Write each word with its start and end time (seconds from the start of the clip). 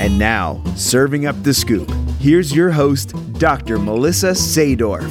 And 0.00 0.18
now, 0.18 0.62
serving 0.76 1.26
up 1.26 1.42
the 1.42 1.52
scoop, 1.52 1.90
here's 2.18 2.56
your 2.56 2.70
host, 2.70 3.12
Dr. 3.34 3.78
Melissa 3.78 4.30
Sadorf. 4.30 5.10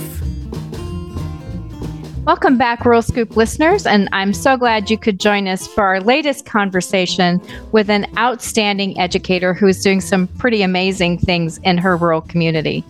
Welcome 2.26 2.58
back, 2.58 2.84
Rural 2.84 3.04
Scoop 3.04 3.38
listeners, 3.38 3.86
and 3.86 4.10
I'm 4.14 4.34
so 4.34 4.58
glad 4.58 4.90
you 4.90 4.98
could 4.98 5.20
join 5.20 5.48
us 5.48 5.68
for 5.68 5.84
our 5.84 6.02
latest 6.02 6.48
conversation 6.48 7.40
with 7.72 7.92
an 7.92 8.08
outstanding 8.18 9.00
educator 9.00 9.54
who's 9.54 9.84
doing 9.84 10.02
some 10.02 10.26
pretty 10.26 10.64
amazing 10.64 11.20
things 11.20 11.60
in 11.60 11.78
her 11.78 11.96
rural 11.96 12.22
community. 12.22 12.84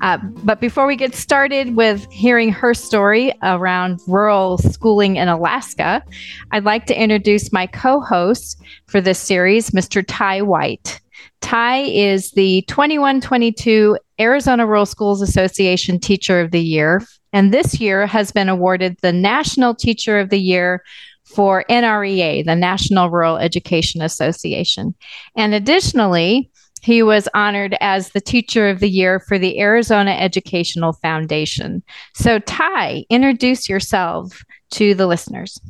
Uh, 0.00 0.18
but 0.42 0.60
before 0.60 0.88
we 0.88 0.96
get 0.96 1.14
started 1.14 1.76
with 1.76 2.10
hearing 2.10 2.50
her 2.50 2.74
story 2.74 3.32
around 3.44 4.00
rural 4.08 4.58
schooling 4.58 5.14
in 5.14 5.28
Alaska, 5.28 6.02
I'd 6.50 6.64
like 6.64 6.86
to 6.86 7.00
introduce 7.00 7.52
my 7.52 7.68
co 7.68 8.00
host 8.00 8.60
for 8.88 9.00
this 9.00 9.20
series, 9.20 9.70
Mr. 9.70 10.04
Ty 10.04 10.42
White. 10.42 11.00
Ty 11.40 11.78
is 11.78 12.32
the 12.32 12.62
2122 12.62 13.98
Arizona 14.18 14.66
Rural 14.66 14.86
Schools 14.86 15.22
Association 15.22 16.00
Teacher 16.00 16.40
of 16.40 16.50
the 16.50 16.60
Year 16.60 17.02
and 17.36 17.52
this 17.52 17.80
year 17.82 18.06
has 18.06 18.32
been 18.32 18.48
awarded 18.48 18.96
the 19.02 19.12
National 19.12 19.74
Teacher 19.74 20.18
of 20.18 20.30
the 20.30 20.40
Year 20.40 20.82
for 21.24 21.66
NREA, 21.68 22.46
the 22.46 22.56
National 22.56 23.10
Rural 23.10 23.36
Education 23.36 24.00
Association. 24.00 24.94
And 25.36 25.52
additionally, 25.52 26.50
he 26.80 27.02
was 27.02 27.28
honored 27.34 27.76
as 27.82 28.08
the 28.08 28.22
Teacher 28.22 28.70
of 28.70 28.80
the 28.80 28.88
Year 28.88 29.20
for 29.20 29.38
the 29.38 29.60
Arizona 29.60 30.12
Educational 30.12 30.94
Foundation. 30.94 31.82
So, 32.14 32.38
Ty, 32.38 33.04
introduce 33.10 33.68
yourself 33.68 34.42
to 34.70 34.94
the 34.94 35.06
listeners. 35.06 35.60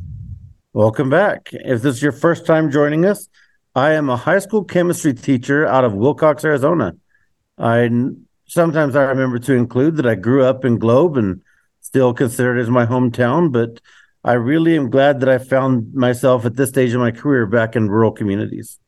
Welcome 0.72 1.10
back. 1.10 1.48
If 1.50 1.82
this 1.82 1.96
is 1.96 2.02
your 2.02 2.12
first 2.12 2.46
time 2.46 2.70
joining 2.70 3.06
us, 3.06 3.28
I 3.76 3.92
am 3.92 4.08
a 4.08 4.16
high 4.16 4.38
school 4.38 4.64
chemistry 4.64 5.12
teacher 5.12 5.66
out 5.66 5.84
of 5.84 5.92
Willcox, 5.92 6.42
Arizona. 6.44 6.96
I 7.58 7.90
sometimes 8.46 8.96
I 8.96 9.02
remember 9.02 9.38
to 9.40 9.52
include 9.52 9.96
that 9.96 10.06
I 10.06 10.14
grew 10.14 10.44
up 10.44 10.64
in 10.64 10.78
Globe 10.78 11.18
and 11.18 11.42
still 11.82 12.14
consider 12.14 12.56
it 12.56 12.62
as 12.62 12.70
my 12.70 12.86
hometown, 12.86 13.52
but 13.52 13.82
I 14.24 14.32
really 14.32 14.78
am 14.78 14.88
glad 14.88 15.20
that 15.20 15.28
I 15.28 15.36
found 15.36 15.92
myself 15.92 16.46
at 16.46 16.56
this 16.56 16.70
stage 16.70 16.94
of 16.94 17.00
my 17.00 17.10
career 17.10 17.44
back 17.44 17.76
in 17.76 17.90
rural 17.90 18.12
communities. 18.12 18.78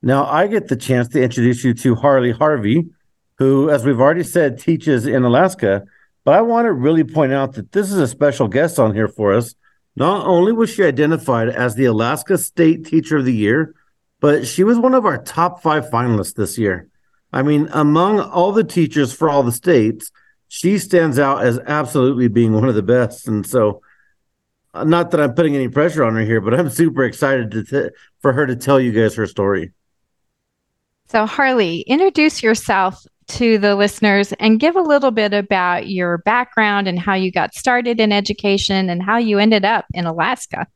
Now 0.00 0.24
I 0.24 0.46
get 0.46 0.68
the 0.68 0.76
chance 0.76 1.08
to 1.08 1.22
introduce 1.22 1.62
you 1.62 1.74
to 1.74 1.94
Harlee 1.94 2.32
Harvey, 2.32 2.88
who, 3.36 3.68
as 3.68 3.84
we've 3.84 4.00
already 4.00 4.22
said, 4.22 4.58
teaches 4.58 5.06
in 5.06 5.24
Alaska. 5.24 5.84
But 6.24 6.36
I 6.36 6.40
want 6.40 6.64
to 6.64 6.72
really 6.72 7.04
point 7.04 7.34
out 7.34 7.52
that 7.52 7.72
this 7.72 7.92
is 7.92 7.98
a 7.98 8.08
special 8.08 8.48
guest 8.48 8.78
on 8.78 8.94
here 8.94 9.08
for 9.08 9.34
us. 9.34 9.54
Not 9.94 10.26
only 10.26 10.52
was 10.52 10.70
she 10.70 10.84
identified 10.84 11.50
as 11.50 11.74
the 11.74 11.84
Alaska 11.84 12.38
State 12.38 12.86
Teacher 12.86 13.18
of 13.18 13.26
the 13.26 13.34
Year, 13.34 13.74
but 14.20 14.46
she 14.46 14.64
was 14.64 14.78
one 14.78 14.94
of 14.94 15.06
our 15.06 15.18
top 15.18 15.62
five 15.62 15.88
finalists 15.90 16.34
this 16.34 16.58
year. 16.58 16.88
I 17.32 17.42
mean, 17.42 17.68
among 17.72 18.20
all 18.20 18.52
the 18.52 18.64
teachers 18.64 19.12
for 19.12 19.30
all 19.30 19.42
the 19.42 19.52
states, 19.52 20.10
she 20.48 20.78
stands 20.78 21.18
out 21.18 21.42
as 21.44 21.58
absolutely 21.60 22.28
being 22.28 22.52
one 22.52 22.68
of 22.68 22.74
the 22.74 22.82
best. 22.82 23.28
And 23.28 23.46
so, 23.46 23.82
uh, 24.74 24.84
not 24.84 25.10
that 25.10 25.20
I'm 25.20 25.34
putting 25.34 25.54
any 25.54 25.68
pressure 25.68 26.04
on 26.04 26.14
her 26.14 26.24
here, 26.24 26.40
but 26.40 26.54
I'm 26.54 26.70
super 26.70 27.04
excited 27.04 27.50
to 27.52 27.64
t- 27.64 27.96
for 28.20 28.32
her 28.32 28.46
to 28.46 28.56
tell 28.56 28.80
you 28.80 28.92
guys 28.92 29.14
her 29.14 29.26
story. 29.26 29.72
So, 31.08 31.26
Harlee, 31.26 31.84
introduce 31.86 32.42
yourself 32.42 33.04
to 33.28 33.58
the 33.58 33.76
listeners 33.76 34.32
and 34.34 34.58
give 34.58 34.76
a 34.76 34.80
little 34.80 35.10
bit 35.12 35.32
about 35.32 35.88
your 35.88 36.18
background 36.18 36.88
and 36.88 36.98
how 36.98 37.14
you 37.14 37.30
got 37.30 37.54
started 37.54 38.00
in 38.00 38.12
education 38.12 38.90
and 38.90 39.02
how 39.02 39.18
you 39.18 39.38
ended 39.38 39.64
up 39.64 39.86
in 39.94 40.04
Alaska. 40.04 40.66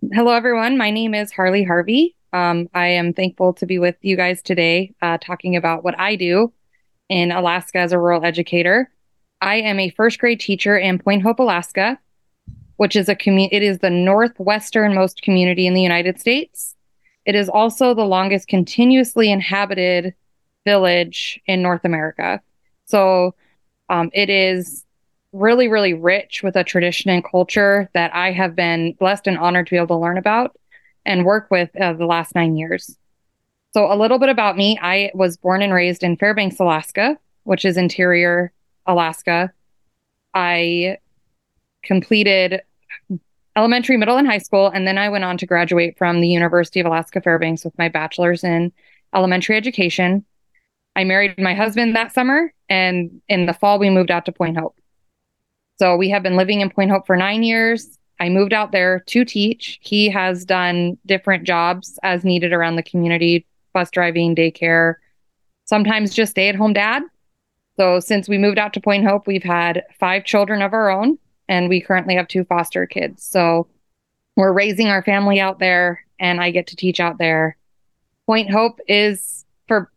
Hello, 0.00 0.32
everyone. 0.32 0.78
My 0.78 0.90
name 0.90 1.14
is 1.14 1.30
Harlee 1.30 1.66
Harvey. 1.66 2.16
Um, 2.32 2.68
I 2.72 2.86
am 2.88 3.12
thankful 3.12 3.52
to 3.54 3.66
be 3.66 3.78
with 3.78 3.96
you 4.00 4.16
guys 4.16 4.40
today, 4.40 4.94
uh, 5.02 5.18
talking 5.18 5.54
about 5.54 5.84
what 5.84 5.98
I 6.00 6.16
do 6.16 6.50
in 7.10 7.30
Alaska 7.30 7.78
as 7.78 7.92
a 7.92 7.98
rural 7.98 8.24
educator. 8.24 8.90
I 9.42 9.56
am 9.56 9.78
a 9.78 9.90
first 9.90 10.18
grade 10.18 10.40
teacher 10.40 10.78
in 10.78 10.98
Point 10.98 11.22
Hope, 11.22 11.40
Alaska, 11.40 11.98
which 12.76 12.96
is 12.96 13.10
a 13.10 13.14
community. 13.14 13.54
It 13.54 13.62
is 13.62 13.80
the 13.80 13.88
northwesternmost 13.88 15.20
community 15.20 15.66
in 15.66 15.74
the 15.74 15.82
United 15.82 16.18
States. 16.18 16.74
It 17.26 17.34
is 17.34 17.50
also 17.50 17.92
the 17.92 18.06
longest 18.06 18.48
continuously 18.48 19.30
inhabited 19.30 20.14
village 20.64 21.38
in 21.46 21.60
North 21.60 21.84
America. 21.84 22.40
So 22.86 23.34
um, 23.90 24.10
it 24.14 24.30
is 24.30 24.86
really, 25.32 25.68
really 25.68 25.94
rich 25.94 26.42
with 26.42 26.56
a 26.56 26.64
tradition 26.64 27.10
and 27.10 27.24
culture 27.24 27.88
that 27.94 28.14
I 28.14 28.32
have 28.32 28.54
been 28.54 28.92
blessed 28.94 29.26
and 29.26 29.38
honored 29.38 29.66
to 29.66 29.70
be 29.70 29.76
able 29.76 29.88
to 29.88 29.96
learn 29.96 30.18
about 30.18 30.56
and 31.04 31.24
work 31.24 31.48
with 31.50 31.70
uh, 31.80 31.94
the 31.94 32.06
last 32.06 32.34
nine 32.34 32.56
years. 32.56 32.96
So, 33.72 33.90
a 33.90 33.96
little 33.96 34.18
bit 34.18 34.28
about 34.28 34.56
me 34.56 34.78
I 34.80 35.10
was 35.14 35.36
born 35.36 35.62
and 35.62 35.72
raised 35.72 36.02
in 36.02 36.16
Fairbanks, 36.16 36.60
Alaska, 36.60 37.18
which 37.44 37.64
is 37.64 37.76
interior 37.76 38.52
Alaska. 38.86 39.52
I 40.34 40.98
completed 41.82 42.62
elementary, 43.56 43.96
middle, 43.96 44.16
and 44.16 44.26
high 44.26 44.38
school, 44.38 44.68
and 44.68 44.86
then 44.86 44.98
I 44.98 45.08
went 45.08 45.24
on 45.24 45.38
to 45.38 45.46
graduate 45.46 45.96
from 45.98 46.20
the 46.20 46.28
University 46.28 46.80
of 46.80 46.86
Alaska 46.86 47.20
Fairbanks 47.20 47.64
with 47.64 47.76
my 47.78 47.88
bachelor's 47.88 48.44
in 48.44 48.72
elementary 49.14 49.56
education. 49.56 50.24
I 50.94 51.04
married 51.04 51.38
my 51.38 51.54
husband 51.54 51.96
that 51.96 52.12
summer, 52.12 52.52
and 52.68 53.22
in 53.28 53.46
the 53.46 53.54
fall, 53.54 53.78
we 53.78 53.90
moved 53.90 54.10
out 54.10 54.26
to 54.26 54.32
Point 54.32 54.58
Hope. 54.58 54.76
So, 55.82 55.96
we 55.96 56.10
have 56.10 56.22
been 56.22 56.36
living 56.36 56.60
in 56.60 56.70
Point 56.70 56.92
Hope 56.92 57.08
for 57.08 57.16
nine 57.16 57.42
years. 57.42 57.98
I 58.20 58.28
moved 58.28 58.52
out 58.52 58.70
there 58.70 59.00
to 59.06 59.24
teach. 59.24 59.80
He 59.82 60.08
has 60.10 60.44
done 60.44 60.96
different 61.06 61.42
jobs 61.42 61.98
as 62.04 62.22
needed 62.22 62.52
around 62.52 62.76
the 62.76 62.84
community, 62.84 63.44
bus 63.72 63.90
driving, 63.90 64.36
daycare, 64.36 64.94
sometimes 65.64 66.14
just 66.14 66.30
stay 66.30 66.48
at 66.48 66.54
home 66.54 66.72
dad. 66.72 67.02
So 67.76 67.98
since 67.98 68.28
we 68.28 68.38
moved 68.38 68.58
out 68.58 68.72
to 68.74 68.80
Point 68.80 69.04
Hope, 69.04 69.26
we've 69.26 69.42
had 69.42 69.82
five 69.98 70.24
children 70.24 70.62
of 70.62 70.72
our 70.72 70.88
own, 70.88 71.18
and 71.48 71.68
we 71.68 71.80
currently 71.80 72.14
have 72.14 72.28
two 72.28 72.44
foster 72.44 72.86
kids. 72.86 73.24
So 73.24 73.66
we're 74.36 74.52
raising 74.52 74.86
our 74.86 75.02
family 75.02 75.40
out 75.40 75.58
there, 75.58 76.04
and 76.20 76.40
I 76.40 76.52
get 76.52 76.68
to 76.68 76.76
teach 76.76 77.00
out 77.00 77.18
there. 77.18 77.56
Point 78.26 78.52
Hope 78.52 78.78
is 78.86 79.44
for 79.66 79.90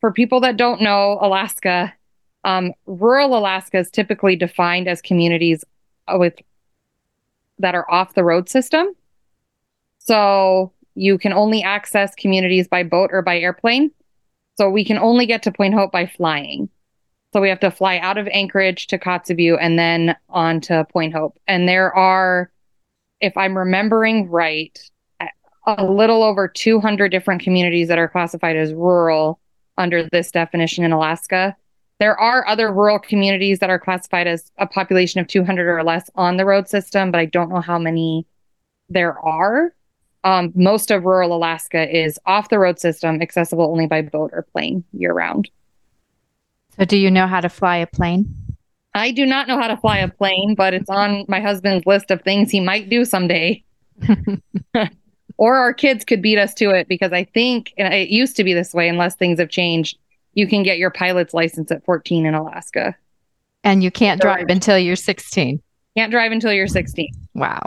for 0.00 0.12
people 0.12 0.40
that 0.40 0.56
don't 0.56 0.80
know 0.80 1.18
Alaska. 1.20 1.92
Um, 2.44 2.72
rural 2.86 3.36
Alaska 3.36 3.78
is 3.78 3.90
typically 3.90 4.36
defined 4.36 4.88
as 4.88 5.02
communities 5.02 5.64
with 6.08 6.34
that 7.58 7.74
are 7.74 7.90
off 7.90 8.14
the 8.14 8.24
road 8.24 8.48
system. 8.48 8.88
So 9.98 10.72
you 10.94 11.18
can 11.18 11.32
only 11.32 11.62
access 11.62 12.14
communities 12.14 12.66
by 12.66 12.82
boat 12.82 13.10
or 13.12 13.22
by 13.22 13.38
airplane. 13.38 13.90
So 14.56 14.68
we 14.68 14.84
can 14.84 14.98
only 14.98 15.26
get 15.26 15.42
to 15.44 15.52
Point 15.52 15.74
Hope 15.74 15.92
by 15.92 16.06
flying. 16.06 16.68
So 17.32 17.40
we 17.40 17.48
have 17.48 17.60
to 17.60 17.70
fly 17.70 17.98
out 17.98 18.18
of 18.18 18.26
Anchorage 18.28 18.88
to 18.88 18.98
Kotzebue 18.98 19.56
and 19.60 19.78
then 19.78 20.16
on 20.28 20.60
to 20.62 20.84
Point 20.92 21.14
Hope. 21.14 21.38
And 21.46 21.68
there 21.68 21.94
are, 21.94 22.50
if 23.20 23.36
I'm 23.36 23.56
remembering 23.56 24.28
right, 24.28 24.78
a 25.66 25.84
little 25.84 26.22
over 26.22 26.48
200 26.48 27.10
different 27.10 27.42
communities 27.42 27.88
that 27.88 27.98
are 27.98 28.08
classified 28.08 28.56
as 28.56 28.72
rural 28.72 29.38
under 29.78 30.08
this 30.08 30.30
definition 30.30 30.84
in 30.84 30.92
Alaska. 30.92 31.56
There 32.00 32.18
are 32.18 32.46
other 32.48 32.72
rural 32.72 32.98
communities 32.98 33.60
that 33.60 33.70
are 33.70 33.78
classified 33.78 34.26
as 34.26 34.50
a 34.58 34.66
population 34.66 35.20
of 35.20 35.28
200 35.28 35.68
or 35.68 35.84
less 35.84 36.10
on 36.16 36.36
the 36.36 36.44
road 36.44 36.68
system, 36.68 37.12
but 37.12 37.20
I 37.20 37.26
don't 37.26 37.50
know 37.50 37.60
how 37.60 37.78
many 37.78 38.26
there 38.88 39.16
are 39.20 39.72
um, 40.24 40.52
most 40.54 40.90
of 40.90 41.04
rural 41.04 41.34
Alaska 41.34 41.88
is 41.96 42.18
off 42.26 42.50
the 42.50 42.58
road 42.58 42.78
system, 42.78 43.22
accessible 43.22 43.64
only 43.64 43.86
by 43.86 44.02
boat 44.02 44.30
or 44.32 44.42
plane 44.42 44.84
year 44.92 45.12
round. 45.12 45.50
So, 46.76 46.84
do 46.84 46.96
you 46.96 47.10
know 47.10 47.26
how 47.26 47.40
to 47.40 47.48
fly 47.48 47.78
a 47.78 47.86
plane? 47.86 48.34
I 48.94 49.12
do 49.12 49.24
not 49.24 49.48
know 49.48 49.58
how 49.58 49.68
to 49.68 49.76
fly 49.76 49.98
a 49.98 50.08
plane, 50.08 50.54
but 50.54 50.74
it's 50.74 50.90
on 50.90 51.24
my 51.28 51.40
husband's 51.40 51.86
list 51.86 52.10
of 52.10 52.22
things 52.22 52.50
he 52.50 52.60
might 52.60 52.90
do 52.90 53.04
someday. 53.04 53.62
or 55.36 55.56
our 55.56 55.72
kids 55.72 56.04
could 56.04 56.20
beat 56.20 56.38
us 56.38 56.54
to 56.54 56.70
it 56.70 56.88
because 56.88 57.12
I 57.12 57.24
think 57.24 57.72
and 57.78 57.92
it 57.92 58.08
used 58.08 58.36
to 58.36 58.44
be 58.44 58.52
this 58.52 58.74
way, 58.74 58.88
unless 58.88 59.14
things 59.14 59.38
have 59.38 59.48
changed. 59.48 59.98
You 60.34 60.46
can 60.46 60.62
get 60.62 60.78
your 60.78 60.90
pilot's 60.90 61.34
license 61.34 61.70
at 61.70 61.84
14 61.84 62.26
in 62.26 62.34
Alaska. 62.34 62.96
And 63.62 63.82
you 63.82 63.90
can't 63.90 64.20
drive 64.20 64.46
until 64.48 64.78
you're 64.78 64.96
16. 64.96 65.60
Can't 65.96 66.10
drive 66.10 66.32
until 66.32 66.52
you're 66.52 66.66
16. 66.66 67.12
Wow. 67.34 67.60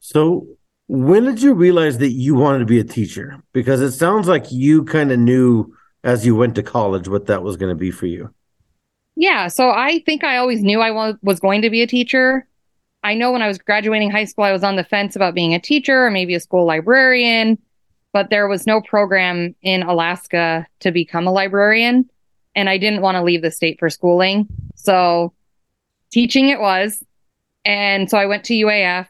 so, 0.00 0.46
when 0.86 1.24
did 1.24 1.42
you 1.42 1.54
realize 1.54 1.98
that 1.98 2.12
you 2.12 2.34
wanted 2.34 2.60
to 2.60 2.66
be 2.66 2.78
a 2.78 2.84
teacher? 2.84 3.42
Because 3.52 3.80
it 3.80 3.92
sounds 3.92 4.28
like 4.28 4.52
you 4.52 4.84
kind 4.84 5.12
of 5.12 5.18
knew 5.18 5.74
as 6.02 6.24
you 6.24 6.36
went 6.36 6.54
to 6.54 6.62
college 6.62 7.08
what 7.08 7.26
that 7.26 7.42
was 7.42 7.56
going 7.56 7.70
to 7.70 7.76
be 7.76 7.90
for 7.90 8.06
you. 8.06 8.32
Yeah, 9.16 9.48
so 9.48 9.70
I 9.70 10.00
think 10.04 10.24
I 10.24 10.36
always 10.36 10.62
knew 10.62 10.80
I 10.80 11.14
was 11.22 11.40
going 11.40 11.62
to 11.62 11.70
be 11.70 11.82
a 11.82 11.86
teacher. 11.86 12.46
I 13.02 13.14
know 13.14 13.32
when 13.32 13.42
I 13.42 13.48
was 13.48 13.58
graduating 13.58 14.10
high 14.10 14.24
school, 14.24 14.44
I 14.44 14.52
was 14.52 14.64
on 14.64 14.76
the 14.76 14.84
fence 14.84 15.14
about 15.14 15.34
being 15.34 15.54
a 15.54 15.60
teacher 15.60 16.06
or 16.06 16.10
maybe 16.10 16.34
a 16.34 16.40
school 16.40 16.64
librarian, 16.64 17.58
but 18.14 18.30
there 18.30 18.46
was 18.46 18.64
no 18.64 18.80
program 18.80 19.56
in 19.60 19.82
Alaska 19.82 20.66
to 20.78 20.92
become 20.92 21.26
a 21.26 21.32
librarian. 21.32 22.08
And 22.54 22.70
I 22.70 22.78
didn't 22.78 23.02
want 23.02 23.16
to 23.16 23.24
leave 23.24 23.42
the 23.42 23.50
state 23.50 23.80
for 23.80 23.90
schooling. 23.90 24.46
So 24.76 25.34
teaching 26.12 26.48
it 26.48 26.60
was. 26.60 27.02
And 27.64 28.08
so 28.08 28.16
I 28.16 28.26
went 28.26 28.44
to 28.44 28.54
UAF. 28.54 29.08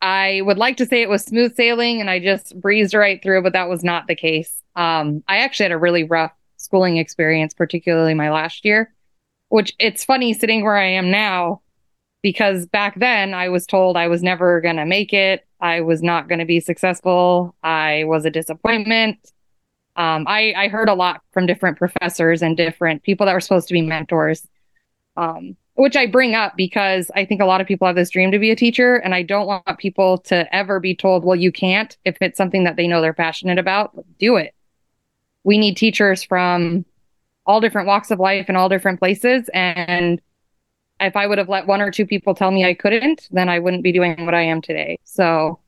I 0.00 0.40
would 0.42 0.56
like 0.56 0.78
to 0.78 0.86
say 0.86 1.02
it 1.02 1.10
was 1.10 1.22
smooth 1.22 1.54
sailing 1.54 2.00
and 2.00 2.08
I 2.08 2.18
just 2.18 2.58
breezed 2.58 2.94
right 2.94 3.22
through, 3.22 3.42
but 3.42 3.52
that 3.52 3.68
was 3.68 3.84
not 3.84 4.06
the 4.06 4.14
case. 4.16 4.62
Um, 4.74 5.22
I 5.28 5.38
actually 5.38 5.64
had 5.64 5.72
a 5.72 5.78
really 5.78 6.04
rough 6.04 6.32
schooling 6.56 6.96
experience, 6.96 7.52
particularly 7.52 8.14
my 8.14 8.30
last 8.30 8.64
year, 8.64 8.90
which 9.50 9.74
it's 9.78 10.04
funny 10.04 10.32
sitting 10.32 10.64
where 10.64 10.76
I 10.76 10.88
am 10.88 11.10
now 11.10 11.60
because 12.22 12.66
back 12.66 12.98
then 12.98 13.34
I 13.34 13.50
was 13.50 13.66
told 13.66 13.98
I 13.98 14.08
was 14.08 14.22
never 14.22 14.62
going 14.62 14.76
to 14.76 14.86
make 14.86 15.12
it. 15.12 15.45
I 15.60 15.80
was 15.80 16.02
not 16.02 16.28
going 16.28 16.38
to 16.38 16.44
be 16.44 16.60
successful. 16.60 17.54
I 17.62 18.04
was 18.04 18.24
a 18.24 18.30
disappointment. 18.30 19.18
Um, 19.96 20.26
I, 20.28 20.52
I 20.56 20.68
heard 20.68 20.88
a 20.88 20.94
lot 20.94 21.22
from 21.32 21.46
different 21.46 21.78
professors 21.78 22.42
and 22.42 22.56
different 22.56 23.02
people 23.02 23.26
that 23.26 23.32
were 23.32 23.40
supposed 23.40 23.68
to 23.68 23.74
be 23.74 23.82
mentors. 23.82 24.46
Um, 25.16 25.56
which 25.76 25.96
I 25.96 26.06
bring 26.06 26.34
up 26.34 26.56
because 26.56 27.10
I 27.14 27.24
think 27.24 27.40
a 27.40 27.46
lot 27.46 27.60
of 27.60 27.66
people 27.66 27.86
have 27.86 27.96
this 27.96 28.10
dream 28.10 28.32
to 28.32 28.38
be 28.38 28.50
a 28.50 28.56
teacher, 28.56 28.96
and 28.96 29.14
I 29.14 29.22
don't 29.22 29.46
want 29.46 29.78
people 29.78 30.18
to 30.18 30.54
ever 30.54 30.80
be 30.80 30.94
told, 30.94 31.24
well, 31.24 31.36
you 31.36 31.52
can't. 31.52 31.96
If 32.04 32.16
it's 32.20 32.38
something 32.38 32.64
that 32.64 32.76
they 32.76 32.88
know 32.88 33.02
they're 33.02 33.12
passionate 33.12 33.58
about, 33.58 33.92
do 34.18 34.36
it. 34.36 34.54
We 35.44 35.58
need 35.58 35.76
teachers 35.76 36.24
from 36.24 36.86
all 37.44 37.60
different 37.60 37.86
walks 37.86 38.10
of 38.10 38.18
life 38.18 38.46
and 38.48 38.56
all 38.56 38.68
different 38.68 38.98
places. 38.98 39.48
And 39.52 40.20
if 41.00 41.16
I 41.16 41.26
would 41.26 41.38
have 41.38 41.48
let 41.48 41.66
one 41.66 41.80
or 41.80 41.90
two 41.90 42.06
people 42.06 42.34
tell 42.34 42.50
me 42.50 42.64
I 42.64 42.74
couldn't, 42.74 43.28
then 43.30 43.48
I 43.48 43.58
wouldn't 43.58 43.82
be 43.82 43.92
doing 43.92 44.24
what 44.24 44.34
I 44.34 44.42
am 44.42 44.62
today. 44.62 44.98
So 45.04 45.58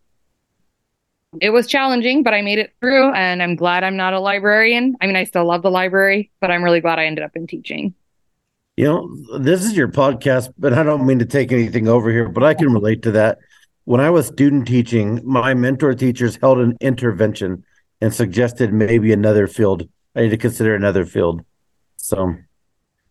it 1.41 1.51
was 1.51 1.67
challenging, 1.67 2.23
but 2.23 2.33
I 2.33 2.41
made 2.41 2.59
it 2.59 2.73
through, 2.81 3.13
and 3.13 3.43
I'm 3.43 3.55
glad 3.55 3.85
I'm 3.85 3.97
not 3.97 4.15
a 4.15 4.21
librarian. 4.21 4.97
I 5.01 5.07
mean, 5.07 5.17
I 5.17 5.25
still 5.25 5.45
love 5.45 5.63
the 5.63 5.71
library, 5.71 6.31
but 6.41 6.51
I'm 6.51 6.65
really 6.65 6.81
glad 6.81 6.99
I 6.99 7.05
ended 7.05 7.25
up 7.25 7.37
in 7.37 7.47
teaching. 7.47 7.95
You 8.77 8.85
know, 8.85 9.39
this 9.39 9.65
is 9.65 9.77
your 9.77 9.89
podcast, 9.89 10.53
but 10.57 10.73
I 10.73 10.83
don't 10.83 11.05
mean 11.05 11.19
to 11.19 11.27
take 11.27 11.53
anything 11.53 11.89
over 11.89 12.11
here, 12.11 12.29
but 12.29 12.45
I 12.45 12.55
can 12.55 12.73
relate 12.73 13.03
to 13.03 13.11
that. 13.13 13.39
When 13.85 14.01
I 14.01 14.11
was 14.11 14.27
student 14.27 14.67
teaching, 14.67 15.21
my 15.25 15.53
mentor 15.53 15.95
teachers 15.95 16.37
held 16.37 16.59
an 16.59 16.77
intervention 16.81 17.65
and 18.01 18.15
suggested 18.15 18.73
maybe 18.73 19.13
another 19.13 19.47
field. 19.47 19.89
I 20.15 20.23
need 20.23 20.31
to 20.31 20.37
consider 20.37 20.75
another 20.75 21.05
field. 21.05 21.45
So 21.97 22.37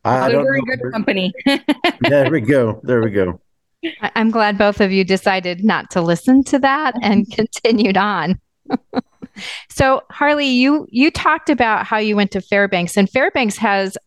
I, 0.08 0.32
don't 0.32 0.44
very 0.44 0.62
good 0.62 0.92
company. 0.92 1.34
there 2.02 2.32
we 2.32 2.42
go. 2.42 2.80
There 2.84 3.02
we 3.02 3.12
go. 3.12 3.40
I'm 4.16 4.32
glad 4.32 4.58
both 4.58 4.82
of 4.82 4.92
you 4.92 5.04
decided 5.04 5.64
not 5.64 5.92
to 5.92 6.02
listen 6.02 6.44
to 6.46 6.60
that 6.60 6.96
and 7.02 7.30
continued 7.32 7.98
on. 7.98 8.40
so 9.70 10.02
Harlee, 10.12 10.54
you 10.54 10.88
you 10.90 11.12
talked 11.12 11.50
about 11.50 11.86
how 11.86 11.98
you 11.98 12.16
went 12.16 12.32
to 12.32 12.42
Fairbanks, 12.42 12.98
and 12.98 13.10
Fairbanks 13.10 13.58
has 13.58 13.98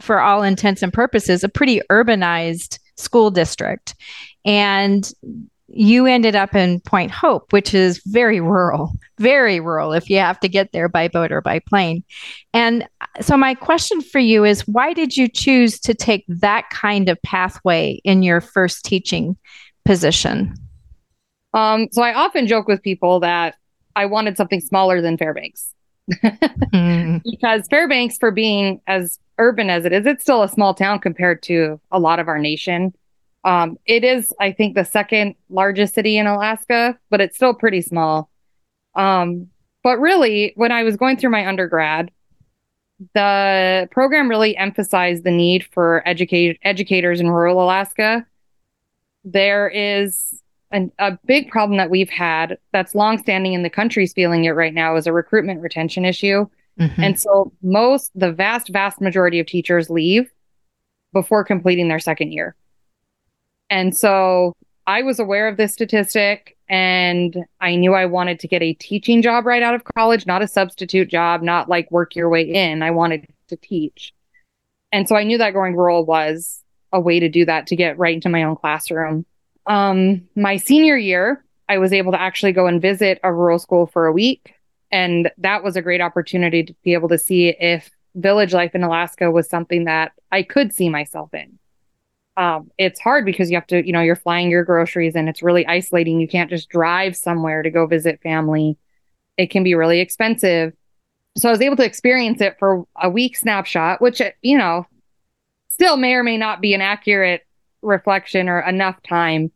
for 0.00 0.20
all 0.20 0.42
intents 0.42 0.82
and 0.82 0.92
purposes, 0.92 1.44
a 1.44 1.48
pretty 1.48 1.80
urbanized 1.90 2.78
school 2.96 3.30
district. 3.30 3.94
And 4.44 5.10
you 5.68 6.06
ended 6.06 6.34
up 6.34 6.54
in 6.54 6.80
Point 6.80 7.10
Hope, 7.10 7.52
which 7.52 7.74
is 7.74 8.02
very 8.06 8.40
rural, 8.40 8.92
very 9.20 9.60
rural 9.60 9.92
if 9.92 10.10
you 10.10 10.18
have 10.18 10.40
to 10.40 10.48
get 10.48 10.72
there 10.72 10.88
by 10.88 11.06
boat 11.06 11.30
or 11.30 11.40
by 11.40 11.60
plane. 11.60 12.02
And 12.52 12.88
so, 13.20 13.36
my 13.36 13.54
question 13.54 14.00
for 14.00 14.18
you 14.18 14.44
is 14.44 14.66
why 14.66 14.92
did 14.92 15.16
you 15.16 15.28
choose 15.28 15.78
to 15.80 15.94
take 15.94 16.24
that 16.28 16.68
kind 16.70 17.08
of 17.08 17.20
pathway 17.22 18.00
in 18.04 18.22
your 18.22 18.40
first 18.40 18.84
teaching 18.84 19.36
position? 19.84 20.54
Um, 21.52 21.88
so, 21.92 22.02
I 22.02 22.14
often 22.14 22.46
joke 22.46 22.66
with 22.66 22.82
people 22.82 23.20
that 23.20 23.56
I 23.94 24.06
wanted 24.06 24.36
something 24.36 24.60
smaller 24.60 25.00
than 25.00 25.18
Fairbanks. 25.18 25.74
mm. 26.10 27.22
Because 27.30 27.66
Fairbanks, 27.68 28.16
for 28.16 28.30
being 28.30 28.80
as 28.86 29.18
urban 29.38 29.68
as 29.70 29.84
it 29.84 29.92
is, 29.92 30.06
it's 30.06 30.22
still 30.22 30.42
a 30.42 30.48
small 30.48 30.74
town 30.74 30.98
compared 30.98 31.42
to 31.44 31.80
a 31.90 31.98
lot 31.98 32.18
of 32.18 32.28
our 32.28 32.38
nation. 32.38 32.94
Um, 33.44 33.78
it 33.86 34.04
is, 34.04 34.34
I 34.40 34.52
think, 34.52 34.74
the 34.74 34.84
second 34.84 35.34
largest 35.48 35.94
city 35.94 36.18
in 36.18 36.26
Alaska, 36.26 36.98
but 37.10 37.20
it's 37.20 37.36
still 37.36 37.54
pretty 37.54 37.82
small. 37.82 38.29
Um, 38.94 39.48
but 39.82 39.98
really, 39.98 40.52
when 40.56 40.72
I 40.72 40.82
was 40.82 40.96
going 40.96 41.16
through 41.16 41.30
my 41.30 41.46
undergrad, 41.46 42.10
the 43.14 43.88
program 43.90 44.28
really 44.28 44.56
emphasized 44.56 45.24
the 45.24 45.30
need 45.30 45.64
for 45.64 46.02
educate 46.06 46.58
educators 46.62 47.20
in 47.20 47.30
rural 47.30 47.62
Alaska. 47.62 48.26
There 49.24 49.68
is 49.68 50.42
an, 50.70 50.92
a 50.98 51.18
big 51.24 51.50
problem 51.50 51.78
that 51.78 51.90
we've 51.90 52.10
had 52.10 52.58
that's 52.72 52.94
longstanding 52.94 53.54
in 53.54 53.62
the 53.62 53.70
country's 53.70 54.12
feeling 54.12 54.44
it 54.44 54.50
right 54.50 54.74
now 54.74 54.96
is 54.96 55.06
a 55.06 55.12
recruitment 55.12 55.60
retention 55.60 56.04
issue. 56.04 56.46
Mm-hmm. 56.78 57.02
And 57.02 57.20
so 57.20 57.52
most, 57.62 58.12
the 58.14 58.32
vast, 58.32 58.68
vast 58.68 59.00
majority 59.00 59.40
of 59.40 59.46
teachers 59.46 59.90
leave 59.90 60.30
before 61.12 61.44
completing 61.44 61.88
their 61.88 61.98
second 61.98 62.32
year. 62.32 62.54
And 63.68 63.96
so 63.96 64.54
I 64.86 65.02
was 65.02 65.18
aware 65.18 65.48
of 65.48 65.56
this 65.56 65.72
statistic 65.72 66.56
and 66.70 67.36
I 67.60 67.74
knew 67.74 67.92
I 67.94 68.06
wanted 68.06 68.40
to 68.40 68.48
get 68.48 68.62
a 68.62 68.72
teaching 68.74 69.20
job 69.20 69.44
right 69.44 69.62
out 69.62 69.74
of 69.74 69.84
college, 69.84 70.24
not 70.24 70.40
a 70.40 70.48
substitute 70.48 71.10
job, 71.10 71.42
not 71.42 71.68
like 71.68 71.90
work 71.90 72.16
your 72.16 72.30
way 72.30 72.42
in. 72.42 72.82
I 72.82 72.92
wanted 72.92 73.26
to 73.48 73.56
teach. 73.56 74.14
And 74.92 75.06
so 75.06 75.16
I 75.16 75.24
knew 75.24 75.36
that 75.38 75.52
going 75.52 75.76
rural 75.76 76.06
was 76.06 76.62
a 76.92 77.00
way 77.00 77.20
to 77.20 77.28
do 77.28 77.44
that 77.44 77.66
to 77.66 77.76
get 77.76 77.98
right 77.98 78.14
into 78.14 78.28
my 78.28 78.44
own 78.44 78.56
classroom. 78.56 79.26
Um, 79.66 80.22
my 80.34 80.56
senior 80.56 80.96
year, 80.96 81.44
I 81.68 81.78
was 81.78 81.92
able 81.92 82.12
to 82.12 82.20
actually 82.20 82.52
go 82.52 82.66
and 82.66 82.80
visit 82.80 83.20
a 83.22 83.32
rural 83.32 83.58
school 83.58 83.86
for 83.86 84.06
a 84.06 84.12
week 84.12 84.54
and 84.90 85.30
that 85.38 85.62
was 85.62 85.76
a 85.76 85.82
great 85.82 86.00
opportunity 86.00 86.64
to 86.64 86.74
be 86.82 86.94
able 86.94 87.08
to 87.08 87.18
see 87.18 87.48
if 87.48 87.90
village 88.14 88.52
life 88.52 88.74
in 88.74 88.82
Alaska 88.82 89.30
was 89.30 89.48
something 89.48 89.84
that 89.84 90.12
I 90.32 90.42
could 90.42 90.74
see 90.74 90.88
myself 90.88 91.32
in. 91.32 91.59
Um, 92.40 92.70
it's 92.78 92.98
hard 92.98 93.26
because 93.26 93.50
you 93.50 93.56
have 93.58 93.66
to, 93.66 93.86
you 93.86 93.92
know, 93.92 94.00
you're 94.00 94.16
flying 94.16 94.50
your 94.50 94.64
groceries 94.64 95.14
and 95.14 95.28
it's 95.28 95.42
really 95.42 95.66
isolating. 95.66 96.20
You 96.20 96.26
can't 96.26 96.48
just 96.48 96.70
drive 96.70 97.14
somewhere 97.14 97.62
to 97.62 97.68
go 97.68 97.86
visit 97.86 98.22
family. 98.22 98.78
It 99.36 99.50
can 99.50 99.62
be 99.62 99.74
really 99.74 100.00
expensive. 100.00 100.72
So 101.36 101.50
I 101.50 101.52
was 101.52 101.60
able 101.60 101.76
to 101.76 101.84
experience 101.84 102.40
it 102.40 102.56
for 102.58 102.86
a 102.96 103.10
week 103.10 103.36
snapshot, 103.36 104.00
which, 104.00 104.22
you 104.40 104.56
know, 104.56 104.86
still 105.68 105.98
may 105.98 106.14
or 106.14 106.22
may 106.22 106.38
not 106.38 106.62
be 106.62 106.72
an 106.72 106.80
accurate 106.80 107.46
reflection 107.82 108.48
or 108.48 108.60
enough 108.60 109.02
time. 109.02 109.52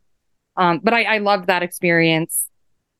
Um, 0.55 0.79
but 0.83 0.93
I, 0.93 1.15
I 1.15 1.17
loved 1.17 1.47
that 1.47 1.63
experience. 1.63 2.47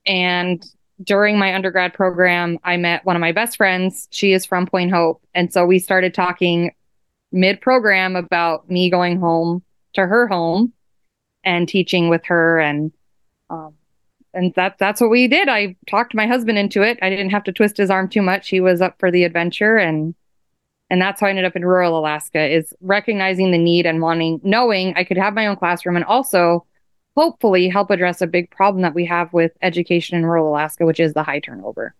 And 0.08 0.66
during 1.04 1.38
my 1.38 1.54
undergrad 1.54 1.94
program, 1.94 2.58
I 2.64 2.78
met 2.78 3.06
one 3.06 3.16
of 3.16 3.20
my 3.20 3.34
best 3.34 3.56
friends. 3.56 4.08
She 4.10 4.34
is 4.34 4.48
from 4.48 4.66
Point 4.66 4.92
Hope. 4.92 5.22
And 5.36 5.54
so 5.54 5.64
we 5.64 5.78
started 5.78 6.16
talking 6.16 6.72
mid 7.32 7.62
program 7.62 8.16
about 8.16 8.68
me 8.68 8.90
going 8.90 9.20
home 9.20 9.62
to 9.96 10.06
her 10.06 10.28
home 10.28 10.74
and 11.44 11.68
teaching 11.68 12.10
with 12.10 12.26
her. 12.26 12.60
And, 12.60 12.92
um, 13.50 13.74
and 14.34 14.54
that, 14.56 14.78
that's 14.78 15.02
what 15.02 15.10
we 15.10 15.28
did. 15.28 15.50
I 15.50 15.76
talked 15.90 16.14
my 16.14 16.28
husband 16.28 16.58
into 16.58 16.82
it. 16.82 17.00
I 17.02 17.10
didn't 17.10 17.30
have 17.30 17.44
to 17.46 17.52
twist 17.52 17.78
his 17.78 17.90
arm 17.90 18.10
too 18.10 18.22
much. 18.22 18.50
He 18.50 18.60
was 18.60 18.82
up 18.82 19.00
for 19.00 19.12
the 19.12 19.24
adventure. 19.24 19.78
And, 19.78 20.16
and 20.90 21.02
that's 21.02 21.22
how 21.22 21.28
I 21.28 21.30
ended 21.30 21.46
up 21.46 21.56
in 21.56 21.66
rural 21.66 21.98
Alaska 21.98 22.46
is 22.46 22.74
recognizing 22.82 23.52
the 23.52 23.58
need 23.58 23.86
and 23.86 24.02
wanting, 24.02 24.40
knowing 24.44 24.94
I 24.96 25.04
could 25.04 25.18
have 25.18 25.34
my 25.34 25.48
own 25.48 25.56
classroom 25.56 25.96
and 25.96 26.06
also 26.06 26.66
hopefully 27.16 27.70
help 27.70 27.92
address 27.92 28.22
a 28.22 28.28
big 28.28 28.52
problem 28.52 28.82
that 28.82 28.94
we 28.94 29.06
have 29.06 29.32
with 29.34 29.54
education 29.62 30.18
in 30.18 30.26
rural 30.26 30.50
Alaska, 30.50 30.86
which 30.86 31.00
is 31.00 31.14
the 31.14 31.24
high 31.24 31.40
turnover. 31.40 31.96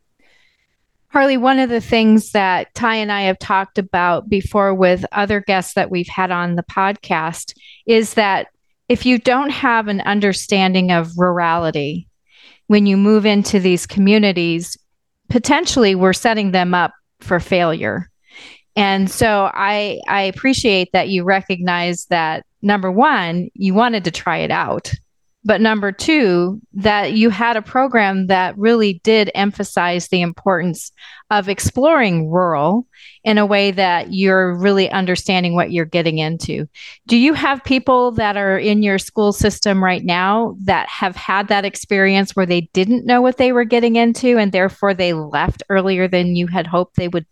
Harlee, 1.16 1.38
one 1.38 1.60
of 1.60 1.70
the 1.70 1.80
things 1.80 2.32
that 2.34 2.74
Ty 2.76 2.98
and 2.98 3.10
I 3.10 3.22
have 3.22 3.40
talked 3.40 3.78
about 3.78 4.28
before 4.28 4.76
with 4.76 5.06
other 5.14 5.40
guests 5.40 5.76
that 5.76 5.90
we've 5.90 6.10
had 6.10 6.30
on 6.30 6.56
the 6.56 6.64
podcast 6.64 7.54
is 7.86 8.16
that 8.16 8.48
if 8.90 9.06
you 9.06 9.18
don't 9.18 9.50
have 9.50 9.88
an 9.88 10.02
understanding 10.02 10.92
of 10.92 11.18
rurality, 11.18 12.08
when 12.68 12.86
you 12.86 12.98
move 12.98 13.26
into 13.26 13.62
these 13.62 13.88
communities, 13.88 14.78
potentially 15.30 15.96
we're 15.96 16.12
setting 16.12 16.52
them 16.52 16.74
up 16.74 16.92
for 17.22 17.40
failure. 17.40 18.10
And 18.76 19.10
so 19.10 19.50
I 19.54 20.02
I 20.10 20.24
appreciate 20.24 20.90
that 20.92 21.08
you 21.08 21.24
recognize 21.24 22.08
that 22.08 22.46
number 22.62 22.92
one, 22.92 23.48
you 23.54 23.74
wanted 23.74 24.04
to 24.04 24.12
try 24.12 24.40
it 24.40 24.52
out 24.52 24.92
but 25.46 25.62
number 25.62 25.92
two, 25.92 26.60
that 26.74 27.14
you 27.14 27.30
had 27.30 27.56
a 27.56 27.62
program 27.62 28.26
that 28.28 28.58
really 28.58 29.00
did 29.04 29.30
emphasize 29.36 30.08
the 30.08 30.22
importance 30.22 30.92
of 31.30 31.48
exploring 31.48 32.32
rural 32.32 32.88
in 33.24 33.38
a 33.38 33.46
way 33.46 33.70
that 33.70 34.12
you're 34.12 34.56
really 34.56 34.90
understanding 34.90 35.54
what 35.54 35.72
you're 35.72 35.86
getting 35.86 36.18
into. 36.18 36.68
Do 37.06 37.16
you 37.16 37.36
have 37.36 37.64
people 37.64 38.12
that 38.14 38.38
are 38.38 38.58
in 38.58 38.82
your 38.82 38.98
school 38.98 39.32
system 39.32 39.84
right 39.84 40.04
now 40.04 40.58
that 40.64 40.90
have 40.90 41.16
had 41.16 41.48
that 41.50 41.64
experience 41.64 42.36
where 42.36 42.48
they 42.48 42.62
didn't 42.74 43.06
know 43.06 43.22
what 43.22 43.38
they 43.38 43.52
were 43.52 43.66
getting 43.66 43.98
into 43.98 44.40
and 44.40 44.52
therefore 44.52 44.96
they 44.96 45.14
left 45.14 45.62
earlier 45.70 46.08
than 46.08 46.36
you 46.36 46.48
had 46.48 46.66
hoped 46.66 46.96
they 46.96 47.08
would? 47.08 47.28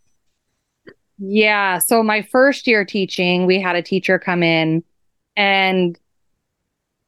Yeah. 1.18 1.80
So 1.80 2.04
my 2.04 2.22
first 2.22 2.68
year 2.68 2.86
teaching, 2.86 3.48
we 3.48 3.60
had 3.60 3.76
a 3.76 3.82
teacher 3.82 4.20
come 4.20 4.44
in 4.44 4.84
and 5.36 5.98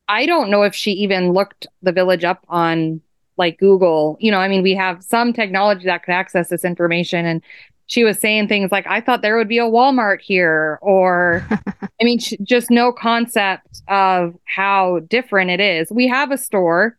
I 0.07 0.25
don't 0.25 0.49
know 0.49 0.63
if 0.63 0.75
she 0.75 0.91
even 0.91 1.31
looked 1.31 1.67
the 1.81 1.91
village 1.91 2.23
up 2.23 2.45
on 2.47 3.01
like 3.37 3.57
Google. 3.57 4.17
You 4.19 4.31
know, 4.31 4.39
I 4.39 4.47
mean, 4.47 4.63
we 4.63 4.73
have 4.75 5.03
some 5.03 5.33
technology 5.33 5.85
that 5.85 6.03
could 6.03 6.13
access 6.13 6.49
this 6.49 6.63
information 6.63 7.25
and 7.25 7.41
she 7.87 8.03
was 8.03 8.19
saying 8.19 8.47
things 8.47 8.71
like, 8.71 8.87
I 8.87 8.99
thought 8.99 9.21
there 9.21 9.37
would 9.37 9.47
be 9.47 9.59
a 9.59 9.63
Walmart 9.63 10.19
here, 10.19 10.79
or 10.81 11.47
I 11.81 12.03
mean, 12.03 12.19
sh- 12.19 12.33
just 12.41 12.71
no 12.71 12.91
concept 12.91 13.83
of 13.87 14.35
how 14.45 15.01
different 15.01 15.51
it 15.51 15.59
is. 15.59 15.91
We 15.91 16.07
have 16.07 16.31
a 16.31 16.37
store, 16.37 16.97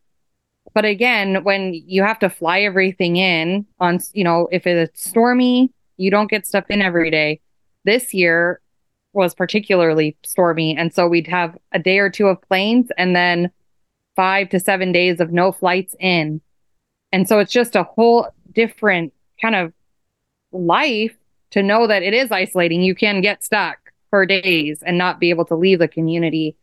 but 0.73 0.85
again, 0.85 1.43
when 1.43 1.73
you 1.73 2.03
have 2.03 2.19
to 2.19 2.29
fly 2.29 2.61
everything 2.61 3.17
in 3.17 3.65
on, 3.79 3.99
you 4.13 4.23
know, 4.23 4.47
if 4.51 4.65
it's 4.65 5.09
stormy, 5.09 5.73
you 5.97 6.09
don't 6.09 6.29
get 6.29 6.47
stuff 6.47 6.65
in 6.69 6.81
every 6.81 7.11
day. 7.11 7.41
This 7.83 8.13
year 8.13 8.61
was 9.17 9.33
particularly 9.33 10.15
stormy. 10.23 10.77
And 10.77 10.93
so 10.93 11.07
we'd 11.07 11.27
have 11.27 11.57
a 11.73 11.79
day 11.79 11.97
or 11.97 12.09
two 12.09 12.27
of 12.27 12.41
planes 12.43 12.89
and 12.97 13.15
then 13.15 13.51
five 14.15 14.49
to 14.49 14.59
seven 14.59 14.91
days 14.91 15.19
of 15.19 15.31
no 15.31 15.51
flights 15.51 15.95
in. 15.99 16.39
And 17.11 17.27
so 17.27 17.39
it's 17.39 17.51
just 17.51 17.75
a 17.75 17.83
whole 17.83 18.27
different 18.51 19.13
kind 19.41 19.55
of 19.55 19.73
life 20.51 21.15
to 21.51 21.63
know 21.63 21.87
that 21.87 22.03
it 22.03 22.13
is 22.13 22.31
isolating. 22.31 22.81
You 22.83 22.95
can 22.95 23.21
get 23.21 23.43
stuck 23.43 23.77
for 24.11 24.25
days 24.25 24.83
and 24.85 24.97
not 24.97 25.19
be 25.19 25.31
able 25.31 25.45
to 25.45 25.55
leave 25.55 25.79
the 25.79 25.87
community. 25.87 26.55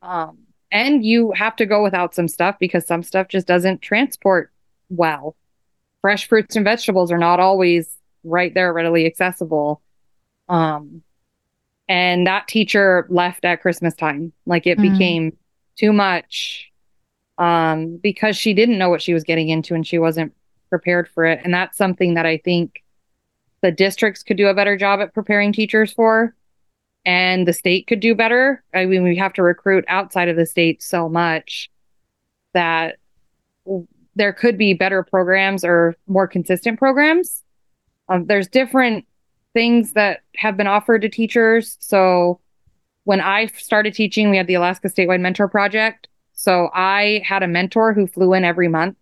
Um, 0.00 0.38
and 0.70 1.04
you 1.04 1.32
have 1.32 1.56
to 1.56 1.66
go 1.66 1.82
without 1.82 2.14
some 2.14 2.28
stuff 2.28 2.56
because 2.60 2.86
some 2.86 3.02
stuff 3.02 3.28
just 3.28 3.48
doesn't 3.48 3.82
transport 3.82 4.52
well. 4.88 5.34
Fresh 6.02 6.28
fruits 6.28 6.54
and 6.54 6.64
vegetables 6.64 7.10
are 7.10 7.18
not 7.18 7.40
always 7.40 7.98
right 8.22 8.54
there 8.54 8.72
readily 8.72 9.06
accessible. 9.06 9.82
Um, 10.48 11.02
and 11.90 12.24
that 12.24 12.46
teacher 12.46 13.04
left 13.10 13.44
at 13.44 13.60
Christmas 13.60 13.96
time. 13.96 14.32
Like 14.46 14.64
it 14.64 14.78
mm. 14.78 14.92
became 14.92 15.36
too 15.76 15.92
much 15.92 16.70
um, 17.36 17.96
because 17.96 18.36
she 18.36 18.54
didn't 18.54 18.78
know 18.78 18.88
what 18.88 19.02
she 19.02 19.12
was 19.12 19.24
getting 19.24 19.48
into 19.48 19.74
and 19.74 19.84
she 19.84 19.98
wasn't 19.98 20.32
prepared 20.68 21.08
for 21.08 21.24
it. 21.24 21.40
And 21.42 21.52
that's 21.52 21.76
something 21.76 22.14
that 22.14 22.26
I 22.26 22.36
think 22.38 22.84
the 23.60 23.72
districts 23.72 24.22
could 24.22 24.36
do 24.36 24.46
a 24.46 24.54
better 24.54 24.76
job 24.76 25.00
at 25.00 25.12
preparing 25.12 25.52
teachers 25.52 25.92
for 25.92 26.32
and 27.04 27.48
the 27.48 27.52
state 27.52 27.88
could 27.88 27.98
do 27.98 28.14
better. 28.14 28.62
I 28.72 28.86
mean, 28.86 29.02
we 29.02 29.16
have 29.16 29.32
to 29.32 29.42
recruit 29.42 29.84
outside 29.88 30.28
of 30.28 30.36
the 30.36 30.46
state 30.46 30.84
so 30.84 31.08
much 31.08 31.72
that 32.54 32.98
there 34.14 34.32
could 34.32 34.56
be 34.56 34.74
better 34.74 35.02
programs 35.02 35.64
or 35.64 35.96
more 36.06 36.28
consistent 36.28 36.78
programs. 36.78 37.42
Um, 38.08 38.26
there's 38.26 38.46
different 38.46 39.06
things 39.52 39.92
that 39.92 40.20
have 40.36 40.56
been 40.56 40.66
offered 40.66 41.02
to 41.02 41.08
teachers. 41.08 41.76
So 41.80 42.40
when 43.04 43.20
I 43.20 43.46
started 43.46 43.94
teaching, 43.94 44.30
we 44.30 44.36
had 44.36 44.46
the 44.46 44.54
Alaska 44.54 44.88
Statewide 44.88 45.20
Mentor 45.20 45.48
Project. 45.48 46.08
So 46.32 46.70
I 46.72 47.22
had 47.24 47.42
a 47.42 47.48
mentor 47.48 47.92
who 47.92 48.06
flew 48.06 48.32
in 48.32 48.44
every 48.44 48.68
month 48.68 48.96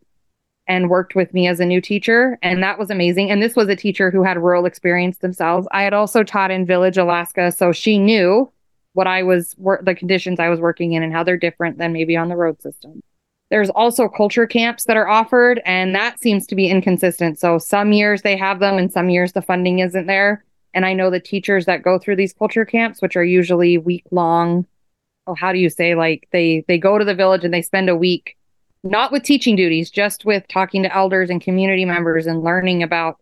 and 0.66 0.90
worked 0.90 1.14
with 1.14 1.32
me 1.32 1.46
as 1.46 1.60
a 1.60 1.66
new 1.66 1.80
teacher. 1.80 2.38
And 2.42 2.62
that 2.62 2.78
was 2.78 2.90
amazing. 2.90 3.30
And 3.30 3.42
this 3.42 3.56
was 3.56 3.68
a 3.68 3.76
teacher 3.76 4.10
who 4.10 4.22
had 4.22 4.36
rural 4.36 4.66
experience 4.66 5.18
themselves. 5.18 5.66
I 5.72 5.82
had 5.82 5.94
also 5.94 6.24
taught 6.24 6.50
in 6.50 6.66
Village, 6.66 6.98
Alaska. 6.98 7.50
So 7.52 7.72
she 7.72 7.98
knew 7.98 8.50
what 8.92 9.06
I 9.06 9.22
was, 9.22 9.54
wor- 9.56 9.80
the 9.82 9.94
conditions 9.94 10.40
I 10.40 10.48
was 10.48 10.60
working 10.60 10.92
in 10.92 11.02
and 11.02 11.12
how 11.12 11.22
they're 11.22 11.36
different 11.36 11.78
than 11.78 11.92
maybe 11.92 12.16
on 12.16 12.28
the 12.28 12.36
road 12.36 12.60
system. 12.60 13.02
There's 13.50 13.70
also 13.70 14.08
culture 14.08 14.46
camps 14.46 14.84
that 14.84 14.96
are 14.96 15.08
offered, 15.08 15.62
and 15.64 15.94
that 15.94 16.20
seems 16.20 16.46
to 16.48 16.54
be 16.54 16.68
inconsistent. 16.68 17.38
So 17.38 17.58
some 17.58 17.92
years 17.92 18.22
they 18.22 18.36
have 18.36 18.60
them, 18.60 18.76
and 18.76 18.92
some 18.92 19.08
years 19.08 19.32
the 19.32 19.42
funding 19.42 19.78
isn't 19.78 20.06
there. 20.06 20.44
And 20.74 20.84
I 20.84 20.92
know 20.92 21.10
the 21.10 21.20
teachers 21.20 21.64
that 21.64 21.82
go 21.82 21.98
through 21.98 22.16
these 22.16 22.34
culture 22.34 22.64
camps, 22.64 23.00
which 23.00 23.16
are 23.16 23.24
usually 23.24 23.78
week 23.78 24.04
long. 24.10 24.66
Oh, 25.26 25.34
how 25.34 25.52
do 25.52 25.58
you 25.58 25.70
say 25.70 25.94
like 25.94 26.28
they 26.30 26.64
they 26.68 26.78
go 26.78 26.98
to 26.98 27.04
the 27.04 27.14
village 27.14 27.44
and 27.44 27.52
they 27.52 27.62
spend 27.62 27.88
a 27.88 27.96
week 27.96 28.36
not 28.84 29.12
with 29.12 29.22
teaching 29.22 29.56
duties, 29.56 29.90
just 29.90 30.24
with 30.24 30.46
talking 30.48 30.82
to 30.82 30.94
elders 30.94 31.30
and 31.30 31.40
community 31.40 31.84
members 31.84 32.26
and 32.26 32.42
learning 32.42 32.82
about 32.82 33.18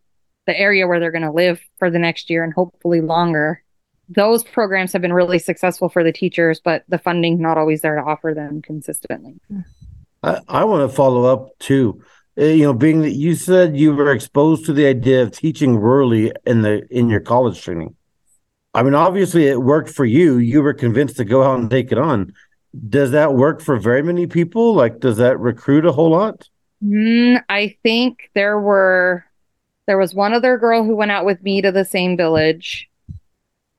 the 0.47 0.59
area 0.59 0.87
where 0.87 1.01
they're 1.01 1.11
going 1.11 1.23
to 1.23 1.31
live 1.31 1.61
for 1.79 1.91
the 1.91 1.99
next 1.99 2.31
year 2.31 2.45
and 2.45 2.53
hopefully 2.53 3.01
longer. 3.01 3.63
Those 4.09 4.45
programs 4.45 4.93
have 4.93 5.03
been 5.03 5.13
really 5.13 5.39
successful 5.39 5.89
for 5.89 6.05
the 6.05 6.13
teachers, 6.13 6.61
but 6.61 6.85
the 6.89 6.99
funding 6.99 7.41
not 7.41 7.59
always 7.59 7.81
there 7.81 7.97
to 7.97 8.03
offer 8.03 8.33
them 8.35 8.63
consistently. 8.63 9.41
Hmm. 9.49 9.61
I, 10.23 10.41
I 10.49 10.65
want 10.65 10.89
to 10.89 10.95
follow 10.95 11.25
up 11.25 11.59
too. 11.59 12.03
Uh, 12.39 12.45
you 12.45 12.65
know, 12.65 12.75
being 12.75 13.03
that 13.03 13.13
you 13.13 13.35
said 13.35 13.77
you 13.77 13.95
were 13.95 14.13
exposed 14.13 14.67
to 14.67 14.73
the 14.73 14.87
idea 14.87 15.23
of 15.23 15.33
teaching 15.33 15.77
rurally 15.77 16.33
in 16.45 16.63
the 16.63 16.87
in 16.91 17.09
your 17.09 17.21
college 17.21 17.63
training. 17.63 17.95
I 18.75 18.83
mean, 18.83 18.95
obviously 18.95 19.47
it 19.47 19.63
worked 19.63 19.89
for 19.89 20.05
you. 20.05 20.37
You 20.37 20.63
were 20.63 20.75
convinced 20.75 21.17
to 21.17 21.25
go 21.25 21.43
out 21.43 21.59
and 21.59 21.71
take 21.71 21.93
it 21.93 21.99
on 21.99 22.35
does 22.89 23.13
that 23.13 23.35
work 23.35 23.61
for 23.61 23.79
very 23.79 24.03
many 24.03 24.27
people? 24.27 24.75
Like, 24.75 25.01
does 25.01 25.17
that 25.19 25.39
recruit 25.39 25.87
a 25.87 25.93
whole 25.93 26.11
lot? 26.11 26.49
Mm, 26.85 27.43
I 27.49 27.77
think 27.83 28.31
there 28.35 28.61
were, 28.61 29.25
there 29.87 29.99
was 29.99 30.15
one 30.15 30.35
other 30.35 30.59
girl 30.59 30.85
who 30.85 30.97
went 30.97 31.11
out 31.11 31.25
with 31.25 31.43
me 31.43 31.63
to 31.63 31.73
the 31.73 31.85
same 31.85 32.17
village, 32.17 32.89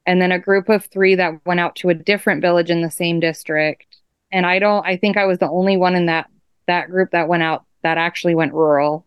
and 0.06 0.22
then 0.22 0.32
a 0.32 0.40
group 0.40 0.70
of 0.70 0.86
three 0.86 1.16
that 1.16 1.46
went 1.46 1.60
out 1.60 1.76
to 1.78 1.90
a 1.90 1.94
different 1.94 2.42
village 2.42 2.70
in 2.70 2.82
the 2.82 2.92
same 2.92 3.20
district. 3.20 3.97
And 4.32 4.46
I 4.46 4.60
don't, 4.60 4.86
I 4.86 4.98
think 4.98 5.18
I 5.18 5.26
was 5.26 5.40
the 5.40 5.50
only 5.50 5.78
one 5.78 5.96
in 5.96 6.08
that 6.08 6.30
that 6.68 6.90
group 6.90 7.12
that 7.12 7.28
went 7.28 7.44
out 7.44 7.66
that 7.84 7.98
actually 7.98 8.36
went 8.36 8.54
rural. 8.54 9.06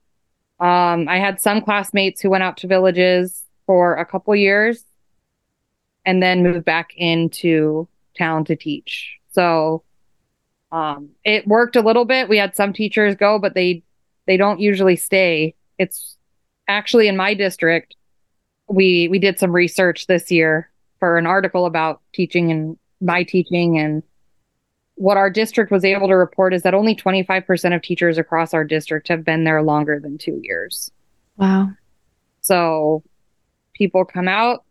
Um, 0.61 1.09
I 1.09 1.19
had 1.19 1.41
some 1.41 1.61
classmates 1.61 2.21
who 2.21 2.31
went 2.31 2.43
out 2.43 2.57
to 2.59 2.67
villages 2.67 3.45
for 3.67 3.97
a 3.97 4.07
couple 4.07 4.35
years 4.35 4.85
and 6.05 6.23
then 6.23 6.43
moved 6.43 6.65
back 6.65 6.91
into 6.97 7.89
town 8.17 8.45
to 8.47 8.57
teach. 8.57 9.19
So 9.33 9.85
um, 10.73 11.11
it 11.25 11.47
worked 11.47 11.77
a 11.77 11.83
little 11.83 12.05
bit. 12.05 12.29
We 12.29 12.39
had 12.39 12.57
some 12.57 12.73
teachers 12.73 13.15
go, 13.15 13.39
but 13.39 13.55
they 13.55 13.83
they 14.27 14.37
don't 14.37 14.61
usually 14.61 14.97
stay. 14.97 15.55
It's 15.79 16.17
actually 16.69 17.09
in 17.09 17.17
my 17.17 17.35
district. 17.35 17.97
We 18.69 19.09
we 19.09 19.19
did 19.19 19.39
some 19.39 19.53
research 19.53 20.07
this 20.07 20.31
year 20.31 20.71
for 20.99 21.19
an 21.19 21.27
article 21.27 21.67
about 21.67 22.01
teaching 22.13 22.51
and 22.51 22.79
my 23.01 23.23
teaching 23.23 23.79
and 23.79 24.03
what 25.01 25.17
our 25.17 25.31
district 25.31 25.71
was 25.71 25.83
able 25.83 26.09
to 26.09 26.15
report 26.15 26.53
is 26.53 26.61
that 26.61 26.75
only 26.75 26.95
25% 26.95 27.75
of 27.75 27.81
teachers 27.81 28.19
across 28.19 28.53
our 28.53 28.65
district 28.65 29.09
have 29.09 29.25
been 29.25 29.45
there 29.45 29.63
longer 29.63 29.99
than 29.99 30.19
2 30.19 30.41
years. 30.43 30.91
Wow. 31.39 31.71
So 32.43 33.03
people 33.73 34.05
come 34.05 34.29
out 34.29 34.63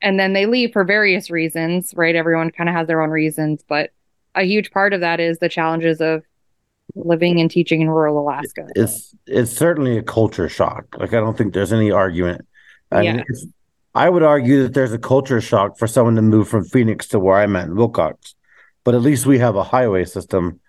and 0.00 0.18
then 0.18 0.32
they 0.32 0.46
leave 0.46 0.72
for 0.72 0.82
various 0.82 1.30
reasons, 1.30 1.92
right? 1.94 2.16
Everyone 2.16 2.50
kind 2.50 2.70
of 2.70 2.74
has 2.74 2.86
their 2.86 3.02
own 3.02 3.10
reasons, 3.10 3.62
but 3.68 3.90
a 4.34 4.44
huge 4.44 4.70
part 4.70 4.94
of 4.94 5.02
that 5.02 5.20
is 5.20 5.40
the 5.40 5.48
challenges 5.50 6.00
of 6.00 6.22
living 6.94 7.38
and 7.38 7.50
teaching 7.50 7.82
in 7.82 7.90
rural 7.90 8.18
Alaska. 8.18 8.66
It's 8.74 9.14
it's 9.26 9.52
certainly 9.52 9.98
a 9.98 10.02
culture 10.02 10.48
shock. 10.48 10.86
Like 10.98 11.12
I 11.12 11.20
don't 11.20 11.36
think 11.36 11.52
there's 11.52 11.72
any 11.72 11.90
argument. 11.90 12.46
I 12.90 13.02
yeah. 13.02 13.22
I 13.94 14.08
would 14.08 14.22
argue 14.22 14.62
that 14.62 14.72
there's 14.72 14.94
a 14.94 14.98
culture 14.98 15.42
shock 15.42 15.76
for 15.76 15.86
someone 15.86 16.16
to 16.16 16.22
move 16.22 16.48
from 16.48 16.64
Phoenix 16.64 17.08
to 17.08 17.18
where 17.18 17.36
I'm 17.36 17.56
at 17.56 17.66
in 17.66 17.74
Willcox, 17.74 18.34
but 18.84 18.94
at 18.94 19.02
least 19.02 19.26
we 19.26 19.38
have 19.38 19.56
a 19.56 19.64
highway 19.64 20.04
system, 20.04 20.60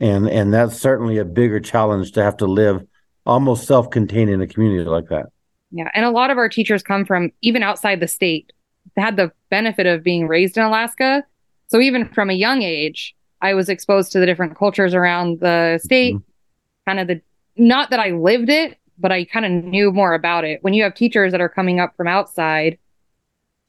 and 0.00 0.28
and 0.28 0.52
that's 0.52 0.78
certainly 0.78 1.18
a 1.18 1.24
bigger 1.24 1.60
challenge 1.60 2.12
to 2.12 2.22
have 2.22 2.36
to 2.38 2.46
live 2.46 2.86
almost 3.26 3.66
self-contained 3.66 4.30
in 4.30 4.40
a 4.40 4.46
community 4.46 4.88
like 4.88 5.08
that. 5.08 5.26
Yeah, 5.70 5.90
and 5.94 6.04
a 6.04 6.10
lot 6.10 6.30
of 6.30 6.38
our 6.38 6.48
teachers 6.48 6.82
come 6.82 7.04
from 7.04 7.30
even 7.42 7.62
outside 7.62 8.00
the 8.00 8.08
state 8.08 8.52
had 8.96 9.16
the 9.16 9.32
benefit 9.50 9.86
of 9.86 10.02
being 10.02 10.26
raised 10.26 10.56
in 10.56 10.64
Alaska. 10.64 11.24
So 11.68 11.80
even 11.80 12.08
from 12.08 12.30
a 12.30 12.34
young 12.34 12.62
age, 12.62 13.14
I 13.42 13.54
was 13.54 13.68
exposed 13.68 14.12
to 14.12 14.18
the 14.18 14.26
different 14.26 14.56
cultures 14.56 14.94
around 14.94 15.40
the 15.40 15.78
state, 15.82 16.14
mm-hmm. 16.14 16.90
kind 16.90 17.00
of 17.00 17.06
the 17.08 17.20
not 17.56 17.90
that 17.90 18.00
I 18.00 18.10
lived 18.10 18.48
it, 18.48 18.78
but 18.98 19.12
I 19.12 19.24
kind 19.24 19.44
of 19.44 19.52
knew 19.64 19.92
more 19.92 20.14
about 20.14 20.44
it. 20.44 20.62
When 20.62 20.74
you 20.74 20.82
have 20.84 20.94
teachers 20.94 21.32
that 21.32 21.40
are 21.40 21.48
coming 21.48 21.80
up 21.80 21.96
from 21.96 22.08
outside, 22.08 22.78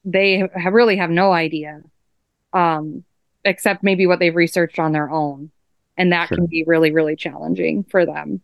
they 0.06 0.48
have 0.56 0.74
really 0.74 0.98
have 0.98 1.10
no 1.10 1.34
idea, 1.34 1.82
um, 2.54 3.04
except 3.46 3.84
maybe 3.84 4.06
what 4.08 4.20
they've 4.20 4.36
researched 4.36 4.80
on 4.80 4.92
their 4.92 5.10
own, 5.10 5.52
and 5.98 6.12
that 6.12 6.28
sure. 6.30 6.38
can 6.38 6.46
be 6.48 6.64
really 6.66 6.92
really 6.92 7.16
challenging 7.16 7.84
for 7.84 8.06
them. 8.06 8.42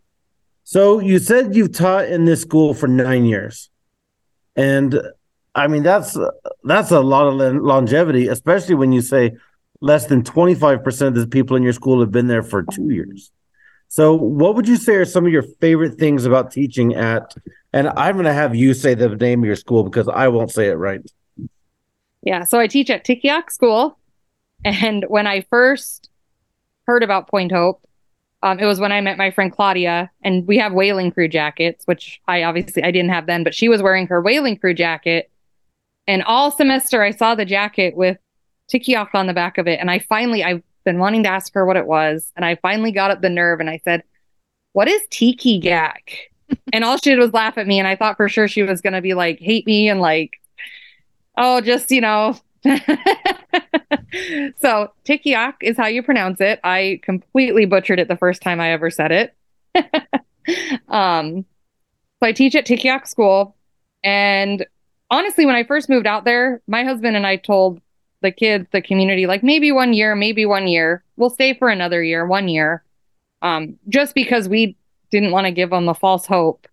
So 0.63 0.99
you 0.99 1.19
said 1.19 1.55
you've 1.55 1.73
taught 1.73 2.05
in 2.05 2.25
this 2.25 2.41
school 2.41 2.73
for 2.73 2.87
nine 2.87 3.25
years, 3.25 3.69
and 4.55 4.99
I 5.55 5.67
mean, 5.67 5.83
that's 5.83 6.17
that's 6.63 6.91
a 6.91 6.99
lot 6.99 7.27
of 7.27 7.55
longevity, 7.61 8.27
especially 8.27 8.75
when 8.75 8.91
you 8.91 9.01
say 9.01 9.37
less 9.81 10.05
than 10.07 10.23
25% 10.23 11.07
of 11.07 11.15
the 11.15 11.27
people 11.27 11.55
in 11.55 11.63
your 11.63 11.73
school 11.73 11.99
have 12.01 12.11
been 12.11 12.27
there 12.27 12.43
for 12.43 12.63
two 12.63 12.89
years. 12.89 13.31
So, 13.87 14.13
what 14.13 14.55
would 14.55 14.67
you 14.67 14.75
say 14.75 14.95
are 14.95 15.05
some 15.05 15.25
of 15.25 15.31
your 15.31 15.43
favorite 15.61 15.97
things 15.97 16.25
about 16.25 16.51
teaching 16.51 16.93
at? 16.95 17.33
And 17.71 17.89
I'm 17.89 18.15
going 18.15 18.25
to 18.25 18.33
have 18.33 18.55
you 18.55 18.73
say 18.73 18.93
the 18.93 19.09
name 19.09 19.41
of 19.41 19.45
your 19.45 19.55
school 19.55 19.83
because 19.83 20.07
I 20.07 20.27
won't 20.27 20.51
say 20.51 20.67
it 20.67 20.73
right. 20.73 21.01
Yeah. 22.21 22.43
So, 22.43 22.59
I 22.59 22.67
teach 22.67 22.89
at 22.89 23.05
Tikigaq 23.05 23.51
School. 23.51 23.97
And 24.65 25.05
when 25.07 25.27
I 25.27 25.41
first 25.49 26.09
heard 26.87 27.03
about 27.03 27.29
Point 27.29 27.51
Hope, 27.53 27.81
um, 28.43 28.59
it 28.59 28.65
was 28.65 28.79
when 28.79 28.91
I 28.91 29.01
met 29.01 29.17
my 29.17 29.31
friend 29.31 29.51
Claudia, 29.51 30.11
and 30.23 30.47
we 30.47 30.57
have 30.57 30.73
whaling 30.73 31.11
crew 31.11 31.27
jackets, 31.27 31.85
which 31.87 32.21
I 32.27 32.43
obviously 32.43 32.83
I 32.83 32.91
didn't 32.91 33.11
have 33.11 33.27
then, 33.27 33.43
but 33.43 33.55
she 33.55 33.69
was 33.69 33.81
wearing 33.81 34.07
her 34.07 34.21
whaling 34.21 34.57
crew 34.57 34.73
jacket 34.73 35.31
And 36.07 36.23
all 36.23 36.51
semester, 36.51 37.03
I 37.03 37.11
saw 37.11 37.35
the 37.35 37.45
jacket 37.45 37.95
with 37.97 38.17
Tikigaq 38.71 39.09
on 39.15 39.27
the 39.27 39.33
back 39.33 39.57
of 39.57 39.67
it. 39.67 39.79
And 39.79 39.91
I 39.91 39.99
finally, 39.99 40.43
I've 40.43 40.63
been 40.85 40.99
wanting 40.99 41.23
to 41.23 41.29
ask 41.29 41.53
her 41.55 41.65
what 41.65 41.77
it 41.77 41.87
was. 41.87 42.31
And 42.35 42.45
I 42.45 42.55
finally 42.57 42.91
got 42.91 43.11
up 43.11 43.21
the 43.21 43.29
nerve 43.29 43.59
and 43.59 43.69
I 43.69 43.79
said, 43.83 44.03
What 44.73 44.87
is 44.87 45.01
Tiki 45.11 45.59
Gak? 45.61 46.31
and 46.73 46.83
all 46.83 46.97
she 46.97 47.11
did 47.11 47.19
was 47.19 47.33
laugh 47.33 47.57
at 47.57 47.67
me. 47.67 47.79
And 47.79 47.87
I 47.87 47.95
thought 47.95 48.17
for 48.17 48.29
sure 48.29 48.47
she 48.47 48.63
was 48.63 48.81
going 48.81 48.93
to 48.93 49.01
be 49.01 49.13
like, 49.15 49.39
hate 49.39 49.65
me 49.67 49.89
and 49.89 50.01
like, 50.01 50.41
oh, 51.37 51.61
just, 51.61 51.91
you 51.91 52.01
know. 52.01 52.37
so 54.57 54.91
Tikigaq 55.05 55.53
is 55.61 55.77
how 55.77 55.87
you 55.87 56.01
pronounce 56.03 56.41
it. 56.41 56.59
I 56.63 56.99
completely 57.03 57.65
butchered 57.65 57.99
it 57.99 58.07
the 58.07 58.17
first 58.17 58.41
time 58.41 58.59
I 58.59 58.71
ever 58.71 58.89
said 58.89 59.11
it. 59.11 59.35
um, 60.89 61.45
so 62.19 62.27
I 62.27 62.31
teach 62.31 62.55
at 62.55 62.65
Tikigaq 62.65 63.07
School. 63.07 63.55
And 64.03 64.65
honestly, 65.11 65.45
when 65.45 65.55
I 65.55 65.63
first 65.63 65.89
moved 65.89 66.07
out 66.07 66.25
there, 66.25 66.61
my 66.67 66.83
husband 66.83 67.15
and 67.15 67.27
I 67.27 67.35
told 67.35 67.81
the 68.21 68.31
kids, 68.31 68.67
the 68.71 68.81
community, 68.81 69.27
like 69.27 69.43
maybe 69.43 69.71
one 69.71 69.93
year, 69.93 70.15
maybe 70.15 70.45
one 70.45 70.67
year. 70.67 71.03
We'll 71.17 71.29
stay 71.29 71.53
for 71.53 71.69
another 71.69 72.03
year, 72.03 72.25
one 72.25 72.47
year. 72.47 72.83
Um, 73.41 73.77
just 73.89 74.15
because 74.15 74.49
we 74.49 74.75
didn't 75.11 75.31
want 75.31 75.45
to 75.45 75.51
give 75.51 75.69
them 75.69 75.87
a 75.87 75.93
false 75.93 76.25
hope. 76.25 76.67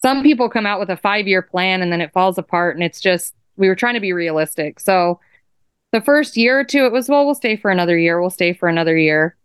Some 0.00 0.22
people 0.24 0.48
come 0.48 0.66
out 0.66 0.80
with 0.80 0.90
a 0.90 0.96
five 0.96 1.28
year 1.28 1.42
plan 1.42 1.80
and 1.80 1.92
then 1.92 2.00
it 2.00 2.12
falls 2.12 2.38
apart. 2.38 2.74
And 2.74 2.82
it's 2.82 3.00
just, 3.00 3.34
we 3.62 3.68
were 3.68 3.76
trying 3.76 3.94
to 3.94 4.00
be 4.00 4.12
realistic. 4.12 4.80
So 4.80 5.20
the 5.92 6.00
first 6.00 6.36
year 6.36 6.58
or 6.58 6.64
two, 6.64 6.84
it 6.84 6.90
was, 6.90 7.08
well, 7.08 7.24
we'll 7.24 7.36
stay 7.36 7.54
for 7.54 7.70
another 7.70 7.96
year. 7.96 8.20
We'll 8.20 8.28
stay 8.28 8.52
for 8.54 8.68
another 8.68 8.96
year. 8.96 9.36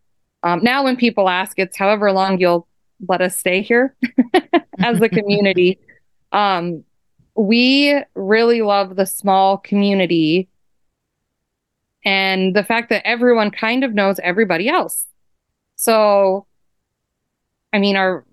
Um, 0.42 0.62
now, 0.64 0.84
when 0.84 0.96
people 0.96 1.30
ask, 1.30 1.60
it's 1.60 1.78
however 1.78 2.12
long 2.12 2.40
you'll 2.40 2.68
let 3.08 3.22
us 3.22 3.38
stay 3.38 3.62
here 3.62 3.96
as 4.80 5.00
a 5.02 5.08
community. 5.08 5.78
um, 6.32 6.84
we 7.36 7.96
really 8.16 8.64
love 8.64 8.96
the 8.96 9.06
small 9.06 9.60
community 9.60 10.50
and 12.04 12.56
the 12.56 12.64
fact 12.64 12.90
that 12.90 13.06
everyone 13.06 13.52
kind 13.52 13.84
of 13.84 13.94
knows 13.94 14.20
everybody 14.24 14.68
else. 14.68 15.06
So, 15.76 16.48
I 17.72 17.78
mean, 17.78 17.96
our 17.96 18.26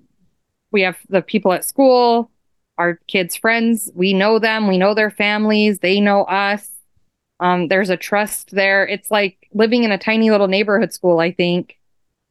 we 0.71 0.81
have 0.81 0.97
the 1.11 1.21
people 1.21 1.53
at 1.53 1.67
school, 1.67 2.31
our 2.79 3.01
kids' 3.07 3.37
friends, 3.37 3.91
we 3.95 4.13
know 4.13 4.39
them, 4.39 4.69
we 4.69 4.79
know 4.79 4.95
their 4.95 5.11
families, 5.11 5.79
they 5.79 6.01
know 6.01 6.25
us. 6.25 6.71
Um, 7.41 7.69
there's 7.69 7.91
a 7.91 7.97
trust 7.97 8.53
there. 8.53 8.87
It's 8.87 9.11
like 9.11 9.49
living 9.53 9.85
in 9.85 9.93
a 9.93 9.99
tiny 9.99 10.31
little 10.31 10.49
neighborhood 10.49 10.93
school, 10.93 11.21
I 11.21 11.33
think. 11.33 11.79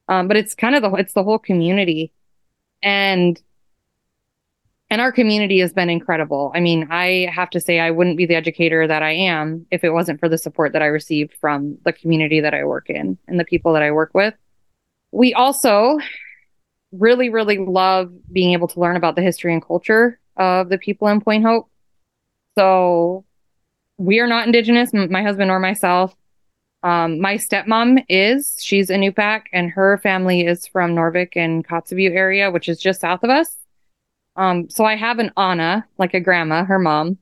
Um, 0.08 0.28
but 0.28 0.38
it's 0.38 0.56
kind 0.56 0.76
of 0.76 0.82
the 0.82 0.92
it's 0.96 1.14
the 1.14 1.24
whole 1.24 1.40
community, 1.40 2.12
and 2.82 3.42
and 4.90 5.02
our 5.02 5.12
community 5.12 5.60
has 5.60 5.74
been 5.74 5.90
incredible. 5.90 6.52
I 6.54 6.60
mean, 6.60 6.88
I 6.92 7.30
have 7.34 7.50
to 7.52 7.60
say, 7.60 7.80
I 7.80 7.90
wouldn't 7.90 8.18
be 8.18 8.26
the 8.26 8.36
educator 8.36 8.86
that 8.88 9.02
I 9.02 9.12
am 9.12 9.66
if 9.72 9.84
it 9.84 9.90
wasn't 9.90 10.20
for 10.20 10.30
the 10.30 10.38
support 10.38 10.74
that 10.74 10.82
I 10.82 10.88
received 10.88 11.34
from 11.42 11.78
the 11.84 11.94
community 11.94 12.42
that 12.42 12.54
I 12.54 12.64
work 12.64 12.90
in 12.90 13.18
and 13.28 13.40
the 13.40 13.46
people 13.46 13.74
that 13.74 13.82
I 13.82 13.92
work 13.92 14.12
with. 14.14 14.36
We 15.12 15.34
also 15.34 15.98
really, 16.92 17.30
really 17.30 17.58
love 17.58 18.14
being 18.32 18.54
able 18.54 18.68
to 18.68 18.80
learn 18.80 18.96
about 18.96 19.16
the 19.16 19.22
history 19.22 19.54
and 19.54 19.66
culture 19.66 20.20
of 20.38 20.70
the 20.70 20.78
people 20.78 21.08
in 21.08 21.22
Point 21.22 21.44
Hope. 21.44 21.70
So 22.58 23.26
we 23.98 24.20
are 24.20 24.28
not 24.28 24.46
Indigenous, 24.46 24.92
my 24.94 25.24
husband 25.24 25.52
or 25.52 25.60
myself. 25.60 26.16
Um, 26.84 27.22
my 27.22 27.36
stepmom 27.36 28.04
is, 28.10 28.58
she's 28.62 28.90
Inupiaq, 28.90 29.44
and 29.54 29.72
her 29.72 29.98
family 30.00 30.46
is 30.46 30.68
from 30.68 30.94
Noorvik 30.96 31.38
and 31.38 31.66
Kotzebue 31.66 32.12
area, 32.12 32.52
which 32.52 32.68
is 32.68 32.80
just 32.80 33.02
south 33.02 33.24
of 33.24 33.30
us. 33.30 33.56
Um, 34.36 34.70
so 34.70 34.84
I 34.84 34.96
have 34.96 35.20
an 35.20 35.32
Anna, 35.38 35.88
like 35.98 36.14
a 36.14 36.20
grandma, 36.20 36.66
her 36.66 36.80
mom, 36.80 37.20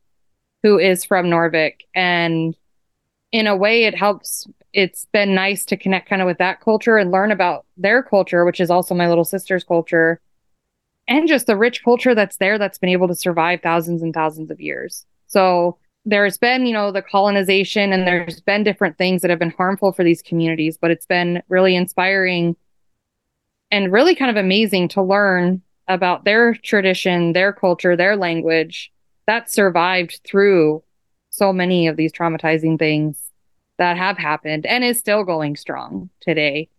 who 0.63 0.80
is 0.80 1.06
from 1.06 1.27
Noorvik, 1.27 1.82
And 1.94 2.56
in 3.31 3.48
a 3.48 3.55
way, 3.55 3.83
it 3.83 3.96
helps. 3.96 4.48
It's 4.74 5.05
been 5.05 5.36
nice 5.36 5.66
to 5.66 5.77
connect 5.77 6.09
kind 6.09 6.22
of 6.22 6.25
with 6.25 6.38
that 6.38 6.62
culture 6.62 6.98
and 6.98 7.12
learn 7.12 7.31
about 7.31 7.66
their 7.77 8.01
culture, 8.01 8.46
which 8.46 8.59
is 8.59 8.70
also 8.70 8.96
my 8.96 9.09
little 9.09 9.25
sister's 9.25 9.64
culture, 9.64 10.22
and 11.12 11.28
just 11.28 11.46
the 11.46 11.58
rich 11.58 11.84
culture 11.84 12.16
that's 12.16 12.38
there 12.38 12.58
that's 12.58 12.78
been 12.78 12.90
able 12.90 13.08
to 13.10 13.16
survive 13.16 13.62
thousands 13.62 14.02
and 14.02 14.14
thousands 14.14 14.50
of 14.50 14.62
years. 14.62 15.06
So 15.28 15.78
there's 16.06 16.38
been, 16.38 16.66
you 16.66 16.72
know, 16.72 16.92
the 16.92 17.02
colonization 17.02 17.92
and 17.92 18.08
there's 18.08 18.40
been 18.40 18.64
different 18.64 18.98
things 18.98 19.22
that 19.22 19.30
have 19.30 19.38
been 19.38 19.52
harmful 19.52 19.92
for 19.92 20.06
these 20.06 20.22
communities, 20.22 20.78
but 20.78 20.90
it's 20.90 21.06
been 21.06 21.44
really 21.50 21.76
inspiring 21.76 22.56
and 23.70 23.92
really 23.92 24.16
kind 24.16 24.32
of 24.32 24.38
amazing 24.38 24.88
to 24.90 25.02
learn 25.02 25.62
about 25.90 26.24
their 26.24 26.56
tradition, 26.56 27.34
their 27.34 27.52
culture, 27.52 27.98
their 27.98 28.16
language 28.16 28.90
that 29.28 29.52
survived 29.52 30.22
through 30.26 30.82
so 31.30 31.52
many 31.52 31.88
of 31.88 31.98
these 31.98 32.14
traumatizing 32.14 32.80
things 32.80 33.32
that 33.78 33.98
have 33.98 34.18
happened 34.18 34.66
and 34.66 34.84
is 34.86 34.98
still 34.98 35.26
going 35.26 35.58
strong 35.58 36.10
today. 36.22 36.70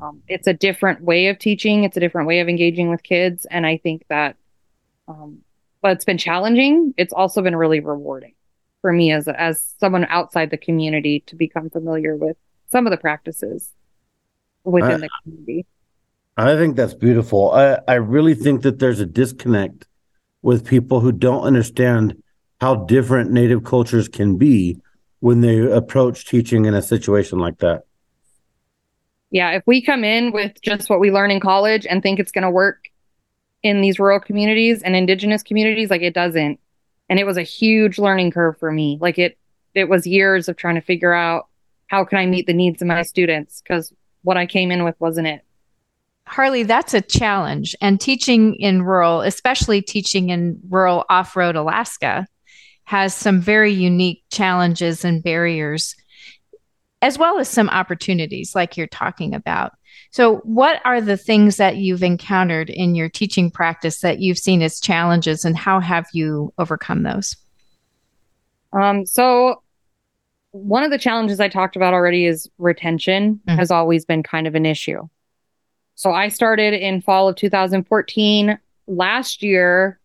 Um, 0.00 0.22
it's 0.28 0.46
a 0.46 0.52
different 0.52 1.02
way 1.02 1.28
of 1.28 1.38
teaching, 1.38 1.84
it's 1.84 1.96
a 1.96 2.00
different 2.00 2.28
way 2.28 2.40
of 2.40 2.48
engaging 2.48 2.90
with 2.90 3.02
kids. 3.02 3.46
And 3.50 3.66
I 3.66 3.78
think 3.78 4.04
that, 4.08 4.36
um, 5.08 5.38
but 5.82 5.92
it's 5.92 6.04
been 6.04 6.18
challenging. 6.18 6.94
It's 6.96 7.12
also 7.12 7.42
been 7.42 7.56
really 7.56 7.80
rewarding 7.80 8.34
for 8.80 8.92
me 8.92 9.12
as 9.12 9.28
as 9.28 9.74
someone 9.78 10.06
outside 10.08 10.50
the 10.50 10.56
community 10.56 11.20
to 11.26 11.36
become 11.36 11.70
familiar 11.70 12.16
with 12.16 12.36
some 12.68 12.86
of 12.86 12.90
the 12.90 12.96
practices 12.96 13.70
within 14.64 14.92
I, 14.92 14.96
the 14.98 15.08
community. 15.22 15.66
I 16.36 16.56
think 16.56 16.76
that's 16.76 16.94
beautiful. 16.94 17.52
I, 17.52 17.78
I 17.86 17.94
really 17.94 18.34
think 18.34 18.62
that 18.62 18.78
there's 18.78 19.00
a 19.00 19.06
disconnect 19.06 19.86
with 20.42 20.66
people 20.66 21.00
who 21.00 21.12
don't 21.12 21.42
understand 21.42 22.22
how 22.60 22.74
different 22.74 23.30
native 23.30 23.64
cultures 23.64 24.08
can 24.08 24.36
be 24.36 24.78
when 25.20 25.40
they 25.40 25.60
approach 25.60 26.26
teaching 26.26 26.64
in 26.64 26.74
a 26.74 26.82
situation 26.82 27.38
like 27.38 27.58
that. 27.58 27.84
Yeah, 29.30 29.52
if 29.52 29.62
we 29.66 29.80
come 29.80 30.04
in 30.04 30.32
with 30.32 30.60
just 30.62 30.90
what 30.90 31.00
we 31.00 31.12
learn 31.12 31.30
in 31.30 31.40
college 31.40 31.86
and 31.86 32.02
think 32.02 32.18
it's 32.18 32.32
going 32.32 32.42
to 32.42 32.50
work 32.50 32.88
in 33.62 33.80
these 33.80 33.98
rural 33.98 34.20
communities 34.20 34.82
and 34.82 34.96
indigenous 34.96 35.42
communities, 35.42 35.90
like 35.90 36.02
it 36.02 36.14
doesn't. 36.14 36.58
And 37.08 37.18
it 37.18 37.26
was 37.26 37.36
a 37.36 37.42
huge 37.42 37.98
learning 37.98 38.32
curve 38.32 38.58
for 38.58 38.72
me. 38.72 38.98
Like 39.00 39.18
it 39.18 39.36
it 39.74 39.88
was 39.88 40.06
years 40.06 40.48
of 40.48 40.56
trying 40.56 40.74
to 40.74 40.80
figure 40.80 41.12
out 41.12 41.46
how 41.88 42.04
can 42.04 42.18
i 42.18 42.26
meet 42.26 42.46
the 42.46 42.52
needs 42.52 42.82
of 42.82 42.88
my 42.88 43.02
students 43.02 43.60
because 43.60 43.92
what 44.22 44.36
i 44.36 44.46
came 44.46 44.70
in 44.70 44.84
with 44.84 44.94
wasn't 45.00 45.26
it. 45.26 45.42
Harlee 46.28 46.66
that's 46.66 46.94
a 46.94 47.00
challenge. 47.00 47.74
And 47.80 48.00
teaching 48.00 48.54
in 48.54 48.82
rural 48.82 49.22
especially 49.22 49.82
teaching 49.82 50.30
in 50.30 50.60
rural 50.68 51.04
off-road 51.08 51.56
alaska 51.56 52.26
has 52.84 53.14
some 53.14 53.40
very 53.40 53.72
unique 53.72 54.22
challenges 54.30 55.04
and 55.04 55.22
barriers 55.22 55.94
as 57.02 57.18
well 57.18 57.38
as 57.38 57.48
some 57.48 57.68
opportunities 57.68 58.54
like 58.54 58.76
you're 58.76 58.86
talking 58.86 59.34
about 59.34 59.72
so, 60.12 60.38
what 60.38 60.80
are 60.84 61.00
the 61.00 61.16
things 61.16 61.56
that 61.58 61.76
you've 61.76 62.02
encountered 62.02 62.68
in 62.68 62.96
your 62.96 63.08
teaching 63.08 63.50
practice 63.50 64.00
that 64.00 64.18
you've 64.18 64.38
seen 64.38 64.60
as 64.60 64.80
challenges, 64.80 65.44
and 65.44 65.56
how 65.56 65.78
have 65.78 66.06
you 66.12 66.52
overcome 66.58 67.04
those? 67.04 67.36
Um, 68.72 69.06
so, 69.06 69.62
one 70.50 70.82
of 70.82 70.90
the 70.90 70.98
challenges 70.98 71.38
I 71.38 71.48
talked 71.48 71.76
about 71.76 71.94
already 71.94 72.26
is 72.26 72.50
retention 72.58 73.40
mm-hmm. 73.46 73.56
has 73.56 73.70
always 73.70 74.04
been 74.04 74.24
kind 74.24 74.48
of 74.48 74.56
an 74.56 74.66
issue. 74.66 75.08
So, 75.94 76.10
I 76.10 76.28
started 76.28 76.74
in 76.74 77.02
fall 77.02 77.28
of 77.28 77.36
2014. 77.36 78.58
Last 78.88 79.44
year, 79.44 80.00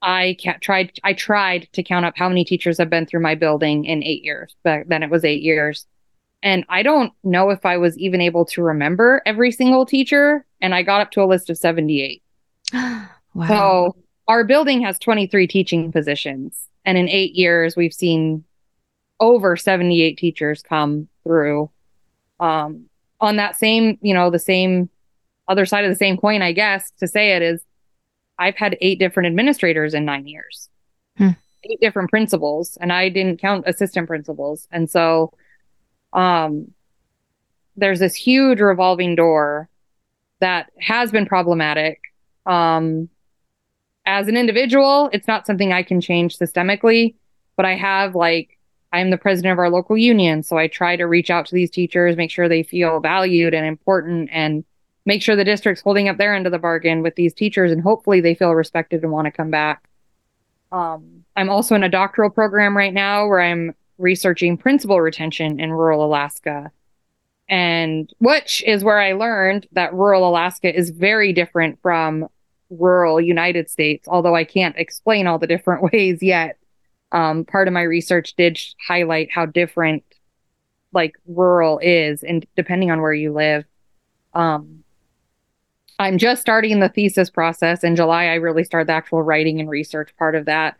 I 0.00 0.36
tried 0.60 0.92
I 1.02 1.12
tried 1.12 1.68
to 1.72 1.82
count 1.82 2.04
up 2.04 2.16
how 2.16 2.28
many 2.28 2.44
teachers 2.44 2.78
have 2.78 2.88
been 2.88 3.04
through 3.04 3.22
my 3.22 3.34
building 3.34 3.84
in 3.84 4.04
eight 4.04 4.22
years. 4.22 4.54
But 4.62 4.88
then 4.88 5.02
it 5.02 5.10
was 5.10 5.24
eight 5.24 5.42
years. 5.42 5.86
And 6.42 6.64
I 6.68 6.82
don't 6.82 7.12
know 7.24 7.50
if 7.50 7.66
I 7.66 7.76
was 7.76 7.98
even 7.98 8.20
able 8.20 8.44
to 8.46 8.62
remember 8.62 9.22
every 9.26 9.50
single 9.50 9.84
teacher. 9.84 10.46
And 10.60 10.74
I 10.74 10.82
got 10.82 11.00
up 11.00 11.10
to 11.12 11.22
a 11.22 11.26
list 11.26 11.50
of 11.50 11.58
78. 11.58 12.22
wow. 12.72 13.08
So 13.46 13.96
our 14.28 14.44
building 14.44 14.82
has 14.82 14.98
23 14.98 15.46
teaching 15.46 15.90
positions. 15.90 16.68
And 16.84 16.96
in 16.96 17.08
eight 17.08 17.34
years, 17.34 17.76
we've 17.76 17.92
seen 17.92 18.44
over 19.20 19.56
78 19.56 20.16
teachers 20.16 20.62
come 20.62 21.08
through. 21.24 21.70
Um, 22.40 22.86
on 23.20 23.36
that 23.36 23.56
same, 23.56 23.98
you 24.00 24.14
know, 24.14 24.30
the 24.30 24.38
same 24.38 24.88
other 25.48 25.66
side 25.66 25.84
of 25.84 25.90
the 25.90 25.96
same 25.96 26.16
coin, 26.16 26.42
I 26.42 26.52
guess, 26.52 26.90
to 27.00 27.08
say 27.08 27.32
it 27.32 27.42
is 27.42 27.64
I've 28.38 28.56
had 28.56 28.76
eight 28.80 28.98
different 28.98 29.26
administrators 29.26 29.94
in 29.94 30.04
nine 30.04 30.26
years, 30.26 30.68
hmm. 31.16 31.30
eight 31.64 31.80
different 31.80 32.10
principals, 32.10 32.78
and 32.80 32.92
I 32.92 33.08
didn't 33.08 33.40
count 33.40 33.64
assistant 33.66 34.06
principals. 34.06 34.68
And 34.70 34.88
so 34.88 35.32
um, 36.18 36.72
there's 37.76 38.00
this 38.00 38.16
huge 38.16 38.60
revolving 38.60 39.14
door 39.14 39.68
that 40.40 40.70
has 40.80 41.12
been 41.12 41.26
problematic. 41.26 42.00
Um, 42.44 43.08
as 44.04 44.26
an 44.26 44.36
individual, 44.36 45.10
it's 45.12 45.28
not 45.28 45.46
something 45.46 45.72
I 45.72 45.84
can 45.84 46.00
change 46.00 46.36
systemically, 46.36 47.14
but 47.56 47.66
I 47.66 47.76
have 47.76 48.16
like, 48.16 48.58
I'm 48.92 49.10
the 49.10 49.18
president 49.18 49.52
of 49.52 49.58
our 49.60 49.70
local 49.70 49.96
union. 49.96 50.42
So 50.42 50.58
I 50.58 50.66
try 50.66 50.96
to 50.96 51.04
reach 51.04 51.30
out 51.30 51.46
to 51.46 51.54
these 51.54 51.70
teachers, 51.70 52.16
make 52.16 52.32
sure 52.32 52.48
they 52.48 52.64
feel 52.64 52.98
valued 52.98 53.54
and 53.54 53.64
important, 53.64 54.28
and 54.32 54.64
make 55.06 55.22
sure 55.22 55.36
the 55.36 55.44
district's 55.44 55.82
holding 55.82 56.08
up 56.08 56.16
their 56.16 56.34
end 56.34 56.46
of 56.46 56.52
the 56.52 56.58
bargain 56.58 57.02
with 57.02 57.14
these 57.14 57.32
teachers. 57.32 57.70
And 57.70 57.80
hopefully 57.80 58.20
they 58.20 58.34
feel 58.34 58.56
respected 58.56 59.04
and 59.04 59.12
want 59.12 59.26
to 59.26 59.30
come 59.30 59.52
back. 59.52 59.88
Um, 60.72 61.24
I'm 61.36 61.48
also 61.48 61.76
in 61.76 61.84
a 61.84 61.88
doctoral 61.88 62.30
program 62.30 62.76
right 62.76 62.92
now 62.92 63.28
where 63.28 63.40
I'm 63.40 63.74
researching 63.98 64.56
principal 64.56 65.00
retention 65.00 65.60
in 65.60 65.72
rural 65.72 66.04
Alaska. 66.04 66.70
And 67.48 68.12
which 68.18 68.62
is 68.66 68.84
where 68.84 69.00
I 69.00 69.12
learned 69.12 69.66
that 69.72 69.94
rural 69.94 70.28
Alaska 70.28 70.74
is 70.74 70.90
very 70.90 71.32
different 71.32 71.80
from 71.82 72.28
rural 72.70 73.20
United 73.20 73.70
States, 73.70 74.06
although 74.08 74.34
I 74.34 74.44
can't 74.44 74.76
explain 74.76 75.26
all 75.26 75.38
the 75.38 75.46
different 75.46 75.82
ways 75.92 76.22
yet. 76.22 76.58
Um, 77.10 77.44
part 77.44 77.68
of 77.68 77.74
my 77.74 77.82
research 77.82 78.34
did 78.36 78.60
highlight 78.86 79.30
how 79.32 79.46
different 79.46 80.04
like 80.92 81.16
rural 81.26 81.78
is 81.78 82.22
and 82.22 82.46
depending 82.56 82.90
on 82.90 83.00
where 83.00 83.12
you 83.12 83.32
live. 83.32 83.64
Um, 84.34 84.84
I'm 85.98 86.18
just 86.18 86.40
starting 86.40 86.78
the 86.80 86.88
thesis 86.88 87.28
process. 87.28 87.82
In 87.82 87.96
July, 87.96 88.26
I 88.26 88.34
really 88.34 88.62
start 88.62 88.86
the 88.86 88.92
actual 88.92 89.22
writing 89.22 89.58
and 89.58 89.68
research 89.68 90.14
part 90.16 90.34
of 90.34 90.44
that. 90.44 90.76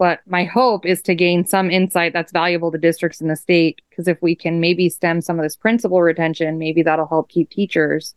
But 0.00 0.20
my 0.26 0.44
hope 0.44 0.86
is 0.86 1.02
to 1.02 1.14
gain 1.14 1.44
some 1.44 1.70
insight 1.70 2.14
that's 2.14 2.32
valuable 2.32 2.72
to 2.72 2.78
districts 2.78 3.20
in 3.20 3.28
the 3.28 3.36
state. 3.36 3.82
Because 3.90 4.08
if 4.08 4.16
we 4.22 4.34
can 4.34 4.58
maybe 4.58 4.88
stem 4.88 5.20
some 5.20 5.38
of 5.38 5.42
this 5.42 5.56
principal 5.56 6.00
retention, 6.00 6.56
maybe 6.56 6.82
that'll 6.82 7.06
help 7.06 7.28
keep 7.28 7.50
teachers. 7.50 8.14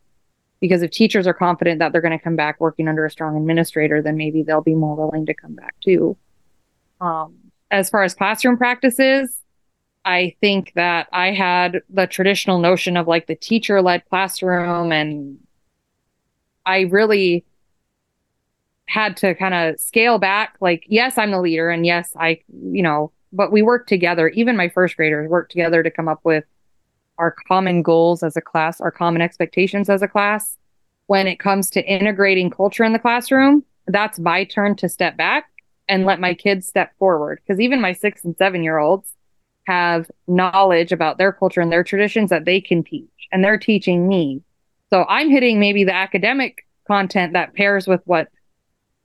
Because 0.62 0.82
if 0.82 0.92
teachers 0.92 1.28
are 1.28 1.34
confident 1.34 1.80
that 1.80 1.92
they're 1.92 2.00
going 2.00 2.18
to 2.18 2.24
come 2.24 2.38
back 2.38 2.62
working 2.62 2.88
under 2.88 3.06
a 3.06 3.12
strong 3.12 3.36
administrator, 3.36 4.02
then 4.02 4.16
maybe 4.16 4.44
they'll 4.44 4.62
be 4.62 4.76
more 4.76 4.96
willing 4.96 5.26
to 5.26 5.34
come 5.34 5.56
back 5.56 5.76
too. 5.84 6.16
Um, 7.02 7.36
as 7.70 7.90
far 7.90 8.04
as 8.04 8.16
classroom 8.16 8.56
practices, 8.56 9.38
I 10.06 10.38
think 10.40 10.72
that 10.76 11.10
I 11.12 11.32
had 11.32 11.82
the 11.90 12.08
traditional 12.08 12.60
notion 12.60 12.96
of 12.96 13.10
like 13.10 13.28
the 13.28 13.36
teacher 13.36 13.82
led 13.82 14.08
classroom 14.08 14.94
and 14.94 15.38
I 16.66 16.82
really 16.84 17.44
had 18.88 19.18
to 19.18 19.36
kind 19.36 19.54
of 19.54 19.80
scale 19.80 20.20
back. 20.20 20.56
Like, 20.60 20.86
yes, 20.88 21.18
I'm 21.18 21.32
the 21.32 21.42
leader, 21.42 21.70
and 21.70 21.86
yes, 21.86 22.14
I, 22.20 22.42
you 22.54 22.84
know, 22.84 23.12
but 23.32 23.52
we 23.52 23.62
work 23.62 23.88
together. 23.88 24.30
Even 24.30 24.58
my 24.58 24.70
first 24.70 24.96
graders 24.96 25.30
work 25.30 25.50
together 25.50 25.84
to 25.84 25.92
come 25.92 26.08
up 26.08 26.20
with 26.24 26.46
our 27.18 27.36
common 27.48 27.82
goals 27.82 28.24
as 28.24 28.36
a 28.36 28.42
class, 28.42 28.82
our 28.82 28.92
common 28.92 29.22
expectations 29.22 29.90
as 29.90 30.02
a 30.02 30.08
class. 30.08 30.58
When 31.08 31.28
it 31.28 31.40
comes 31.40 31.70
to 31.72 31.86
integrating 31.86 32.50
culture 32.50 32.84
in 32.84 32.94
the 32.94 33.00
classroom, 33.00 33.64
that's 33.88 34.20
my 34.20 34.46
turn 34.46 34.76
to 34.78 34.90
step 34.90 35.18
back 35.18 35.50
and 35.88 36.06
let 36.06 36.20
my 36.20 36.34
kids 36.34 36.66
step 36.66 36.98
forward. 36.98 37.40
Because 37.42 37.60
even 37.60 37.82
my 37.82 37.94
six 37.94 38.24
and 38.24 38.38
seven 38.38 38.64
year 38.64 38.78
olds 38.78 39.14
have 39.68 40.10
knowledge 40.28 40.92
about 40.92 41.18
their 41.18 41.34
culture 41.34 41.62
and 41.62 41.72
their 41.72 41.84
traditions 41.84 42.30
that 42.30 42.46
they 42.46 42.62
can 42.62 42.84
teach, 42.84 43.10
and 43.32 43.44
they're 43.44 43.58
teaching 43.58 44.08
me 44.08 44.42
so 44.94 45.06
I'm 45.10 45.32
hitting 45.32 45.60
maybe 45.60 45.86
the 45.86 45.96
academic 45.96 46.68
content 46.86 47.34
that 47.34 47.56
pairs 47.56 47.88
with 47.88 48.02
what 48.06 48.28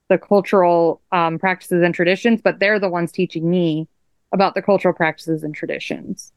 the 0.09 0.19
cultural 0.19 1.01
um, 1.13 1.39
practices 1.39 1.83
and 1.83 1.95
traditions, 1.95 2.41
but 2.43 2.59
they're 2.59 2.79
the 2.79 2.89
ones 2.89 3.13
teaching 3.13 3.49
me 3.49 3.89
about 4.33 4.55
the 4.55 4.63
cultural 4.63 4.95
practices 4.95 5.43
and 5.43 5.55
traditions. 5.55 6.33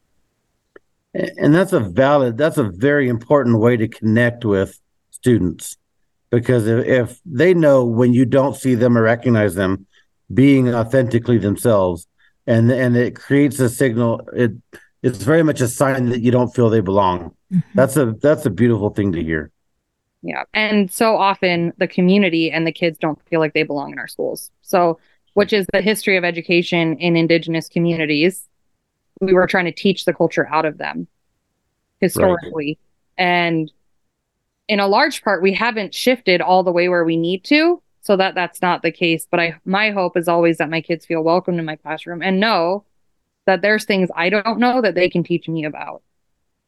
And 1.13 1.53
that's 1.53 1.73
a 1.73 1.79
valid, 1.79 2.37
that's 2.37 2.57
a 2.57 2.63
very 2.63 3.09
important 3.09 3.59
way 3.59 3.75
to 3.75 3.87
connect 3.87 4.45
with 4.45 4.79
students 5.09 5.77
because 6.29 6.67
if, 6.67 6.85
if 6.85 7.19
they 7.25 7.53
know 7.53 7.85
when 7.85 8.13
you 8.13 8.25
don't 8.25 8.55
see 8.55 8.75
them 8.75 8.97
or 8.97 9.01
recognize 9.01 9.55
them 9.55 9.85
being 10.33 10.73
authentically 10.73 11.37
themselves 11.37 12.07
and 12.47 12.71
and 12.71 12.95
it 12.95 13.15
creates 13.15 13.59
a 13.59 13.69
signal 13.69 14.21
it 14.33 14.51
it's 15.03 15.21
very 15.21 15.43
much 15.43 15.59
a 15.59 15.67
sign 15.67 16.05
that 16.05 16.21
you 16.21 16.31
don't 16.31 16.55
feel 16.55 16.69
they 16.69 16.79
belong 16.79 17.35
Mm-hmm. 17.51 17.69
That's 17.75 17.97
a 17.97 18.13
that's 18.13 18.45
a 18.45 18.49
beautiful 18.49 18.91
thing 18.91 19.11
to 19.13 19.23
hear. 19.23 19.51
Yeah. 20.23 20.43
And 20.53 20.91
so 20.91 21.17
often 21.17 21.73
the 21.77 21.87
community 21.87 22.51
and 22.51 22.65
the 22.65 22.71
kids 22.71 22.97
don't 22.97 23.19
feel 23.27 23.39
like 23.39 23.53
they 23.53 23.63
belong 23.63 23.91
in 23.91 23.99
our 23.99 24.07
schools. 24.07 24.51
So, 24.61 24.99
which 25.33 25.53
is 25.53 25.65
the 25.71 25.81
history 25.81 26.17
of 26.17 26.23
education 26.23 26.97
in 26.97 27.15
indigenous 27.15 27.69
communities. 27.69 28.47
We 29.21 29.33
were 29.33 29.47
trying 29.47 29.65
to 29.65 29.71
teach 29.71 30.05
the 30.05 30.13
culture 30.13 30.47
out 30.47 30.65
of 30.65 30.77
them 30.77 31.07
historically. 32.01 32.77
Right. 33.17 33.25
And 33.25 33.71
in 34.67 34.79
a 34.79 34.87
large 34.87 35.23
part, 35.23 35.41
we 35.41 35.53
haven't 35.53 35.93
shifted 35.93 36.41
all 36.41 36.63
the 36.63 36.71
way 36.71 36.89
where 36.89 37.03
we 37.03 37.17
need 37.17 37.43
to. 37.45 37.81
So 38.01 38.17
that 38.17 38.35
that's 38.35 38.61
not 38.61 38.81
the 38.81 38.91
case. 38.91 39.27
But 39.29 39.39
I 39.39 39.55
my 39.63 39.91
hope 39.91 40.17
is 40.17 40.27
always 40.27 40.57
that 40.57 40.69
my 40.69 40.81
kids 40.81 41.05
feel 41.05 41.23
welcome 41.23 41.59
in 41.59 41.65
my 41.65 41.75
classroom 41.75 42.21
and 42.21 42.39
know 42.39 42.83
that 43.45 43.61
there's 43.61 43.85
things 43.85 44.09
I 44.15 44.29
don't 44.29 44.59
know 44.59 44.81
that 44.81 44.95
they 44.95 45.09
can 45.09 45.23
teach 45.23 45.47
me 45.47 45.65
about. 45.65 46.01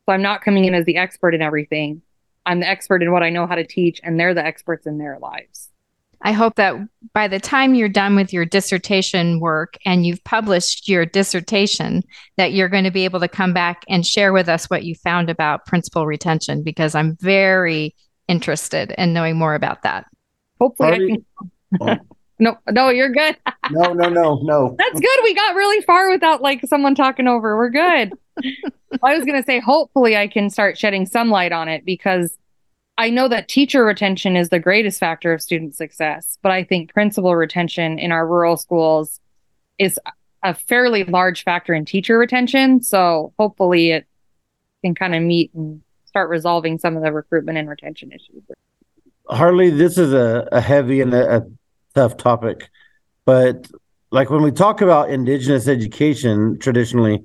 So 0.06 0.14
I'm 0.14 0.22
not 0.22 0.42
coming 0.42 0.66
in 0.66 0.74
as 0.74 0.86
the 0.86 0.98
expert 0.98 1.34
in 1.34 1.42
everything. 1.42 2.02
I'm 2.46 2.60
the 2.60 2.68
expert 2.68 3.02
in 3.02 3.12
what 3.12 3.24
I 3.24 3.30
know 3.30 3.48
how 3.48 3.56
to 3.56 3.66
teach, 3.66 4.00
and 4.04 4.20
they're 4.20 4.34
the 4.34 4.46
experts 4.46 4.86
in 4.86 4.98
their 4.98 5.20
lives. 5.20 5.70
I 6.24 6.32
hope 6.32 6.56
that 6.56 6.76
by 7.14 7.28
the 7.28 7.40
time 7.40 7.76
you're 7.76 7.90
done 7.90 8.16
with 8.16 8.32
your 8.32 8.46
dissertation 8.46 9.42
work 9.42 9.78
and 9.86 10.06
you've 10.06 10.24
published 10.24 10.88
your 10.88 11.06
dissertation, 11.06 12.02
that 12.38 12.54
you're 12.54 12.70
going 12.70 12.86
to 12.86 12.92
be 12.92 13.04
able 13.04 13.20
to 13.20 13.28
come 13.28 13.54
back 13.54 13.84
and 13.90 14.06
share 14.06 14.32
with 14.32 14.48
us 14.48 14.70
what 14.70 14.86
you 14.86 14.96
found 14.96 15.30
about 15.30 15.66
principal 15.66 16.08
retention 16.08 16.64
because 16.64 16.96
I'm 16.96 17.18
very 17.18 17.94
interested 18.30 18.94
in 18.98 19.12
knowing 19.12 19.38
more 19.38 19.54
about 19.54 19.84
that. 19.84 20.06
Hopefully, 20.62 20.94
I 20.94 20.98
can. 20.98 21.26
Oh. 21.82 21.98
no, 22.40 22.58
no, 22.72 22.90
you're 22.90 23.12
good. 23.12 23.36
no, 23.72 23.92
no, 23.92 24.08
no, 24.08 24.40
no. 24.44 24.76
That's 24.80 25.00
good. 25.00 25.20
We 25.24 25.34
got 25.34 25.56
really 25.56 25.82
far 25.82 26.10
without 26.10 26.42
like 26.42 26.62
someone 26.68 26.96
talking 26.96 27.28
over. 27.28 27.58
We're 27.58 27.70
good. 27.70 28.14
I 29.04 29.16
was 29.16 29.26
going 29.26 29.40
to 29.40 29.44
say, 29.44 29.60
hopefully, 29.60 30.18
I 30.18 30.28
can 30.28 30.50
start 30.50 30.78
shedding 30.78 31.06
some 31.06 31.30
light 31.30 31.52
on 31.52 31.68
it 31.68 31.86
because 31.86 32.38
I 32.98 33.10
know 33.10 33.28
that 33.28 33.48
teacher 33.48 33.84
retention 33.84 34.36
is 34.36 34.50
the 34.50 34.60
greatest 34.60 35.00
factor 35.00 35.34
of 35.34 35.42
student 35.42 35.76
success, 35.76 36.38
but 36.42 36.52
I 36.52 36.64
think 36.64 36.94
principal 36.94 37.36
retention 37.36 38.00
in 38.00 38.12
our 38.12 38.28
rural 38.28 38.58
schools 38.58 39.20
is 39.80 40.00
a 40.44 40.54
fairly 40.54 41.04
large 41.04 41.44
factor 41.44 41.74
in 41.74 41.86
teacher 41.86 42.18
retention. 42.18 42.82
So 42.82 43.34
hopefully, 43.40 43.92
it 43.92 44.06
can 44.84 44.94
kind 44.96 45.16
of 45.16 45.24
meet 45.24 45.54
and 45.54 45.82
start 46.06 46.30
resolving 46.30 46.78
some 46.78 46.96
of 46.96 47.04
the 47.04 47.12
recruitment 47.12 47.58
and 47.58 47.68
retention 47.68 48.12
issues. 48.12 48.44
Harlee, 49.30 49.76
this 49.76 49.98
is 49.98 50.14
a, 50.14 50.48
a 50.52 50.62
heavy 50.62 51.02
and 51.02 51.14
a, 51.14 51.38
a 51.38 51.42
tough 51.96 52.18
topic, 52.18 52.70
but 53.26 53.68
like 54.12 54.30
when 54.30 54.44
we 54.44 54.52
talk 54.52 54.82
about 54.82 55.10
indigenous 55.10 55.68
education 55.68 56.60
traditionally 56.60 57.24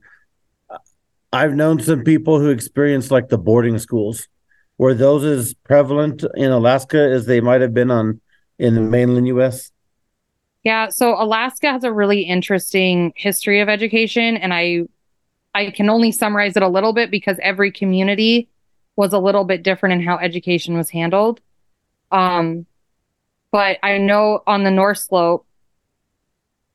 I've 1.33 1.55
known 1.55 1.81
some 1.81 2.05
people 2.05 2.41
who 2.41 2.49
experienced 2.49 3.11
like 3.11 3.29
the 3.29 3.39
boarding 3.39 3.79
schools, 3.79 4.29
where 4.77 4.95
those 4.95 5.25
as 5.25 5.55
prevalent 5.55 6.25
in 6.35 6.51
Alaska 6.51 6.99
as 6.99 7.27
they 7.27 7.41
might 7.41 7.61
have 7.61 7.75
been 7.75 7.91
on 7.91 8.21
in 8.59 8.75
the 8.75 8.81
mainland 8.81 9.27
U.S. 9.29 9.71
Yeah, 10.65 10.89
so 10.89 11.15
Alaska 11.21 11.71
has 11.71 11.85
a 11.85 11.93
really 11.93 12.23
interesting 12.23 13.13
history 13.17 13.61
of 13.61 13.69
education, 13.69 14.37
and 14.37 14.53
I 14.53 14.83
I 15.55 15.71
can 15.71 15.89
only 15.91 16.13
summarize 16.13 16.57
it 16.57 16.63
a 16.63 16.69
little 16.69 16.93
bit 16.93 17.11
because 17.11 17.39
every 17.43 17.73
community 17.73 18.49
was 18.97 19.13
a 19.13 19.19
little 19.19 19.45
bit 19.45 19.63
different 19.63 20.01
in 20.01 20.07
how 20.07 20.19
education 20.19 20.77
was 20.77 20.91
handled. 20.91 21.41
Um, 22.11 22.67
but 23.51 23.79
I 23.83 23.99
know 23.99 24.43
on 24.47 24.63
the 24.65 24.71
North 24.71 24.99
Slope, 24.99 25.47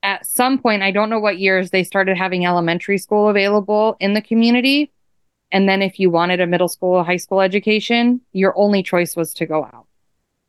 at 0.04 0.26
some 0.26 0.60
point, 0.60 0.84
I 0.84 0.92
don't 0.92 1.10
know 1.10 1.20
what 1.20 1.40
years, 1.40 1.72
they 1.72 1.84
started 1.84 2.18
having 2.18 2.46
elementary 2.46 2.98
school 2.98 3.30
available 3.30 3.96
in 4.02 4.14
the 4.14 4.22
community. 4.22 4.92
And 5.52 5.68
then 5.68 5.82
if 5.82 6.00
you 6.00 6.10
wanted 6.10 6.42
a 6.42 6.48
middle 6.48 6.68
school 6.68 6.96
or 6.96 7.06
high 7.06 7.18
school 7.18 7.40
education, 7.40 8.20
your 8.34 8.54
only 8.58 8.84
choice 8.84 9.16
was 9.16 9.34
to 9.36 9.46
go 9.46 9.64
out. 9.64 9.88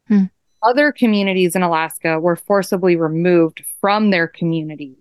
Hmm. 0.09 0.25
Other 0.63 0.93
communities 0.93 1.55
in 1.55 1.63
Alaska 1.63 2.19
were 2.19 2.37
forcibly 2.37 2.97
removed 2.97 3.63
from 3.81 4.11
their 4.11 4.27
communities 4.27 4.97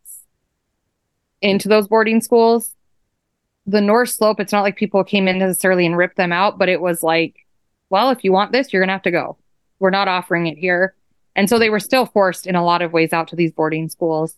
into 1.41 1.67
those 1.67 1.87
boarding 1.87 2.21
schools. 2.21 2.75
The 3.65 3.81
North 3.81 4.09
Slope, 4.09 4.39
it's 4.39 4.51
not 4.51 4.61
like 4.61 4.75
people 4.75 5.03
came 5.03 5.27
in 5.27 5.39
necessarily 5.39 5.85
and 5.85 5.97
ripped 5.97 6.17
them 6.17 6.33
out, 6.33 6.59
but 6.59 6.69
it 6.69 6.81
was 6.81 7.01
like, 7.01 7.37
well, 7.89 8.09
if 8.09 8.23
you 8.23 8.31
want 8.31 8.51
this, 8.51 8.71
you're 8.71 8.81
going 8.81 8.89
to 8.89 8.93
have 8.93 9.03
to 9.03 9.11
go. 9.11 9.37
We're 9.79 9.89
not 9.89 10.07
offering 10.07 10.47
it 10.47 10.57
here. 10.57 10.95
And 11.35 11.49
so 11.49 11.57
they 11.57 11.69
were 11.69 11.79
still 11.79 12.05
forced 12.05 12.45
in 12.45 12.55
a 12.55 12.63
lot 12.63 12.81
of 12.81 12.93
ways 12.93 13.13
out 13.13 13.29
to 13.29 13.35
these 13.35 13.51
boarding 13.51 13.89
schools. 13.89 14.35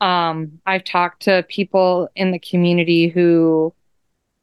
Um, 0.00 0.60
I've 0.66 0.84
talked 0.84 1.22
to 1.22 1.44
people 1.48 2.08
in 2.14 2.30
the 2.30 2.38
community 2.38 3.08
who 3.08 3.74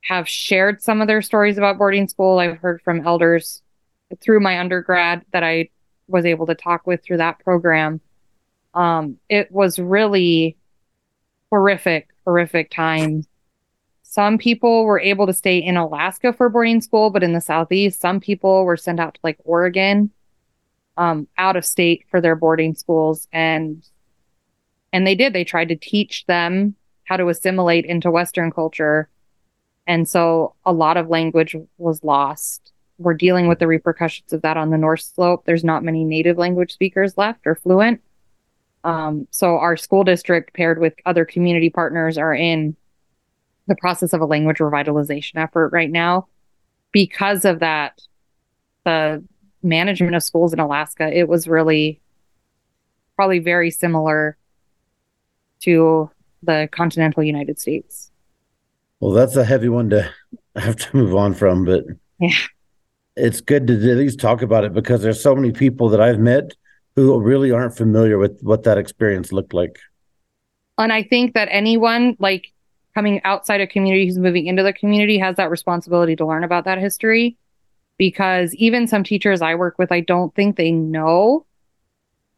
have 0.01 0.27
shared 0.27 0.81
some 0.81 1.01
of 1.01 1.07
their 1.07 1.21
stories 1.21 1.57
about 1.57 1.77
boarding 1.77 2.07
school. 2.07 2.39
I've 2.39 2.57
heard 2.57 2.81
from 2.81 3.05
elders 3.05 3.61
through 4.21 4.39
my 4.39 4.59
undergrad 4.59 5.23
that 5.31 5.43
I 5.43 5.69
was 6.07 6.25
able 6.25 6.45
to 6.47 6.55
talk 6.55 6.85
with 6.85 7.03
through 7.03 7.17
that 7.17 7.39
program. 7.39 8.01
Um, 8.73 9.17
it 9.29 9.51
was 9.51 9.79
really 9.79 10.57
horrific, 11.49 12.09
horrific 12.25 12.71
times. 12.71 13.27
Some 14.01 14.37
people 14.37 14.85
were 14.85 14.99
able 14.99 15.25
to 15.27 15.33
stay 15.33 15.57
in 15.57 15.77
Alaska 15.77 16.33
for 16.33 16.49
boarding 16.49 16.81
school, 16.81 17.09
but 17.09 17.23
in 17.23 17.33
the 17.33 17.41
Southeast, 17.41 17.99
some 17.99 18.19
people 18.19 18.65
were 18.65 18.77
sent 18.77 18.99
out 18.99 19.15
to 19.15 19.19
like 19.23 19.37
Oregon, 19.43 20.11
um, 20.97 21.27
out 21.37 21.55
of 21.55 21.65
state 21.65 22.05
for 22.09 22.21
their 22.21 22.35
boarding 22.35 22.75
schools. 22.75 23.27
And 23.31 23.83
and 24.93 25.05
they 25.05 25.15
did. 25.15 25.33
They 25.33 25.43
tried 25.43 25.69
to 25.69 25.75
teach 25.75 26.25
them 26.27 26.75
how 27.05 27.17
to 27.17 27.27
assimilate 27.27 27.85
into 27.85 28.11
Western 28.11 28.51
culture. 28.51 29.09
And 29.87 30.07
so 30.07 30.53
a 30.65 30.71
lot 30.71 30.95
of 30.95 31.09
language 31.09 31.55
was 31.77 32.03
lost. 32.03 32.71
We're 32.99 33.15
dealing 33.15 33.47
with 33.47 33.59
the 33.59 33.67
repercussions 33.67 34.31
of 34.31 34.43
that 34.43 34.55
on 34.55 34.69
the 34.69 34.77
North 34.77 35.01
Slope. 35.01 35.43
There's 35.45 35.63
not 35.63 35.83
many 35.83 36.05
native 36.05 36.37
language 36.37 36.71
speakers 36.71 37.17
left 37.17 37.45
or 37.45 37.55
fluent. 37.55 38.01
Um, 38.85 39.27
so 39.31 39.57
our 39.57 39.75
school 39.75 40.03
district 40.03 40.53
paired 40.53 40.79
with 40.79 40.93
other 41.05 41.25
community 41.25 41.69
partners 41.69 42.17
are 42.17 42.33
in 42.33 42.75
the 43.67 43.75
process 43.75 44.13
of 44.13 44.21
a 44.21 44.25
language 44.25 44.57
revitalization 44.57 45.35
effort 45.35 45.69
right 45.69 45.89
now. 45.89 46.27
Because 46.91 47.45
of 47.45 47.59
that, 47.59 48.01
the 48.85 49.23
management 49.63 50.15
of 50.15 50.23
schools 50.23 50.53
in 50.53 50.59
Alaska, 50.59 51.09
it 51.11 51.27
was 51.27 51.47
really 51.47 51.99
probably 53.15 53.39
very 53.39 53.71
similar 53.71 54.37
to 55.63 56.09
the 56.41 56.69
continental 56.71 57.23
United 57.23 57.59
States. 57.59 58.11
Well, 58.99 59.11
that's 59.11 59.35
a 59.35 59.43
heavy 59.43 59.69
one 59.69 59.89
to 59.89 60.09
have 60.55 60.75
to 60.77 60.95
move 60.95 61.15
on 61.15 61.33
from, 61.33 61.65
but 61.65 61.85
yeah, 62.19 62.37
it's 63.15 63.41
good 63.41 63.67
to 63.67 63.73
at 63.73 63.97
least 63.97 64.19
talk 64.19 64.41
about 64.41 64.63
it 64.63 64.73
because 64.73 65.01
there's 65.01 65.21
so 65.21 65.35
many 65.35 65.51
people 65.51 65.89
that 65.89 66.01
I've 66.01 66.19
met 66.19 66.53
who 66.95 67.19
really 67.19 67.51
aren't 67.51 67.75
familiar 67.75 68.17
with 68.17 68.39
what 68.41 68.63
that 68.63 68.77
experience 68.77 69.31
looked 69.31 69.53
like. 69.53 69.79
And 70.77 70.93
I 70.93 71.03
think 71.03 71.33
that 71.33 71.47
anyone 71.51 72.15
like 72.19 72.47
coming 72.93 73.21
outside 73.23 73.61
a 73.61 73.67
community 73.67 74.05
who's 74.05 74.17
moving 74.17 74.47
into 74.47 74.63
the 74.63 74.73
community 74.73 75.17
has 75.17 75.35
that 75.37 75.49
responsibility 75.49 76.15
to 76.15 76.25
learn 76.25 76.43
about 76.43 76.65
that 76.65 76.77
history 76.77 77.37
because 77.97 78.53
even 78.55 78.87
some 78.87 79.03
teachers 79.03 79.41
I 79.41 79.55
work 79.55 79.77
with, 79.77 79.91
I 79.91 79.99
don't 80.01 80.33
think 80.35 80.55
they 80.55 80.71
know 80.71 81.45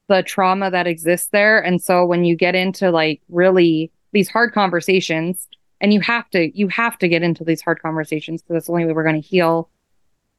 the 0.08 0.24
trauma 0.24 0.70
that 0.72 0.88
exists 0.88 1.30
there. 1.32 1.60
And 1.60 1.82
so 1.82 2.06
when 2.06 2.26
you 2.26 2.36
get 2.36 2.56
into 2.56 2.92
like 2.92 3.22
really 3.30 3.92
these 4.12 4.30
hard 4.30 4.54
conversations, 4.54 5.48
and 5.82 5.94
you 5.94 6.00
have 6.02 6.30
to 6.32 6.58
you 6.58 6.68
have 6.70 6.98
to 7.00 7.08
get 7.08 7.22
into 7.22 7.44
these 7.44 7.62
hard 7.62 7.82
conversations 7.82 8.42
because 8.42 8.54
that's 8.54 8.68
the 8.68 8.72
only 8.72 8.86
way 8.86 8.94
we're 8.94 9.04
going 9.04 9.22
to 9.22 9.28
heal. 9.28 9.70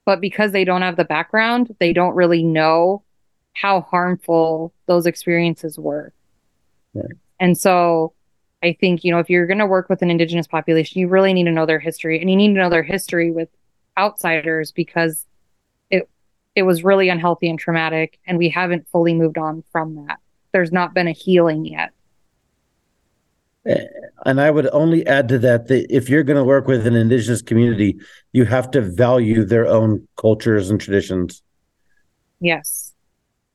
But 0.05 0.21
because 0.21 0.53
they 0.53 0.65
don't 0.65 0.83
have 0.83 0.97
the 0.97 1.05
background, 1.05 1.75
they 1.79 1.93
don't 1.93 2.15
really 2.15 2.43
know 2.43 3.03
how 3.53 3.81
harmful 3.83 4.73
those 4.87 5.07
experiences 5.07 5.79
were. 5.79 6.13
Right. 6.95 7.13
And 7.41 7.59
so 7.59 8.13
I 8.63 8.77
think, 8.81 9.05
you 9.05 9.11
know, 9.11 9.19
if 9.19 9.29
you're 9.29 9.47
going 9.47 9.59
to 9.59 9.67
work 9.67 9.89
with 9.89 10.03
an 10.03 10.11
indigenous 10.11 10.47
population, 10.47 11.01
you 11.01 11.09
really 11.09 11.33
need 11.35 11.45
to 11.45 11.53
know 11.53 11.67
their 11.67 11.81
history 11.81 12.21
and 12.21 12.31
you 12.31 12.37
need 12.37 12.55
to 12.55 12.61
know 12.61 12.71
their 12.71 12.83
history 12.83 13.31
with 13.31 13.49
outsiders 13.99 14.73
because 14.73 15.26
it 16.57 16.63
was 16.63 16.83
really 16.83 17.11
unhealthy 17.11 17.49
and 17.49 17.59
traumatic 17.59 18.19
and 18.27 18.39
we 18.39 18.49
haven't 18.49 18.89
fully 18.89 19.15
moved 19.15 19.39
on 19.39 19.63
from 19.71 20.07
that. 20.07 20.19
There's 20.53 20.73
not 20.73 20.95
been 20.95 21.07
a 21.07 21.13
healing 21.13 21.67
yet. 21.67 21.93
Eh, 23.67 23.85
and 24.25 24.41
I 24.41 24.51
would 24.51 24.69
only 24.73 25.07
add 25.07 25.29
to 25.29 25.39
that 25.41 25.69
that 25.69 25.87
if 25.95 26.09
you're 26.09 26.23
going 26.23 26.39
to 26.39 26.45
work 26.45 26.67
with 26.67 26.87
an 26.87 26.95
indigenous 26.95 27.43
community, 27.43 27.99
you 28.33 28.47
have 28.47 28.71
to 28.71 28.81
value 28.81 29.45
their 29.45 29.67
own 29.67 30.09
cultures 30.17 30.71
and 30.71 30.81
traditions. 30.81 31.43
Yes. 32.41 32.95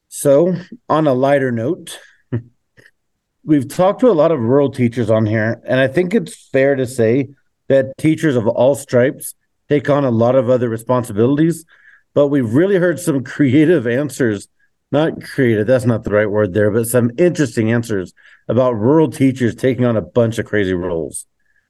So, 0.10 0.56
on 0.90 1.08
a 1.08 1.14
lighter 1.14 1.52
note, 1.52 2.00
we've 3.44 3.68
talked 3.68 4.02
to 4.02 4.12
a 4.12 4.14
lot 4.14 4.32
of 4.32 4.40
rural 4.40 4.70
teachers 4.70 5.10
on 5.10 5.26
here, 5.26 5.62
and 5.66 5.80
I 5.80 5.88
think 5.88 6.14
it's 6.14 6.50
fair 6.50 6.76
to 6.76 6.86
say 6.86 7.30
that 7.70 7.98
teachers 7.98 8.36
of 8.36 8.48
all 8.48 8.76
stripes 8.76 9.34
take 9.70 9.90
on 9.90 10.04
a 10.04 10.12
lot 10.12 10.36
of 10.36 10.50
other 10.50 10.68
responsibilities, 10.68 11.66
but 12.14 12.28
we've 12.28 12.54
really 12.54 12.76
heard 12.76 13.00
some 13.00 13.24
creative 13.36 13.88
answers. 13.88 14.48
Not 14.94 15.24
creative, 15.24 15.68
that's 15.68 15.86
not 15.86 16.04
the 16.04 16.12
right 16.12 16.30
word 16.30 16.54
there, 16.54 16.70
but 16.70 16.86
some 16.86 17.12
interesting 17.18 17.72
answers 17.72 18.14
about 18.50 18.74
rural 18.74 19.10
teachers 19.10 19.56
taking 19.56 19.86
on 19.86 19.96
a 19.96 20.02
bunch 20.02 20.38
of 20.38 20.46
crazy 20.46 20.74
roles. 20.74 21.28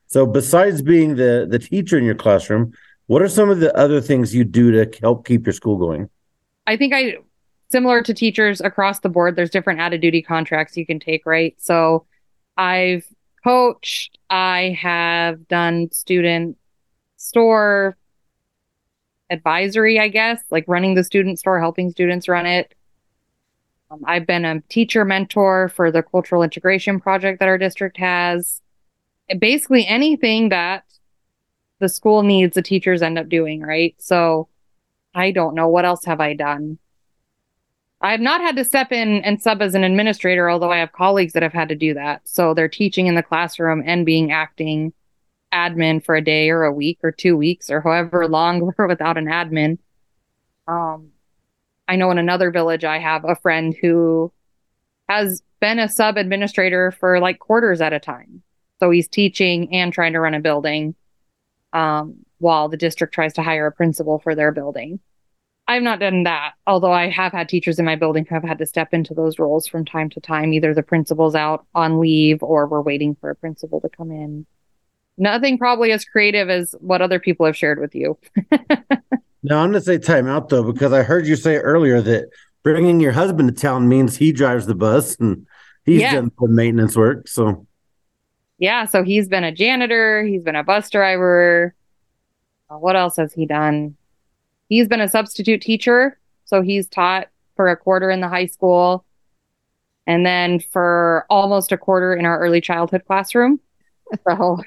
So, 0.07 0.25
besides 0.25 0.81
being 0.81 1.15
the, 1.15 1.45
the 1.47 1.59
teacher 1.59 1.99
in 1.99 2.03
your 2.03 2.15
classroom, 2.15 2.73
what 3.05 3.21
are 3.21 3.29
some 3.29 3.51
of 3.51 3.59
the 3.59 3.77
other 3.77 4.01
things 4.01 4.33
you 4.33 4.43
do 4.43 4.71
to 4.71 4.99
help 5.01 5.27
keep 5.27 5.45
your 5.45 5.53
school 5.53 5.77
going? 5.77 6.09
I 6.65 6.77
think 6.77 6.93
I 6.95 7.17
similar 7.71 8.01
to 8.03 8.13
teachers 8.13 8.61
across 8.61 8.99
the 8.99 9.09
board, 9.09 9.35
there's 9.35 9.49
different 9.49 9.79
added 9.79 10.01
duty 10.01 10.21
contracts 10.21 10.75
you 10.75 10.85
can 10.85 10.99
take, 10.99 11.25
right? 11.25 11.55
So 11.57 12.05
I've 12.57 13.05
coached, 13.43 14.17
I 14.29 14.77
have 14.81 15.47
done 15.47 15.91
student 15.91 16.57
store 17.17 17.97
advisory, 19.31 19.99
I 19.99 20.09
guess, 20.09 20.43
like 20.51 20.65
running 20.67 20.93
the 20.93 21.03
student 21.03 21.39
store, 21.39 21.59
helping 21.59 21.89
students 21.89 22.27
run 22.27 22.45
it. 22.45 22.75
Um, 23.89 24.01
I've 24.05 24.27
been 24.27 24.45
a 24.45 24.61
teacher 24.69 25.03
mentor 25.05 25.69
for 25.69 25.91
the 25.91 26.03
cultural 26.03 26.43
integration 26.43 26.99
project 26.99 27.39
that 27.39 27.47
our 27.47 27.57
district 27.57 27.97
has. 27.97 28.61
Basically, 29.39 29.87
anything 29.87 30.49
that 30.49 30.83
the 31.79 31.89
school 31.89 32.21
needs, 32.21 32.53
the 32.53 32.61
teachers 32.61 33.01
end 33.01 33.17
up 33.17 33.29
doing, 33.29 33.61
right? 33.61 33.95
So 33.97 34.49
I 35.15 35.31
don't 35.31 35.55
know. 35.55 35.67
What 35.67 35.85
else 35.85 36.05
have 36.05 36.19
I 36.19 36.33
done? 36.33 36.77
I 38.01 38.11
have 38.11 38.21
not 38.21 38.41
had 38.41 38.55
to 38.55 38.65
step 38.65 38.91
in 38.91 39.23
and 39.23 39.41
sub 39.41 39.61
as 39.61 39.75
an 39.75 39.83
administrator, 39.83 40.49
although 40.49 40.71
I 40.71 40.77
have 40.77 40.91
colleagues 40.91 41.33
that 41.33 41.43
have 41.43 41.53
had 41.53 41.69
to 41.69 41.75
do 41.75 41.93
that. 41.93 42.27
So 42.27 42.53
they're 42.53 42.67
teaching 42.67 43.07
in 43.07 43.15
the 43.15 43.23
classroom 43.23 43.83
and 43.85 44.05
being 44.05 44.31
acting 44.31 44.93
admin 45.53 46.03
for 46.03 46.15
a 46.15 46.23
day 46.23 46.49
or 46.49 46.63
a 46.63 46.73
week 46.73 46.99
or 47.03 47.11
two 47.11 47.37
weeks 47.37 47.69
or 47.69 47.81
however 47.81 48.27
long 48.27 48.71
we're 48.77 48.87
without 48.87 49.17
an 49.17 49.25
admin. 49.25 49.77
Um, 50.67 51.11
I 51.87 51.95
know 51.95 52.11
in 52.11 52.17
another 52.17 52.51
village, 52.51 52.83
I 52.83 52.99
have 52.99 53.25
a 53.25 53.35
friend 53.35 53.75
who 53.81 54.31
has 55.09 55.43
been 55.59 55.79
a 55.79 55.89
sub 55.89 56.17
administrator 56.17 56.91
for 56.91 57.19
like 57.19 57.39
quarters 57.39 57.81
at 57.81 57.93
a 57.93 57.99
time. 57.99 58.41
So 58.79 58.89
he's 58.89 59.07
teaching 59.07 59.73
and 59.73 59.93
trying 59.93 60.13
to 60.13 60.19
run 60.19 60.33
a 60.33 60.39
building 60.39 60.95
um, 61.73 62.25
while 62.39 62.69
the 62.69 62.77
district 62.77 63.13
tries 63.13 63.33
to 63.33 63.43
hire 63.43 63.67
a 63.67 63.71
principal 63.71 64.19
for 64.19 64.35
their 64.35 64.51
building. 64.51 64.99
I've 65.67 65.83
not 65.83 65.99
done 65.99 66.23
that, 66.23 66.53
although 66.67 66.91
I 66.91 67.09
have 67.09 67.31
had 67.31 67.47
teachers 67.47 67.79
in 67.79 67.85
my 67.85 67.95
building 67.95 68.25
who 68.25 68.35
have 68.35 68.43
had 68.43 68.57
to 68.57 68.65
step 68.65 68.93
into 68.93 69.13
those 69.13 69.39
roles 69.39 69.67
from 69.67 69.85
time 69.85 70.09
to 70.09 70.19
time. 70.19 70.51
Either 70.53 70.73
the 70.73 70.83
principal's 70.83 71.35
out 71.35 71.65
on 71.75 71.99
leave 71.99 72.41
or 72.41 72.67
we're 72.67 72.81
waiting 72.81 73.15
for 73.15 73.29
a 73.29 73.35
principal 73.35 73.79
to 73.81 73.89
come 73.89 74.11
in. 74.11 74.45
Nothing 75.21 75.57
probably 75.57 75.91
as 75.91 76.03
creative 76.03 76.49
as 76.49 76.75
what 76.79 77.01
other 77.01 77.19
people 77.19 77.45
have 77.45 77.55
shared 77.55 77.79
with 77.79 77.95
you. 77.95 78.17
now, 79.43 79.59
I'm 79.59 79.71
going 79.71 79.73
to 79.73 79.81
say 79.81 79.97
time 79.97 80.27
out 80.27 80.49
though, 80.49 80.71
because 80.71 80.91
I 80.91 81.03
heard 81.03 81.27
you 81.27 81.35
say 81.35 81.55
earlier 81.55 82.01
that 82.01 82.29
bringing 82.63 82.99
your 82.99 83.11
husband 83.11 83.55
to 83.55 83.61
town 83.61 83.87
means 83.87 84.17
he 84.17 84.31
drives 84.31 84.65
the 84.65 84.75
bus 84.75 85.15
and 85.19 85.45
he's 85.85 86.01
yeah. 86.01 86.15
done 86.15 86.31
some 86.39 86.55
maintenance 86.55 86.97
work. 86.97 87.27
So, 87.27 87.65
yeah, 88.57 88.85
so 88.85 89.03
he's 89.03 89.27
been 89.27 89.43
a 89.43 89.51
janitor, 89.51 90.23
he's 90.23 90.43
been 90.43 90.55
a 90.55 90.63
bus 90.63 90.89
driver. 90.89 91.73
Uh, 92.69 92.77
what 92.77 92.95
else 92.95 93.15
has 93.17 93.33
he 93.33 93.45
done? 93.45 93.95
he's 94.71 94.87
been 94.87 95.01
a 95.01 95.07
substitute 95.09 95.61
teacher. 95.61 96.17
So 96.45 96.61
he's 96.61 96.87
taught 96.87 97.27
for 97.57 97.67
a 97.67 97.75
quarter 97.75 98.09
in 98.09 98.21
the 98.21 98.29
high 98.29 98.45
school 98.45 99.05
and 100.07 100.25
then 100.25 100.61
for 100.61 101.25
almost 101.29 101.73
a 101.73 101.77
quarter 101.77 102.15
in 102.15 102.25
our 102.25 102.39
early 102.39 102.61
childhood 102.61 103.03
classroom. 103.05 103.59
So 104.27 104.61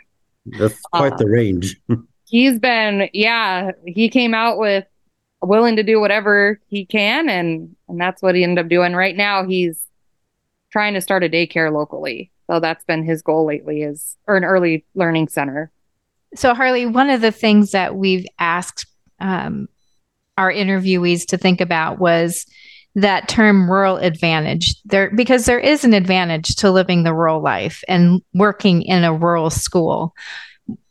that's 0.47 0.81
quite 0.93 1.13
uh, 1.13 1.17
the 1.17 1.29
range. 1.29 1.81
he's 2.29 2.59
been, 2.59 3.09
yeah, 3.13 3.73
he 3.87 4.09
came 4.09 4.35
out 4.35 4.59
with 4.59 4.85
willing 5.43 5.77
to 5.77 5.83
do 5.83 6.01
whatever 6.01 6.59
he 6.69 6.87
can 6.87 7.29
and 7.29 7.77
and 7.89 8.01
that's 8.01 8.23
what 8.23 8.35
he 8.35 8.43
ended 8.43 8.65
up 8.65 8.71
doing. 8.71 8.95
Right 8.95 9.17
now 9.17 9.47
he's 9.47 9.87
trying 10.71 10.95
to 10.95 11.01
start 11.01 11.23
a 11.23 11.29
daycare 11.29 11.73
locally. 11.73 12.31
So 12.51 12.61
that's 12.61 12.85
been 12.85 13.05
his 13.05 13.23
goal 13.23 13.47
lately 13.47 13.83
is 13.83 14.17
or 14.27 14.37
an 14.37 14.45
early 14.45 14.85
learning 14.95 15.29
center. 15.29 15.71
So 16.35 16.55
Harlee, 16.55 16.91
one 16.91 17.11
of 17.11 17.21
the 17.21 17.31
things 17.31 17.71
that 17.73 17.95
we've 17.95 18.27
asked 18.39 18.87
um, 19.21 19.69
our 20.37 20.53
interviewees 20.53 21.27
to 21.27 21.39
think 21.39 21.61
about 21.61 21.99
was 21.99 22.47
that 22.95 23.29
term 23.29 23.71
rural 23.71 23.97
advantage 23.97 24.75
there 24.85 25.11
because 25.11 25.47
there 25.47 25.59
is 25.59 25.85
an 25.85 25.95
advantage 25.95 26.55
to 26.57 26.71
living 26.71 27.03
the 27.03 27.15
rural 27.15 27.43
life 27.43 27.83
and 27.89 28.23
working 28.35 28.83
in 28.83 29.03
a 29.05 29.13
rural 29.13 29.51
school 29.51 30.15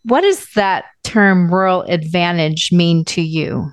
what 0.04 0.22
does 0.22 0.52
that 0.54 0.86
term 1.04 1.54
rural 1.54 1.82
advantage 1.84 2.72
mean 2.72 3.06
to 3.06 3.22
you 3.22 3.72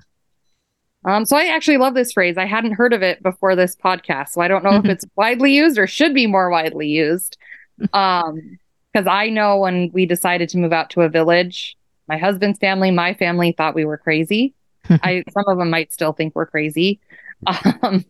um, 1.05 1.25
so 1.25 1.37
I 1.37 1.47
actually 1.47 1.79
love 1.79 1.95
this 1.95 2.13
phrase. 2.13 2.37
I 2.37 2.45
hadn't 2.45 2.73
heard 2.73 2.93
of 2.93 3.03
it 3.03 3.23
before 3.23 3.57
this 3.57 3.75
podcast, 3.75 4.31
so 4.31 4.43
I 4.43 4.49
don't 4.49 4.63
know 4.63 4.77
if 4.77 4.85
it's 4.85 5.07
widely 5.17 5.55
used 5.55 5.79
or 5.79 5.87
should 5.87 6.13
be 6.13 6.27
more 6.27 6.51
widely 6.51 6.89
used. 6.89 7.37
Um, 7.95 8.59
because 8.93 9.07
I 9.07 9.29
know 9.29 9.57
when 9.57 9.91
we 9.93 10.05
decided 10.05 10.49
to 10.51 10.59
move 10.59 10.73
out 10.73 10.91
to 10.91 11.03
a 11.03 11.09
village, 11.09 11.77
my 12.09 12.19
husband's 12.19 12.59
family, 12.59 12.91
my 12.91 13.15
family 13.15 13.53
thought 13.53 13.75
we 13.75 13.85
were 13.85 13.97
crazy. 13.97 14.55
I 14.91 15.25
some 15.31 15.45
of 15.47 15.59
them 15.59 15.71
might 15.71 15.93
still 15.93 16.13
think 16.13 16.35
we're 16.35 16.47
crazy. 16.47 17.01
Um, 17.83 18.05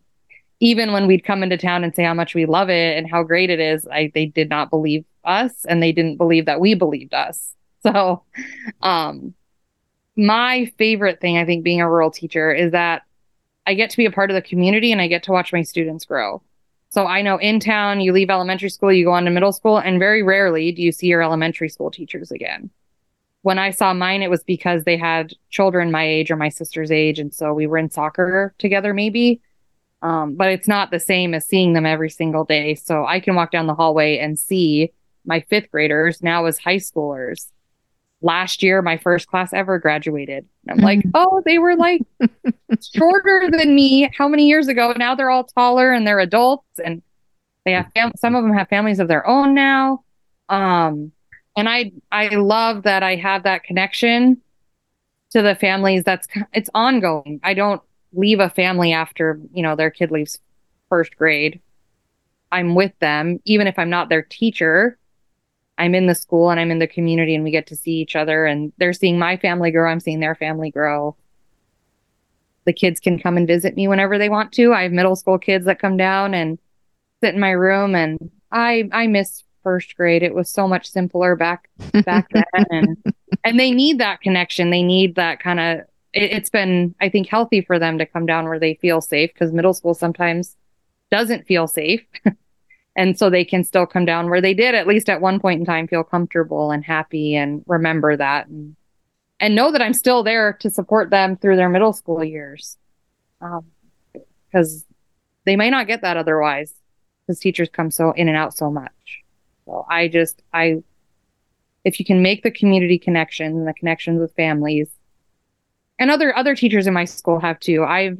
even 0.61 0.93
when 0.93 1.07
we'd 1.07 1.25
come 1.25 1.43
into 1.43 1.57
town 1.57 1.83
and 1.83 1.93
say 1.93 2.03
how 2.03 2.13
much 2.13 2.33
we 2.33 2.45
love 2.45 2.69
it 2.69 2.97
and 2.97 3.09
how 3.09 3.23
great 3.23 3.49
it 3.49 3.59
is, 3.59 3.85
I 3.87 4.11
they 4.13 4.27
did 4.27 4.49
not 4.49 4.69
believe 4.69 5.03
us 5.25 5.65
and 5.65 5.83
they 5.83 5.91
didn't 5.91 6.17
believe 6.17 6.45
that 6.45 6.61
we 6.61 6.73
believed 6.75 7.13
us. 7.13 7.53
So 7.83 8.21
um 8.83 9.33
my 10.15 10.71
favorite 10.77 11.19
thing 11.19 11.35
I 11.37 11.45
think 11.45 11.63
being 11.63 11.81
a 11.81 11.89
rural 11.89 12.11
teacher 12.11 12.53
is 12.53 12.73
that 12.73 13.01
I 13.65 13.73
get 13.73 13.89
to 13.89 13.97
be 13.97 14.05
a 14.05 14.11
part 14.11 14.29
of 14.29 14.35
the 14.35 14.41
community 14.43 14.91
and 14.91 15.01
I 15.01 15.07
get 15.07 15.23
to 15.23 15.31
watch 15.31 15.51
my 15.51 15.63
students 15.63 16.05
grow. 16.05 16.43
So 16.89 17.07
I 17.07 17.23
know 17.23 17.37
in 17.37 17.59
town, 17.59 17.99
you 17.99 18.13
leave 18.13 18.29
elementary 18.29 18.69
school, 18.69 18.93
you 18.93 19.05
go 19.05 19.13
on 19.13 19.25
to 19.25 19.31
middle 19.31 19.51
school, 19.51 19.79
and 19.79 19.97
very 19.97 20.21
rarely 20.21 20.71
do 20.71 20.83
you 20.83 20.91
see 20.91 21.07
your 21.07 21.23
elementary 21.23 21.69
school 21.69 21.89
teachers 21.89 22.29
again 22.29 22.69
when 23.41 23.57
I 23.57 23.71
saw 23.71 23.93
mine, 23.93 24.21
it 24.21 24.29
was 24.29 24.43
because 24.43 24.83
they 24.83 24.97
had 24.97 25.33
children 25.49 25.91
my 25.91 26.07
age 26.07 26.29
or 26.29 26.35
my 26.35 26.49
sister's 26.49 26.91
age. 26.91 27.19
And 27.19 27.33
so 27.33 27.53
we 27.53 27.67
were 27.67 27.77
in 27.77 27.89
soccer 27.89 28.53
together, 28.57 28.93
maybe. 28.93 29.41
Um, 30.01 30.35
but 30.35 30.49
it's 30.51 30.67
not 30.67 30.89
the 30.91 30.99
same 30.99 31.33
as 31.33 31.45
seeing 31.47 31.73
them 31.73 31.85
every 31.85 32.09
single 32.09 32.43
day. 32.43 32.75
So 32.75 33.05
I 33.05 33.19
can 33.19 33.35
walk 33.35 33.51
down 33.51 33.67
the 33.67 33.75
hallway 33.75 34.17
and 34.17 34.37
see 34.39 34.91
my 35.25 35.41
fifth 35.41 35.69
graders 35.71 36.23
now 36.23 36.45
as 36.45 36.57
high 36.57 36.77
schoolers. 36.77 37.47
Last 38.23 38.61
year, 38.63 38.81
my 38.81 38.97
first 38.97 39.27
class 39.27 39.51
ever 39.53 39.79
graduated. 39.79 40.47
I'm 40.69 40.77
like, 40.77 40.99
Mm-hmm. 40.99 41.09
oh, 41.15 41.41
they 41.45 41.57
were 41.59 41.75
like 41.75 42.01
shorter 42.95 43.49
than 43.51 43.75
me 43.75 44.09
how 44.15 44.27
many 44.27 44.47
years 44.47 44.67
ago? 44.67 44.93
Now 44.95 45.15
they're 45.15 45.29
all 45.29 45.43
taller 45.43 45.91
and 45.91 46.05
they're 46.05 46.19
adults 46.19 46.79
and 46.83 47.01
they 47.65 47.73
have 47.73 47.91
fam- 47.93 48.13
some 48.17 48.35
of 48.35 48.43
them 48.43 48.53
have 48.53 48.69
families 48.69 48.99
of 48.99 49.07
their 49.07 49.25
own 49.27 49.53
now. 49.53 50.03
Um, 50.49 51.11
and 51.55 51.67
I 51.69 51.91
I 52.11 52.29
love 52.29 52.83
that 52.83 53.03
I 53.03 53.15
have 53.15 53.43
that 53.43 53.63
connection 53.63 54.41
to 55.31 55.41
the 55.41 55.53
families. 55.55 56.03
That's 56.03 56.27
it's 56.53 56.69
ongoing. 56.73 57.39
I 57.43 57.53
don't 57.53 57.81
leave 58.13 58.39
a 58.39 58.49
family 58.49 58.93
after 58.93 59.39
you 59.53 59.63
know 59.63 59.75
their 59.75 59.91
kid 59.91 60.11
leaves 60.11 60.39
first 60.89 61.15
grade. 61.17 61.61
I'm 62.51 62.75
with 62.75 62.91
them, 62.99 63.39
even 63.45 63.67
if 63.67 63.79
I'm 63.79 63.89
not 63.89 64.09
their 64.09 64.23
teacher. 64.23 64.97
I'm 65.77 65.95
in 65.95 66.05
the 66.05 66.15
school 66.15 66.51
and 66.51 66.59
I'm 66.59 66.69
in 66.69 66.79
the 66.79 66.87
community, 66.87 67.33
and 67.33 67.43
we 67.43 67.51
get 67.51 67.67
to 67.67 67.75
see 67.75 67.93
each 67.93 68.15
other. 68.15 68.45
And 68.45 68.71
they're 68.77 68.93
seeing 68.93 69.17
my 69.17 69.37
family 69.37 69.71
grow. 69.71 69.89
I'm 69.89 69.99
seeing 69.99 70.19
their 70.19 70.35
family 70.35 70.69
grow. 70.69 71.15
The 72.65 72.73
kids 72.73 72.99
can 72.99 73.17
come 73.17 73.37
and 73.37 73.47
visit 73.47 73.75
me 73.75 73.87
whenever 73.87 74.17
they 74.17 74.29
want 74.29 74.51
to. 74.53 74.73
I 74.73 74.83
have 74.83 74.91
middle 74.91 75.15
school 75.15 75.39
kids 75.39 75.65
that 75.65 75.79
come 75.79 75.97
down 75.97 76.33
and 76.33 76.59
sit 77.23 77.33
in 77.33 77.39
my 77.39 77.51
room, 77.51 77.95
and 77.95 78.29
I 78.51 78.89
I 78.91 79.07
miss 79.07 79.43
first 79.63 79.95
grade. 79.95 80.23
It 80.23 80.35
was 80.35 80.49
so 80.49 80.67
much 80.67 80.89
simpler 80.89 81.35
back 81.35 81.69
back 82.05 82.29
then, 82.33 82.65
and 82.69 82.97
and 83.43 83.59
they 83.59 83.71
need 83.71 83.99
that 83.99 84.21
connection. 84.21 84.69
They 84.69 84.83
need 84.83 85.15
that 85.15 85.39
kind 85.39 85.59
of. 85.59 85.85
It, 86.13 86.31
it's 86.31 86.49
been, 86.49 86.95
I 86.99 87.09
think, 87.09 87.27
healthy 87.27 87.61
for 87.61 87.79
them 87.79 87.97
to 87.97 88.05
come 88.05 88.25
down 88.25 88.45
where 88.45 88.59
they 88.59 88.75
feel 88.75 89.01
safe 89.01 89.31
because 89.33 89.51
middle 89.51 89.73
school 89.73 89.93
sometimes 89.93 90.55
doesn't 91.09 91.47
feel 91.47 91.67
safe. 91.67 92.05
and 92.95 93.17
so 93.17 93.29
they 93.29 93.45
can 93.45 93.63
still 93.63 93.85
come 93.85 94.05
down 94.05 94.29
where 94.29 94.41
they 94.41 94.53
did 94.53 94.75
at 94.75 94.87
least 94.87 95.09
at 95.09 95.21
one 95.21 95.39
point 95.39 95.59
in 95.59 95.65
time 95.65 95.87
feel 95.87 96.03
comfortable 96.03 96.71
and 96.71 96.83
happy 96.83 97.35
and 97.35 97.63
remember 97.65 98.17
that 98.17 98.47
and 98.47 98.75
and 99.41 99.55
know 99.55 99.71
that 99.71 99.81
I'm 99.81 99.93
still 99.93 100.23
there 100.23 100.53
to 100.61 100.69
support 100.69 101.09
them 101.09 101.35
through 101.35 101.55
their 101.55 101.67
middle 101.67 101.93
school 101.93 102.23
years. 102.23 102.77
Um, 103.41 103.65
because 104.51 104.85
they 105.45 105.55
may 105.55 105.69
not 105.69 105.87
get 105.87 106.01
that 106.01 106.15
otherwise 106.15 106.73
because 107.25 107.39
teachers 107.39 107.69
come 107.69 107.89
so 107.89 108.11
in 108.11 108.27
and 108.27 108.37
out 108.37 108.55
so 108.55 108.69
much. 108.69 109.23
So 109.65 109.85
I 109.89 110.07
just, 110.07 110.43
I, 110.53 110.83
if 111.83 111.99
you 111.99 112.05
can 112.05 112.21
make 112.21 112.43
the 112.43 112.51
community 112.51 112.99
connections 112.99 113.57
and 113.57 113.67
the 113.67 113.73
connections 113.73 114.19
with 114.19 114.35
families 114.35 114.89
and 116.01 116.09
other, 116.09 116.35
other 116.35 116.55
teachers 116.55 116.87
in 116.87 116.95
my 116.95 117.05
school 117.05 117.39
have 117.39 117.59
too. 117.59 117.83
I've, 117.83 118.17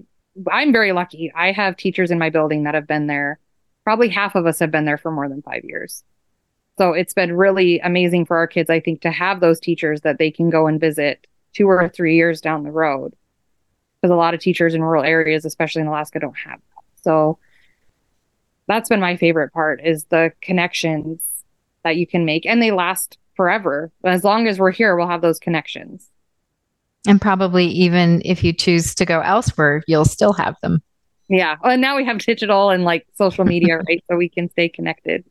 I'm 0.52 0.72
very 0.72 0.92
lucky. 0.92 1.32
I 1.36 1.52
have 1.52 1.76
teachers 1.76 2.12
in 2.12 2.20
my 2.20 2.30
building 2.30 2.62
that 2.64 2.76
have 2.76 2.86
been 2.86 3.08
there. 3.08 3.40
Probably 3.84 4.08
half 4.08 4.36
of 4.36 4.46
us 4.46 4.60
have 4.60 4.70
been 4.70 4.86
there 4.86 5.00
for 5.00 5.10
more 5.10 5.28
than 5.28 5.42
five 5.42 5.66
years. 5.66 6.04
So 6.78 6.94
it's 6.94 7.16
been 7.16 7.36
really 7.36 7.80
amazing 7.80 8.28
for 8.28 8.38
our 8.38 8.46
kids, 8.46 8.70
I 8.70 8.82
think, 8.82 9.02
to 9.02 9.10
have 9.10 9.40
those 9.40 9.60
teachers 9.60 10.02
that 10.02 10.20
they 10.20 10.30
can 10.30 10.52
go 10.52 10.68
and 10.68 10.80
visit 10.80 11.26
two 11.54 11.68
or 11.68 11.90
three 11.90 12.16
years 12.16 12.40
down 12.40 12.62
the 12.62 12.72
road. 12.72 13.16
Because 14.00 14.14
a 14.14 14.16
lot 14.16 14.36
of 14.36 14.40
teachers 14.40 14.76
in 14.76 14.84
rural 14.84 15.04
areas, 15.04 15.44
especially 15.44 15.82
in 15.82 15.88
Alaska, 15.88 16.20
don't 16.20 16.38
have 16.38 16.60
that. 16.60 17.04
So 17.04 17.40
that's 18.68 18.90
been 18.90 19.00
my 19.00 19.18
favorite 19.18 19.54
part 19.54 19.82
is 19.84 20.04
the 20.04 20.32
connections 20.40 21.24
that 21.84 21.98
you 21.98 22.06
can 22.06 22.26
make 22.26 22.46
and 22.46 22.62
they 22.62 22.70
last 22.70 23.18
forever. 23.34 23.92
As 24.04 24.24
long 24.24 24.48
as 24.48 24.60
we're 24.60 24.70
here, 24.70 24.96
we'll 24.96 25.08
have 25.08 25.24
those 25.24 25.40
connections. 25.40 26.12
And 27.08 27.20
probably 27.20 27.66
even 27.66 28.22
if 28.26 28.44
you 28.44 28.54
choose 28.54 28.94
to 28.96 29.06
go 29.06 29.22
elsewhere, 29.22 29.84
you'll 29.88 30.06
still 30.06 30.34
have 30.34 30.56
them. 30.62 30.82
Yeah. 31.30 31.56
Oh, 31.64 31.70
and 31.70 31.82
now 31.82 31.96
we 31.96 32.06
have 32.06 32.20
digital 32.20 32.70
and 32.70 32.84
like 32.84 33.08
social 33.16 33.46
media, 33.46 33.78
right? 33.88 34.04
So 34.10 34.18
we 34.18 34.30
can 34.30 34.50
stay 34.52 34.70
connected. 34.70 35.24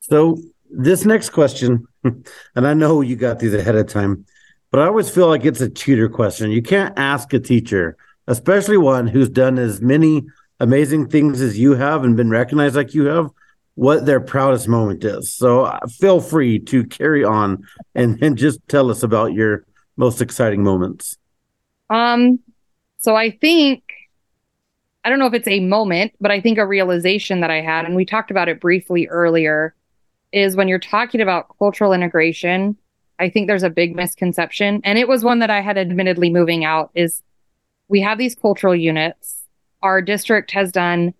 So 0.00 0.38
this 0.70 1.04
next 1.04 1.30
question, 1.30 1.86
and 2.04 2.66
I 2.66 2.74
know 2.74 3.00
you 3.00 3.16
got 3.16 3.38
these 3.38 3.54
ahead 3.54 3.76
of 3.76 3.86
time, 3.86 4.26
but 4.70 4.80
I 4.80 4.86
always 4.86 5.08
feel 5.08 5.28
like 5.28 5.44
it's 5.44 5.60
a 5.60 5.70
cheater 5.70 6.08
question. 6.08 6.50
You 6.50 6.62
can't 6.62 6.98
ask 6.98 7.32
a 7.32 7.40
teacher, 7.40 7.96
especially 8.26 8.76
one 8.76 9.06
who's 9.06 9.28
done 9.28 9.58
as 9.58 9.80
many 9.80 10.26
amazing 10.60 11.08
things 11.08 11.40
as 11.40 11.58
you 11.58 11.74
have 11.74 12.04
and 12.04 12.16
been 12.16 12.30
recognized 12.30 12.76
like 12.76 12.92
you 12.92 13.06
have, 13.06 13.30
what 13.76 14.06
their 14.06 14.20
proudest 14.20 14.66
moment 14.66 15.04
is. 15.04 15.32
So 15.32 15.66
uh, 15.66 15.86
feel 15.86 16.20
free 16.20 16.58
to 16.58 16.84
carry 16.84 17.22
on 17.22 17.62
and, 17.94 18.20
and 18.20 18.36
just 18.36 18.58
tell 18.66 18.90
us 18.90 19.04
about 19.04 19.32
your 19.34 19.64
most 19.98 20.22
exciting 20.22 20.62
moments. 20.62 21.18
Um, 21.90 22.38
so 22.98 23.14
I 23.14 23.30
think 23.30 23.82
I 25.04 25.10
don't 25.10 25.18
know 25.18 25.26
if 25.26 25.34
it's 25.34 25.48
a 25.48 25.60
moment, 25.60 26.12
but 26.20 26.30
I 26.30 26.40
think 26.40 26.58
a 26.58 26.66
realization 26.66 27.40
that 27.40 27.50
I 27.50 27.60
had, 27.60 27.84
and 27.84 27.94
we 27.94 28.04
talked 28.04 28.30
about 28.30 28.48
it 28.48 28.60
briefly 28.60 29.06
earlier, 29.08 29.74
is 30.32 30.56
when 30.56 30.68
you're 30.68 30.78
talking 30.78 31.20
about 31.20 31.56
cultural 31.58 31.92
integration, 31.92 32.76
I 33.18 33.30
think 33.30 33.46
there's 33.46 33.62
a 33.62 33.70
big 33.70 33.96
misconception. 33.96 34.80
And 34.84 34.98
it 34.98 35.08
was 35.08 35.24
one 35.24 35.38
that 35.38 35.50
I 35.50 35.60
had 35.60 35.78
admittedly 35.78 36.30
moving 36.30 36.64
out 36.64 36.90
is 36.94 37.22
we 37.88 38.00
have 38.02 38.18
these 38.18 38.34
cultural 38.34 38.76
units. 38.76 39.44
Our 39.82 40.02
district 40.02 40.50
has 40.50 40.70
done 40.72 41.14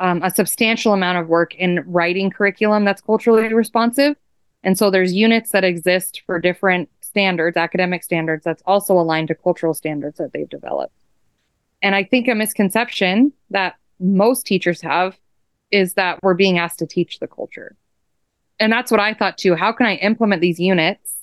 um, 0.00 0.22
a 0.22 0.30
substantial 0.30 0.92
amount 0.92 1.18
of 1.18 1.28
work 1.28 1.54
in 1.54 1.82
writing 1.86 2.30
curriculum 2.30 2.84
that's 2.84 3.00
culturally 3.00 3.52
responsive. 3.54 4.16
And 4.62 4.76
so 4.76 4.90
there's 4.90 5.14
units 5.14 5.52
that 5.52 5.64
exist 5.64 6.22
for 6.26 6.38
different 6.38 6.90
standards, 7.14 7.56
academic 7.56 8.02
standards, 8.02 8.42
that's 8.42 8.62
also 8.66 8.94
aligned 8.94 9.28
to 9.28 9.36
cultural 9.36 9.72
standards 9.72 10.18
that 10.18 10.32
they've 10.32 10.48
developed. 10.48 10.92
And 11.80 11.94
I 11.94 12.02
think 12.02 12.26
a 12.26 12.34
misconception 12.34 13.32
that 13.50 13.76
most 14.00 14.46
teachers 14.46 14.80
have 14.80 15.16
is 15.70 15.94
that 15.94 16.18
we're 16.24 16.34
being 16.34 16.58
asked 16.58 16.80
to 16.80 16.86
teach 16.86 17.20
the 17.20 17.28
culture. 17.28 17.76
And 18.58 18.72
that's 18.72 18.90
what 18.90 18.98
I 18.98 19.14
thought 19.14 19.38
too. 19.38 19.54
How 19.54 19.70
can 19.70 19.86
I 19.86 19.94
implement 19.94 20.42
these 20.42 20.58
units? 20.58 21.14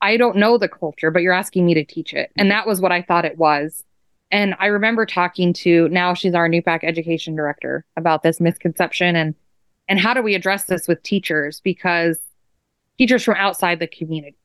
I 0.00 0.16
don't 0.16 0.36
know 0.36 0.56
the 0.56 0.68
culture, 0.68 1.10
but 1.10 1.22
you're 1.22 1.32
asking 1.32 1.66
me 1.66 1.74
to 1.74 1.84
teach 1.84 2.12
it. 2.12 2.30
And 2.36 2.48
that 2.52 2.64
was 2.64 2.80
what 2.80 2.92
I 2.92 3.02
thought 3.02 3.24
it 3.24 3.38
was. 3.38 3.82
And 4.30 4.54
I 4.60 4.66
remember 4.66 5.04
talking 5.04 5.52
to 5.54 5.88
now 5.88 6.14
she's 6.14 6.34
our 6.34 6.48
Iñupiaq 6.48 6.84
education 6.84 7.34
director 7.34 7.84
about 7.96 8.22
this 8.22 8.40
misconception 8.40 9.16
and 9.16 9.34
and 9.88 9.98
how 9.98 10.14
do 10.14 10.22
we 10.22 10.36
address 10.36 10.64
this 10.64 10.86
with 10.86 11.02
teachers 11.02 11.60
because 11.60 12.18
teachers 12.98 13.24
from 13.24 13.34
outside 13.34 13.80
the 13.80 13.86
community. 13.86 14.36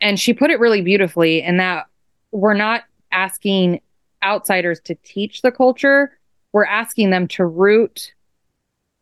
And 0.00 0.18
she 0.18 0.32
put 0.32 0.50
it 0.50 0.60
really 0.60 0.80
beautifully 0.80 1.42
in 1.42 1.56
that 1.56 1.86
we're 2.30 2.54
not 2.54 2.84
asking 3.10 3.80
outsiders 4.22 4.80
to 4.80 4.94
teach 4.96 5.42
the 5.42 5.52
culture, 5.52 6.16
we're 6.52 6.66
asking 6.66 7.10
them 7.10 7.28
to 7.28 7.44
root 7.44 8.12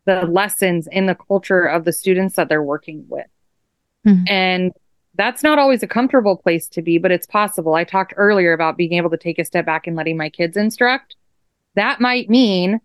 the 0.05 0.25
lessons 0.25 0.87
in 0.87 1.05
the 1.05 1.15
culture 1.15 1.63
of 1.63 1.83
the 1.83 1.91
students 1.91 2.35
that 2.35 2.49
they're 2.49 2.63
working 2.63 3.05
with. 3.09 3.27
Mhm. 4.05 4.29
And 4.29 4.73
that's 5.15 5.43
not 5.43 5.59
always 5.59 5.83
a 5.83 5.87
comfortable 5.87 6.37
place 6.37 6.67
to 6.69 6.81
be, 6.81 6.97
but 6.97 7.11
it's 7.11 7.25
possible. 7.25 7.73
I 7.73 7.83
talked 7.83 8.13
earlier 8.15 8.53
about 8.53 8.77
being 8.77 8.93
able 8.93 9.09
to 9.09 9.17
take 9.17 9.39
a 9.39 9.45
step 9.45 9.65
back 9.65 9.87
and 9.87 9.95
letting 9.95 10.15
my 10.15 10.29
kids 10.29 10.55
instruct. 10.55 11.15
That 11.75 11.99
might 11.99 12.29
mean 12.29 12.79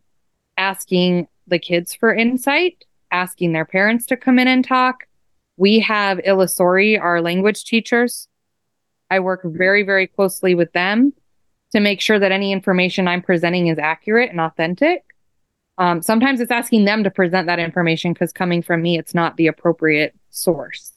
asking 0.56 1.28
the 1.46 1.58
kids 1.58 1.94
for 1.94 2.14
insight, 2.14 2.84
asking 3.10 3.52
their 3.52 3.64
parents 3.64 4.06
to 4.06 4.16
come 4.16 4.38
in 4.38 4.48
and 4.48 4.64
talk. 4.64 5.06
We 5.56 5.80
have 5.80 6.18
ilisaurri, 6.18 7.00
our 7.00 7.20
language 7.20 7.64
teachers. 7.64 8.28
I 9.10 9.20
work 9.20 9.42
very, 9.44 9.82
very 9.82 10.06
closely 10.06 10.54
with 10.54 10.72
them 10.72 11.12
to 11.72 11.80
make 11.80 12.00
sure 12.00 12.18
that 12.18 12.32
any 12.32 12.52
information 12.52 13.08
I'm 13.08 13.22
presenting 13.22 13.66
is 13.68 13.78
accurate 13.78 14.30
and 14.30 14.40
authentic. 14.40 15.04
Um, 15.78 16.02
sometimes 16.02 16.40
it's 16.40 16.50
asking 16.50 16.84
them 16.84 17.04
to 17.04 17.10
present 17.10 17.46
that 17.46 17.58
information 17.58 18.12
because 18.12 18.32
coming 18.32 18.62
from 18.62 18.82
me, 18.82 18.98
it's 18.98 19.14
not 19.14 19.36
the 19.36 19.46
appropriate 19.46 20.14
source. 20.30 20.92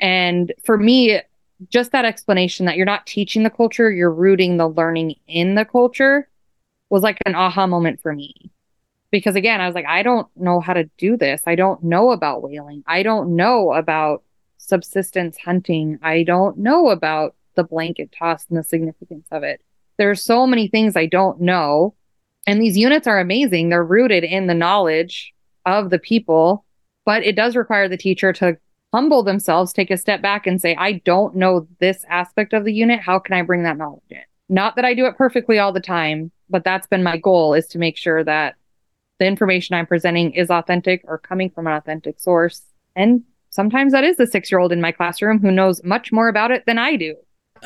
And 0.00 0.52
for 0.64 0.78
me, 0.78 1.20
just 1.68 1.92
that 1.92 2.06
explanation 2.06 2.66
that 2.66 2.76
you're 2.76 2.86
not 2.86 3.06
teaching 3.06 3.42
the 3.42 3.50
culture, 3.50 3.90
you're 3.90 4.12
rooting 4.12 4.56
the 4.56 4.68
learning 4.68 5.16
in 5.26 5.54
the 5.54 5.64
culture 5.64 6.28
was 6.88 7.02
like 7.02 7.18
an 7.26 7.34
aha 7.34 7.66
moment 7.66 8.00
for 8.00 8.14
me. 8.14 8.50
Because 9.10 9.36
again, 9.36 9.60
I 9.60 9.66
was 9.66 9.74
like, 9.74 9.86
I 9.86 10.02
don't 10.02 10.28
know 10.36 10.60
how 10.60 10.72
to 10.72 10.84
do 10.96 11.16
this. 11.16 11.42
I 11.46 11.54
don't 11.54 11.82
know 11.82 12.10
about 12.10 12.42
whaling. 12.42 12.84
I 12.86 13.02
don't 13.02 13.34
know 13.34 13.72
about 13.72 14.22
subsistence 14.58 15.36
hunting. 15.38 15.98
I 16.02 16.22
don't 16.22 16.58
know 16.58 16.90
about 16.90 17.34
the 17.56 17.64
blanket 17.64 18.14
toss 18.16 18.46
and 18.48 18.58
the 18.58 18.62
significance 18.62 19.26
of 19.30 19.42
it. 19.42 19.60
There 19.96 20.10
are 20.10 20.14
so 20.14 20.46
many 20.46 20.68
things 20.68 20.96
I 20.96 21.06
don't 21.06 21.40
know. 21.40 21.94
And 22.46 22.60
these 22.60 22.76
units 22.76 23.06
are 23.06 23.20
amazing. 23.20 23.68
They're 23.68 23.84
rooted 23.84 24.24
in 24.24 24.46
the 24.46 24.54
knowledge 24.54 25.34
of 25.66 25.90
the 25.90 25.98
people, 25.98 26.64
but 27.04 27.22
it 27.24 27.36
does 27.36 27.56
require 27.56 27.88
the 27.88 27.96
teacher 27.96 28.32
to 28.34 28.56
humble 28.92 29.22
themselves, 29.22 29.72
take 29.72 29.90
a 29.90 29.96
step 29.96 30.22
back 30.22 30.46
and 30.46 30.60
say, 30.60 30.74
I 30.76 30.92
don't 31.04 31.36
know 31.36 31.68
this 31.78 32.04
aspect 32.08 32.52
of 32.52 32.64
the 32.64 32.72
unit. 32.72 33.00
How 33.00 33.18
can 33.18 33.34
I 33.34 33.42
bring 33.42 33.62
that 33.64 33.76
knowledge 33.76 34.02
in? 34.10 34.22
Not 34.48 34.76
that 34.76 34.84
I 34.84 34.94
do 34.94 35.06
it 35.06 35.16
perfectly 35.16 35.58
all 35.58 35.72
the 35.72 35.80
time, 35.80 36.32
but 36.48 36.64
that's 36.64 36.86
been 36.86 37.02
my 37.02 37.16
goal 37.16 37.54
is 37.54 37.66
to 37.68 37.78
make 37.78 37.96
sure 37.96 38.24
that 38.24 38.56
the 39.20 39.26
information 39.26 39.76
I'm 39.76 39.86
presenting 39.86 40.32
is 40.32 40.50
authentic 40.50 41.02
or 41.04 41.18
coming 41.18 41.50
from 41.50 41.68
an 41.68 41.74
authentic 41.74 42.18
source. 42.18 42.62
And 42.96 43.22
sometimes 43.50 43.92
that 43.92 44.02
is 44.02 44.16
the 44.16 44.26
six 44.26 44.50
year 44.50 44.58
old 44.58 44.72
in 44.72 44.80
my 44.80 44.90
classroom 44.90 45.38
who 45.38 45.52
knows 45.52 45.84
much 45.84 46.10
more 46.10 46.28
about 46.28 46.50
it 46.50 46.64
than 46.66 46.78
I 46.78 46.96
do. 46.96 47.14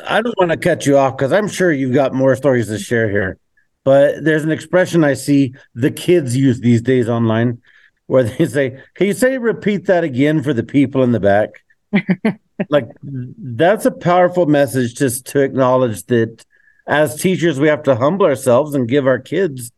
I 0.05 0.21
don't 0.21 0.37
want 0.37 0.51
to 0.51 0.57
cut 0.57 0.85
you 0.85 0.97
off 0.97 1.17
because 1.17 1.31
I'm 1.31 1.47
sure 1.47 1.71
you've 1.71 1.93
got 1.93 2.13
more 2.13 2.35
stories 2.35 2.67
to 2.67 2.77
share 2.77 3.09
here. 3.09 3.39
But 3.85 4.23
there's 4.23 4.43
an 4.43 4.51
expression 4.51 5.05
I 5.05 5.13
see 5.13 5.53
the 5.73 5.91
kids 5.91 6.35
use 6.35 6.59
these 6.59 6.81
days 6.81 7.07
online 7.07 7.61
where 8.07 8.23
they 8.23 8.45
say, 8.47 8.81
Can 8.95 9.07
you 9.07 9.13
say 9.13 9.37
repeat 9.37 9.85
that 9.85 10.03
again 10.03 10.43
for 10.43 10.53
the 10.53 10.63
people 10.63 11.03
in 11.03 11.13
the 11.13 11.21
back? 11.21 11.49
like 12.69 12.89
that's 13.01 13.85
a 13.85 13.91
powerful 13.91 14.45
message 14.45 14.95
just 14.95 15.25
to 15.27 15.39
acknowledge 15.39 16.03
that 16.07 16.45
as 16.85 17.15
teachers 17.15 17.59
we 17.59 17.69
have 17.69 17.83
to 17.83 17.95
humble 17.95 18.25
ourselves 18.25 18.75
and 18.75 18.89
give 18.89 19.07
our 19.07 19.19
kids 19.19 19.71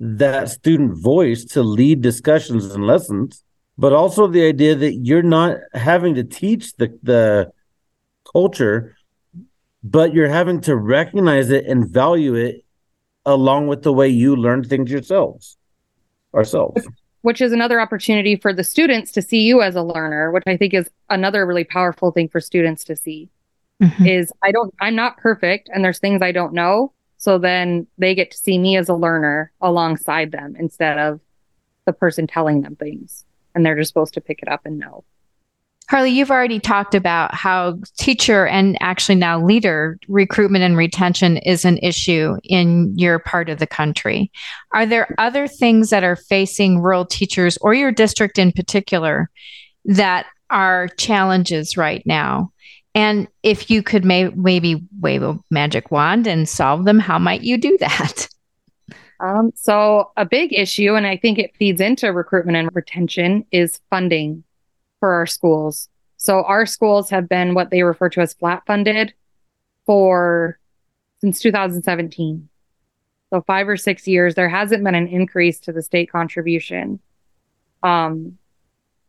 that 0.00 0.48
student 0.48 0.96
voice 0.98 1.44
to 1.44 1.62
lead 1.62 2.00
discussions 2.00 2.74
and 2.74 2.86
lessons 2.86 3.44
but 3.78 3.92
also 3.92 4.26
the 4.26 4.44
idea 4.44 4.74
that 4.74 4.94
you're 4.94 5.22
not 5.22 5.56
having 5.74 6.14
to 6.14 6.24
teach 6.24 6.74
the 6.76 6.98
the 7.02 7.50
culture 8.32 8.96
but 9.82 10.12
you're 10.12 10.28
having 10.28 10.60
to 10.60 10.76
recognize 10.76 11.50
it 11.50 11.64
and 11.66 11.88
value 11.88 12.34
it 12.34 12.64
along 13.26 13.66
with 13.66 13.82
the 13.82 13.92
way 13.92 14.08
you 14.08 14.34
learn 14.34 14.64
things 14.64 14.90
yourselves 14.90 15.58
ourselves 16.34 16.86
which 17.22 17.40
is 17.40 17.52
another 17.52 17.80
opportunity 17.80 18.36
for 18.36 18.52
the 18.52 18.64
students 18.64 19.12
to 19.12 19.22
see 19.22 19.42
you 19.42 19.60
as 19.62 19.76
a 19.76 19.82
learner, 19.82 20.30
which 20.30 20.44
I 20.46 20.56
think 20.56 20.74
is 20.74 20.90
another 21.08 21.46
really 21.46 21.64
powerful 21.64 22.10
thing 22.12 22.28
for 22.28 22.40
students 22.40 22.84
to 22.84 22.96
see. 22.96 23.28
Mm-hmm. 23.82 24.06
Is 24.06 24.32
I 24.42 24.52
don't 24.52 24.74
I'm 24.80 24.94
not 24.94 25.16
perfect 25.16 25.70
and 25.72 25.82
there's 25.82 25.98
things 25.98 26.20
I 26.20 26.32
don't 26.32 26.52
know. 26.52 26.92
So 27.20 27.36
then 27.36 27.86
they 27.98 28.14
get 28.14 28.30
to 28.30 28.38
see 28.38 28.58
me 28.58 28.78
as 28.78 28.88
a 28.88 28.94
learner 28.94 29.52
alongside 29.60 30.32
them 30.32 30.56
instead 30.58 30.98
of 30.98 31.20
the 31.84 31.92
person 31.92 32.26
telling 32.26 32.62
them 32.62 32.76
things. 32.76 33.26
And 33.54 33.64
they're 33.64 33.76
just 33.76 33.88
supposed 33.88 34.14
to 34.14 34.22
pick 34.22 34.40
it 34.42 34.48
up 34.48 34.62
and 34.64 34.78
know. 34.78 35.04
Harlee, 35.90 36.12
you've 36.12 36.30
already 36.30 36.58
talked 36.58 36.94
about 36.94 37.34
how 37.34 37.78
teacher 37.98 38.46
and 38.46 38.78
actually 38.80 39.16
now 39.16 39.44
leader 39.44 39.98
recruitment 40.08 40.64
and 40.64 40.78
retention 40.78 41.36
is 41.38 41.66
an 41.66 41.78
issue 41.78 42.36
in 42.44 42.96
your 42.96 43.18
part 43.18 43.50
of 43.50 43.58
the 43.58 43.66
country. 43.66 44.32
Are 44.72 44.86
there 44.86 45.14
other 45.18 45.46
things 45.46 45.90
that 45.90 46.04
are 46.04 46.16
facing 46.16 46.80
rural 46.80 47.04
teachers 47.04 47.58
or 47.60 47.74
your 47.74 47.92
district 47.92 48.38
in 48.38 48.52
particular 48.52 49.28
that 49.84 50.24
are 50.48 50.88
challenges 50.96 51.76
right 51.76 52.02
now? 52.06 52.50
And 52.94 53.28
if 53.42 53.70
you 53.70 53.82
could 53.82 54.04
may- 54.04 54.30
maybe 54.30 54.82
wave 55.00 55.22
a 55.22 55.38
magic 55.50 55.90
wand 55.90 56.26
and 56.26 56.48
solve 56.48 56.84
them, 56.84 56.98
how 56.98 57.18
might 57.18 57.42
you 57.42 57.56
do 57.58 57.76
that? 57.78 58.28
Um, 59.22 59.52
so, 59.54 60.12
a 60.16 60.24
big 60.24 60.54
issue, 60.54 60.94
and 60.94 61.06
I 61.06 61.18
think 61.18 61.38
it 61.38 61.54
feeds 61.54 61.78
into 61.78 62.10
recruitment 62.10 62.56
and 62.56 62.70
retention, 62.72 63.44
is 63.52 63.78
funding 63.90 64.44
for 64.98 65.12
our 65.12 65.26
schools. 65.26 65.90
So 66.22 66.44
our 66.44 66.66
schools 66.66 67.08
have 67.10 67.30
been 67.30 67.54
what 67.54 67.70
they 67.70 67.82
refer 67.82 68.10
to 68.10 68.20
as 68.20 68.34
flat 68.34 68.62
funded 68.66 69.14
for 69.86 70.58
since 71.22 71.40
2017. 71.40 72.46
So 73.30 73.40
five 73.46 73.66
or 73.66 73.78
six 73.78 74.06
years, 74.06 74.34
there 74.34 74.48
hasn't 74.48 74.84
been 74.84 74.94
an 74.94 75.08
increase 75.08 75.58
to 75.60 75.72
the 75.72 75.80
state 75.80 76.12
contribution. 76.12 77.00
Um, 77.82 78.36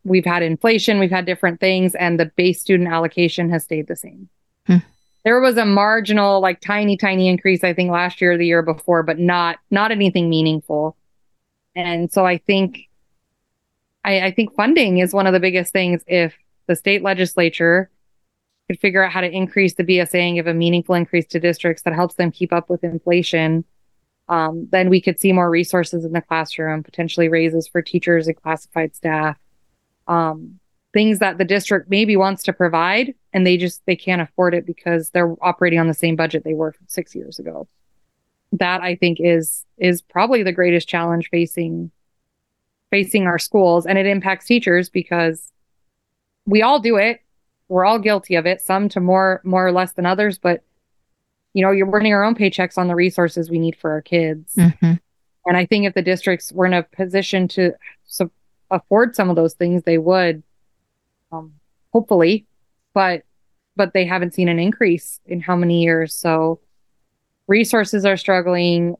we've 0.04 0.24
had 0.24 0.42
inflation, 0.42 0.98
we've 0.98 1.10
had 1.10 1.26
different 1.26 1.60
things, 1.60 1.94
and 1.94 2.18
the 2.18 2.26
base 2.36 2.60
student 2.60 2.88
allocation 2.88 3.50
has 3.50 3.64
stayed 3.64 3.86
the 3.86 3.96
same. 3.96 4.28
Hmm. 4.66 4.78
There 5.24 5.40
was 5.40 5.56
a 5.56 5.64
marginal, 5.64 6.40
like 6.40 6.60
tiny, 6.60 6.96
tiny 6.96 7.28
increase, 7.28 7.62
I 7.62 7.72
think, 7.74 7.90
last 7.90 8.20
year 8.20 8.32
or 8.32 8.38
the 8.38 8.46
year 8.46 8.62
before, 8.62 9.02
but 9.02 9.18
not 9.18 9.58
not 9.70 9.92
anything 9.92 10.28
meaningful. 10.28 10.96
And 11.74 12.12
so 12.12 12.26
I 12.26 12.38
think 12.38 12.88
I, 14.04 14.20
I 14.20 14.30
think 14.32 14.54
funding 14.54 14.98
is 14.98 15.14
one 15.14 15.26
of 15.26 15.32
the 15.32 15.40
biggest 15.40 15.72
things. 15.72 16.02
If 16.06 16.34
the 16.66 16.76
state 16.76 17.02
legislature 17.02 17.90
could 18.68 18.80
figure 18.80 19.04
out 19.04 19.12
how 19.12 19.20
to 19.20 19.30
increase 19.30 19.74
the 19.74 19.84
BSA 19.84 20.20
and 20.20 20.36
give 20.36 20.46
a 20.46 20.54
meaningful 20.54 20.94
increase 20.94 21.26
to 21.28 21.40
districts 21.40 21.82
that 21.82 21.94
helps 21.94 22.14
them 22.14 22.30
keep 22.30 22.52
up 22.52 22.68
with 22.68 22.84
inflation, 22.84 23.64
um, 24.28 24.68
then 24.70 24.88
we 24.88 25.00
could 25.00 25.20
see 25.20 25.32
more 25.32 25.50
resources 25.50 26.04
in 26.04 26.12
the 26.12 26.20
classroom, 26.20 26.82
potentially 26.82 27.28
raises 27.28 27.68
for 27.68 27.82
teachers 27.82 28.26
and 28.26 28.40
classified 28.40 28.94
staff, 28.94 29.36
um, 30.08 30.58
things 30.92 31.18
that 31.20 31.38
the 31.38 31.44
district 31.44 31.90
maybe 31.90 32.16
wants 32.16 32.42
to 32.44 32.52
provide 32.52 33.14
and 33.32 33.46
they 33.46 33.56
just 33.56 33.84
they 33.86 33.96
can't 33.96 34.22
afford 34.22 34.54
it 34.54 34.66
because 34.66 35.10
they're 35.10 35.34
operating 35.42 35.78
on 35.78 35.88
the 35.88 35.94
same 35.94 36.16
budget 36.16 36.44
they 36.44 36.54
were 36.54 36.74
six 36.86 37.14
years 37.14 37.38
ago. 37.38 37.66
That 38.52 38.82
I 38.82 38.96
think 38.96 39.18
is 39.20 39.64
is 39.78 40.02
probably 40.02 40.42
the 40.42 40.52
greatest 40.52 40.88
challenge 40.88 41.28
facing 41.30 41.90
facing 42.90 43.26
our 43.26 43.38
schools 43.38 43.86
and 43.86 43.98
it 43.98 44.06
impacts 44.06 44.44
teachers 44.44 44.90
because 44.90 45.50
we 46.44 46.60
all 46.60 46.78
do 46.78 46.96
it 46.96 47.22
we're 47.68 47.86
all 47.86 47.98
guilty 47.98 48.34
of 48.34 48.44
it 48.44 48.60
some 48.60 48.86
to 48.90 49.00
more 49.00 49.40
more 49.44 49.66
or 49.66 49.72
less 49.72 49.94
than 49.94 50.04
others 50.04 50.36
but 50.36 50.62
you 51.54 51.64
know 51.64 51.70
you're 51.70 51.86
burning 51.86 52.12
our 52.12 52.22
own 52.22 52.34
paychecks 52.34 52.76
on 52.76 52.88
the 52.88 52.94
resources 52.94 53.50
we 53.50 53.58
need 53.58 53.74
for 53.74 53.90
our 53.90 54.02
kids 54.02 54.54
mm-hmm. 54.56 54.92
and 55.46 55.56
i 55.56 55.64
think 55.64 55.86
if 55.86 55.94
the 55.94 56.02
districts 56.02 56.52
were 56.52 56.66
in 56.66 56.74
a 56.74 56.82
position 56.82 57.48
to 57.48 57.72
so 58.04 58.30
afford 58.72 59.14
some 59.14 59.30
of 59.30 59.36
those 59.36 59.54
things 59.54 59.84
they 59.84 59.98
would 59.98 60.42
um, 61.30 61.52
hopefully 61.92 62.44
but 62.92 63.22
but 63.76 63.92
they 63.92 64.04
haven't 64.04 64.34
seen 64.34 64.48
an 64.48 64.58
increase 64.58 65.20
in 65.26 65.40
how 65.40 65.54
many 65.54 65.82
years 65.84 66.12
so 66.14 66.58
resources 67.46 68.04
are 68.04 68.16
struggling 68.16 68.96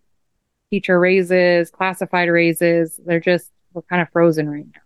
teacher 0.71 1.01
raises 1.01 1.71
classified 1.71 2.29
raises 2.29 3.01
they're 3.05 3.19
just 3.19 3.51
we're 3.75 3.83
kind 3.83 4.03
of 4.03 4.09
frozen 4.11 4.49
right 4.49 4.67
now, 4.75 4.81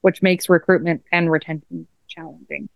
which 0.00 0.22
makes 0.22 0.48
recruitment 0.48 1.02
and 1.12 1.30
retention 1.30 1.86
challenging. 2.08 2.68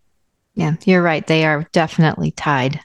Yeah, 0.53 0.75
you're 0.85 1.01
right. 1.01 1.25
They 1.25 1.45
are 1.45 1.67
definitely 1.71 2.31
tied. 2.31 2.79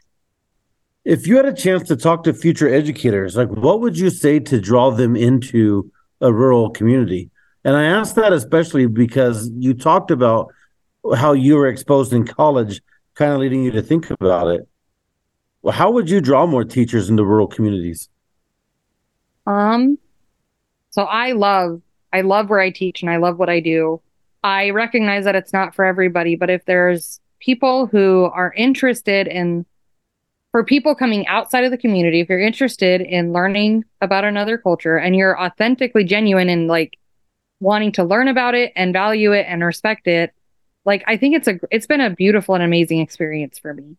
If 1.05 1.27
you 1.27 1.37
had 1.37 1.47
a 1.47 1.55
chance 1.55 1.89
to 1.89 1.97
talk 1.97 2.25
to 2.25 2.35
future 2.35 2.69
educators, 2.69 3.37
like 3.37 3.49
what 3.49 3.81
would 3.81 3.99
you 3.99 4.11
say 4.11 4.41
to 4.41 4.61
draw 4.61 4.91
them 4.91 5.17
into 5.17 5.91
a 6.21 6.33
rural 6.33 6.71
community? 6.71 7.31
And 7.65 7.77
I 7.77 7.85
ask 7.85 8.15
that 8.15 8.33
especially 8.33 8.87
because 8.87 9.51
you 9.55 9.75
talked 9.75 10.11
about 10.11 10.53
how 11.15 11.33
you 11.33 11.57
were 11.57 11.69
exposed 11.69 12.13
in 12.13 12.27
college, 12.27 12.81
kind 13.15 13.33
of 13.33 13.41
leading 13.41 13.65
you 13.65 13.71
to 13.73 13.83
think 13.83 14.11
about 14.11 14.49
it. 14.49 14.67
Well, 15.63 15.75
how 15.75 15.91
would 15.91 16.09
you 16.09 16.21
draw 16.21 16.47
more 16.47 16.65
teachers 16.65 17.11
into 17.11 17.25
rural 17.25 17.47
communities? 17.47 18.09
Um, 19.47 19.99
so 20.91 21.03
I 21.03 21.33
love 21.33 21.83
I 22.13 22.23
love 22.23 22.51
where 22.51 22.61
I 22.61 22.71
teach 22.71 23.03
and 23.03 23.11
I 23.11 23.17
love 23.17 23.39
what 23.39 23.49
I 23.49 23.61
do. 23.61 24.01
I 24.43 24.71
recognize 24.71 25.25
that 25.25 25.37
it's 25.37 25.53
not 25.53 25.75
for 25.75 25.85
everybody, 25.85 26.35
but 26.35 26.51
if 26.51 26.65
there's 26.65 27.21
people 27.41 27.87
who 27.87 28.25
are 28.33 28.53
interested 28.57 29.29
in, 29.29 29.67
for 30.51 30.65
people 30.65 30.95
coming 30.95 31.27
outside 31.27 31.65
of 31.65 31.71
the 31.71 31.79
community, 31.79 32.21
if 32.21 32.29
you're 32.29 32.41
interested 32.41 33.01
in 33.01 33.33
learning 33.33 33.85
about 34.01 34.25
another 34.25 34.59
culture 34.59 34.97
and 34.97 35.15
you're 35.15 35.41
authentically 35.41 36.05
genuine 36.05 36.49
and 36.49 36.67
like 36.67 36.99
wanting 37.61 37.93
to 37.93 38.05
learn 38.05 38.29
about 38.29 38.55
it 38.55 38.73
and 38.75 38.93
value 38.93 39.33
it 39.33 39.47
and 39.49 39.63
respect 39.63 40.07
it, 40.07 40.35
like 40.85 41.05
I 41.07 41.17
think 41.17 41.37
it's 41.37 41.49
a 41.49 41.61
it's 41.71 41.87
been 41.87 42.01
a 42.01 42.11
beautiful 42.11 42.55
and 42.55 42.65
amazing 42.65 43.01
experience 43.01 43.59
for 43.59 43.75
me. 43.75 43.97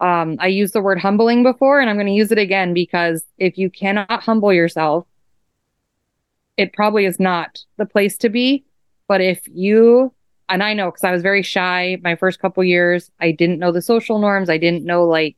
Um, 0.00 0.36
I 0.40 0.48
used 0.48 0.72
the 0.72 0.82
word 0.82 0.98
humbling 0.98 1.44
before, 1.44 1.80
and 1.80 1.88
I'm 1.88 1.96
going 1.96 2.06
to 2.06 2.12
use 2.12 2.32
it 2.32 2.38
again 2.38 2.74
because 2.74 3.24
if 3.38 3.56
you 3.56 3.70
cannot 3.70 4.22
humble 4.22 4.52
yourself 4.52 5.06
it 6.56 6.72
probably 6.72 7.06
is 7.06 7.18
not 7.18 7.64
the 7.76 7.86
place 7.86 8.16
to 8.18 8.28
be. 8.28 8.64
But 9.08 9.20
if 9.20 9.42
you, 9.48 10.12
and 10.48 10.62
I 10.62 10.74
know 10.74 10.90
because 10.90 11.04
I 11.04 11.12
was 11.12 11.22
very 11.22 11.42
shy 11.42 11.98
my 12.02 12.14
first 12.14 12.40
couple 12.40 12.62
years, 12.64 13.10
I 13.20 13.32
didn't 13.32 13.58
know 13.58 13.72
the 13.72 13.82
social 13.82 14.18
norms. 14.18 14.50
I 14.50 14.58
didn't 14.58 14.84
know, 14.84 15.04
like, 15.04 15.36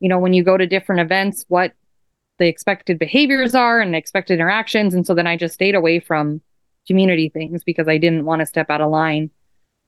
you 0.00 0.08
know, 0.08 0.18
when 0.18 0.32
you 0.32 0.44
go 0.44 0.56
to 0.56 0.66
different 0.66 1.00
events, 1.00 1.44
what 1.48 1.72
the 2.38 2.46
expected 2.46 2.98
behaviors 2.98 3.54
are 3.54 3.80
and 3.80 3.96
expected 3.96 4.34
interactions. 4.34 4.94
And 4.94 5.06
so 5.06 5.14
then 5.14 5.26
I 5.26 5.36
just 5.36 5.54
stayed 5.54 5.74
away 5.74 5.98
from 5.98 6.40
community 6.88 7.28
things 7.28 7.62
because 7.62 7.86
I 7.86 7.98
didn't 7.98 8.24
want 8.24 8.40
to 8.40 8.46
step 8.46 8.70
out 8.70 8.80
of 8.80 8.90
line. 8.90 9.30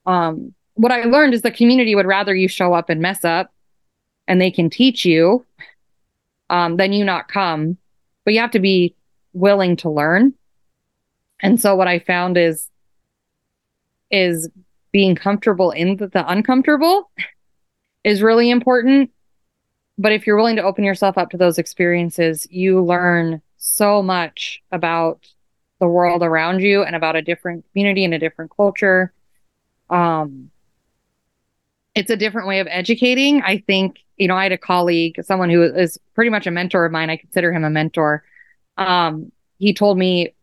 Um, 0.06 0.54
what 0.74 0.92
I 0.92 1.02
learned 1.02 1.34
is 1.34 1.42
the 1.42 1.50
community 1.50 1.96
would 1.96 2.06
rather 2.06 2.34
you 2.34 2.46
show 2.46 2.72
up 2.72 2.88
and 2.88 3.00
mess 3.00 3.24
up 3.24 3.52
and 4.28 4.40
they 4.40 4.50
can 4.50 4.70
teach 4.70 5.04
you 5.04 5.44
um, 6.48 6.76
than 6.76 6.92
you 6.92 7.04
not 7.04 7.26
come. 7.26 7.76
But 8.24 8.34
you 8.34 8.40
have 8.40 8.52
to 8.52 8.60
be 8.60 8.94
willing 9.32 9.76
to 9.76 9.90
learn. 9.90 10.34
And 11.42 11.60
so 11.60 11.74
what 11.74 11.88
I 11.88 11.98
found 11.98 12.36
is 12.36 12.68
is 14.10 14.50
being 14.92 15.14
comfortable 15.14 15.70
in 15.70 15.96
the, 15.96 16.08
the 16.08 16.28
uncomfortable 16.30 17.10
is 18.04 18.22
really 18.22 18.50
important. 18.50 19.10
But 19.98 20.12
if 20.12 20.26
you're 20.26 20.36
willing 20.36 20.56
to 20.56 20.62
open 20.62 20.84
yourself 20.84 21.16
up 21.16 21.30
to 21.30 21.36
those 21.36 21.58
experiences, 21.58 22.46
you 22.50 22.82
learn 22.82 23.40
so 23.56 24.02
much 24.02 24.62
about 24.72 25.26
the 25.80 25.88
world 25.88 26.22
around 26.22 26.60
you 26.60 26.82
and 26.82 26.94
about 26.94 27.16
a 27.16 27.22
different 27.22 27.64
community 27.72 28.04
and 28.04 28.14
a 28.14 28.18
different 28.18 28.52
culture. 28.54 29.12
Um, 29.88 30.50
it's 31.94 32.10
a 32.10 32.16
different 32.16 32.46
way 32.46 32.60
of 32.60 32.68
educating. 32.70 33.42
I 33.42 33.58
think, 33.58 33.98
you 34.16 34.28
know, 34.28 34.36
I 34.36 34.44
had 34.44 34.52
a 34.52 34.58
colleague, 34.58 35.16
someone 35.24 35.50
who 35.50 35.62
is 35.62 35.98
pretty 36.14 36.30
much 36.30 36.46
a 36.46 36.50
mentor 36.50 36.84
of 36.84 36.92
mine. 36.92 37.10
I 37.10 37.16
consider 37.16 37.52
him 37.52 37.64
a 37.64 37.70
mentor. 37.70 38.22
Um, 38.76 39.32
he 39.58 39.74
told 39.74 39.98
me 39.98 40.34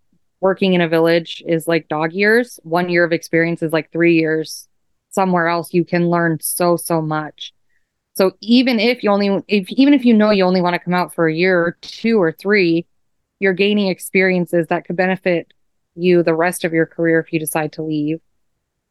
working 0.42 0.74
in 0.74 0.82
a 0.82 0.90
village 0.90 1.42
is 1.48 1.68
like 1.68 1.88
dog 1.88 2.12
years. 2.12 2.60
One 2.64 2.90
year 2.90 3.04
of 3.04 3.14
experience 3.14 3.64
is 3.64 3.72
like 3.72 3.92
three 3.92 4.16
years. 4.16 4.68
Somewhere 5.10 5.48
else, 5.48 5.74
you 5.74 5.86
can 5.86 6.10
learn 6.10 6.40
so 6.42 6.76
so 6.76 7.02
much. 7.02 7.54
So 8.16 8.32
even 8.42 8.80
if 8.80 9.04
you 9.04 9.12
only, 9.12 9.44
if 9.48 9.70
even 9.72 9.94
if 9.94 10.04
you 10.04 10.14
know 10.14 10.32
you 10.32 10.44
only 10.44 10.62
want 10.62 10.74
to 10.74 10.80
come 10.80 10.94
out 10.94 11.14
for 11.14 11.28
a 11.28 11.34
year 11.34 11.60
or 11.60 11.78
two 11.82 12.22
or 12.22 12.32
three, 12.32 12.86
you're 13.40 13.54
gaining 13.54 13.88
experiences 13.88 14.68
that 14.68 14.86
could 14.86 14.96
benefit 14.96 15.54
you 15.96 16.24
the 16.24 16.36
rest 16.36 16.64
of 16.64 16.74
your 16.74 16.86
career 16.86 17.20
if 17.20 17.34
you 17.34 17.40
decide 17.40 17.74
to 17.74 17.84
leave. 17.84 18.20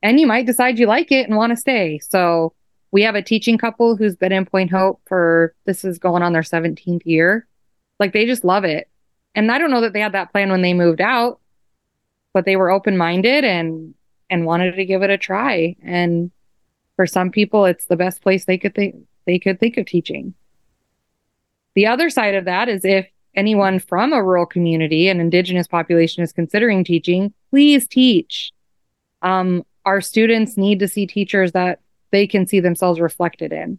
And 0.03 0.21
you 0.21 0.27
might 0.27 0.47
decide 0.47 0.79
you 0.79 0.87
like 0.87 1.11
it 1.11 1.27
and 1.27 1.37
want 1.37 1.51
to 1.51 1.57
stay. 1.57 1.99
So 2.01 2.53
we 2.91 3.03
have 3.03 3.15
a 3.15 3.23
teaching 3.23 3.59
couple 3.59 3.97
who's 3.97 4.17
been 4.17 4.33
in 4.33 4.47
Point 4.47 4.71
Hope 4.71 5.01
for 5.07 5.55
this 5.65 5.85
is 5.85 5.99
going 5.99 6.23
on 6.23 6.33
their 6.33 6.43
17th 6.43 7.03
year. 7.05 7.47
Like 7.99 8.13
they 8.13 8.27
just 8.27 8.45
love 8.45 8.65
it. 8.65 8.89
And 9.35 9.51
I 9.51 9.59
don't 9.59 9.71
know 9.71 9.81
that 9.83 9.93
they 9.93 10.01
had 10.01 10.13
that 10.13 10.33
plan 10.33 10.51
when 10.51 10.63
they 10.63 10.75
moved 10.75 11.01
out, 11.01 11.41
but 12.33 12.45
they 12.45 12.57
were 12.57 12.71
open-minded 12.71 13.45
and 13.45 13.95
and 14.29 14.45
wanted 14.45 14.73
to 14.73 14.85
give 14.85 15.03
it 15.03 15.11
a 15.11 15.19
try. 15.19 15.77
And 15.83 16.31
for 16.97 17.07
some 17.07 17.31
people 17.31 17.65
it's 17.65 17.87
the 17.87 17.97
best 17.97 18.23
place 18.23 18.45
they 18.45 18.59
could 18.59 18.75
think 18.75 18.97
they 19.27 19.39
could 19.39 19.61
think 19.61 19.77
of 19.77 19.87
teaching. 19.87 20.35
The 21.75 21.87
other 21.87 22.09
side 22.09 22.35
of 22.35 22.47
that 22.47 22.69
is 22.69 22.85
if 22.85 23.07
anyone 23.37 23.79
from 23.79 24.13
a 24.13 24.23
rural 24.23 24.47
community 24.47 25.09
and 25.09 25.21
indigenous 25.21 25.67
population 25.67 26.23
is 26.23 26.33
considering 26.33 26.85
teaching, 26.85 27.33
please 27.51 27.87
teach. 27.87 28.53
Um, 29.23 29.65
our 29.85 30.01
students 30.01 30.57
need 30.57 30.79
to 30.81 30.89
see 30.89 31.07
teachers 31.07 31.53
that 31.53 31.81
they 32.11 32.27
can 32.27 32.47
see 32.47 32.61
themselves 32.61 33.01
reflected 33.01 33.53
in. 33.53 33.79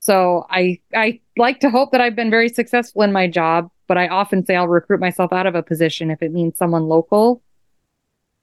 So 0.00 0.46
I 0.48 0.80
I 0.94 1.20
like 1.36 1.60
to 1.60 1.70
hope 1.70 1.92
that 1.92 2.00
I've 2.00 2.16
been 2.16 2.30
very 2.30 2.48
successful 2.48 3.02
in 3.02 3.12
my 3.12 3.28
job, 3.28 3.70
but 3.86 3.98
I 3.98 4.08
often 4.08 4.44
say 4.44 4.56
I'll 4.56 4.68
recruit 4.68 5.00
myself 5.00 5.32
out 5.32 5.46
of 5.46 5.54
a 5.54 5.62
position 5.62 6.10
if 6.10 6.22
it 6.22 6.32
means 6.32 6.56
someone 6.56 6.84
local 6.84 7.42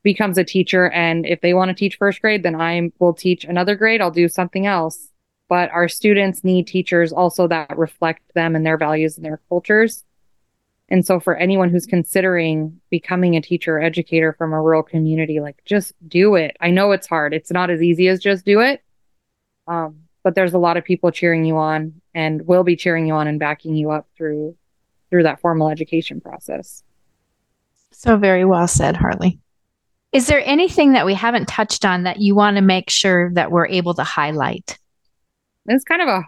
becomes 0.04 0.38
a 0.38 0.44
teacher 0.44 0.90
and 0.92 1.26
if 1.26 1.42
they 1.42 1.54
want 1.54 1.70
to 1.70 1.74
teach 1.74 1.98
first 1.98 2.22
grade, 2.22 2.44
then 2.44 2.56
I 2.56 2.92
will 3.00 3.14
teach 3.14 3.44
another 3.44 3.76
grade, 3.76 4.02
I'll 4.02 4.12
do 4.12 4.30
something 4.30 4.68
else. 4.68 5.10
But 5.48 5.70
our 5.72 5.88
students 5.88 6.44
need 6.44 6.68
teachers 6.68 7.14
also 7.14 7.48
that 7.48 7.78
reflect 7.78 8.22
them 8.34 8.56
and 8.56 8.66
their 8.66 8.78
values 8.78 9.18
and 9.18 9.26
their 9.26 9.42
cultures. 9.50 10.04
And 10.90 11.06
so 11.06 11.20
for 11.20 11.36
anyone 11.36 11.70
who's 11.70 11.86
considering 11.86 12.80
becoming 12.90 13.36
a 13.36 13.42
teacher 13.42 13.78
or 13.78 13.82
educator 13.82 14.34
from 14.34 14.54
a 14.54 14.62
rural 14.62 14.84
community, 14.84 15.40
like 15.40 15.64
just 15.66 15.94
do 16.08 16.36
it. 16.36 16.56
I 16.62 16.70
know 16.72 16.92
it's 16.92 17.08
hard. 17.08 17.34
It's 17.34 17.52
not 17.52 17.70
as 17.70 17.82
easy 17.82 18.08
as 18.08 18.20
just 18.20 18.46
do 18.46 18.60
it. 18.60 18.84
Um, 19.68 20.02
but 20.24 20.36
there's 20.36 20.54
a 20.54 20.60
lot 20.60 20.78
of 20.78 20.84
people 20.84 21.12
cheering 21.12 21.46
you 21.46 21.58
on 21.58 22.02
and 22.14 22.46
will 22.48 22.64
be 22.64 22.76
cheering 22.76 23.08
you 23.08 23.14
on 23.14 23.28
and 23.28 23.40
backing 23.40 23.76
you 23.76 23.92
up 23.92 24.08
through 24.16 24.56
through 25.10 25.24
that 25.24 25.40
formal 25.40 25.70
education 25.70 26.20
process. 26.20 26.84
So 27.92 28.18
very 28.18 28.44
well 28.44 28.68
said, 28.68 28.96
Harlee. 28.96 29.40
Is 30.12 30.28
there 30.28 30.42
anything 30.46 30.94
that 30.94 31.06
we 31.06 31.14
haven't 31.14 31.48
touched 31.48 31.86
on 31.86 32.04
that 32.04 32.20
you 32.20 32.36
want 32.36 32.58
to 32.58 32.62
make 32.62 32.90
sure 32.90 33.32
that 33.34 33.52
we're 33.52 33.68
able 33.68 33.94
to 33.96 34.04
highlight? 34.04 34.80
It's 35.68 35.84
kind 35.84 36.02
of 36.02 36.08
a 36.08 36.24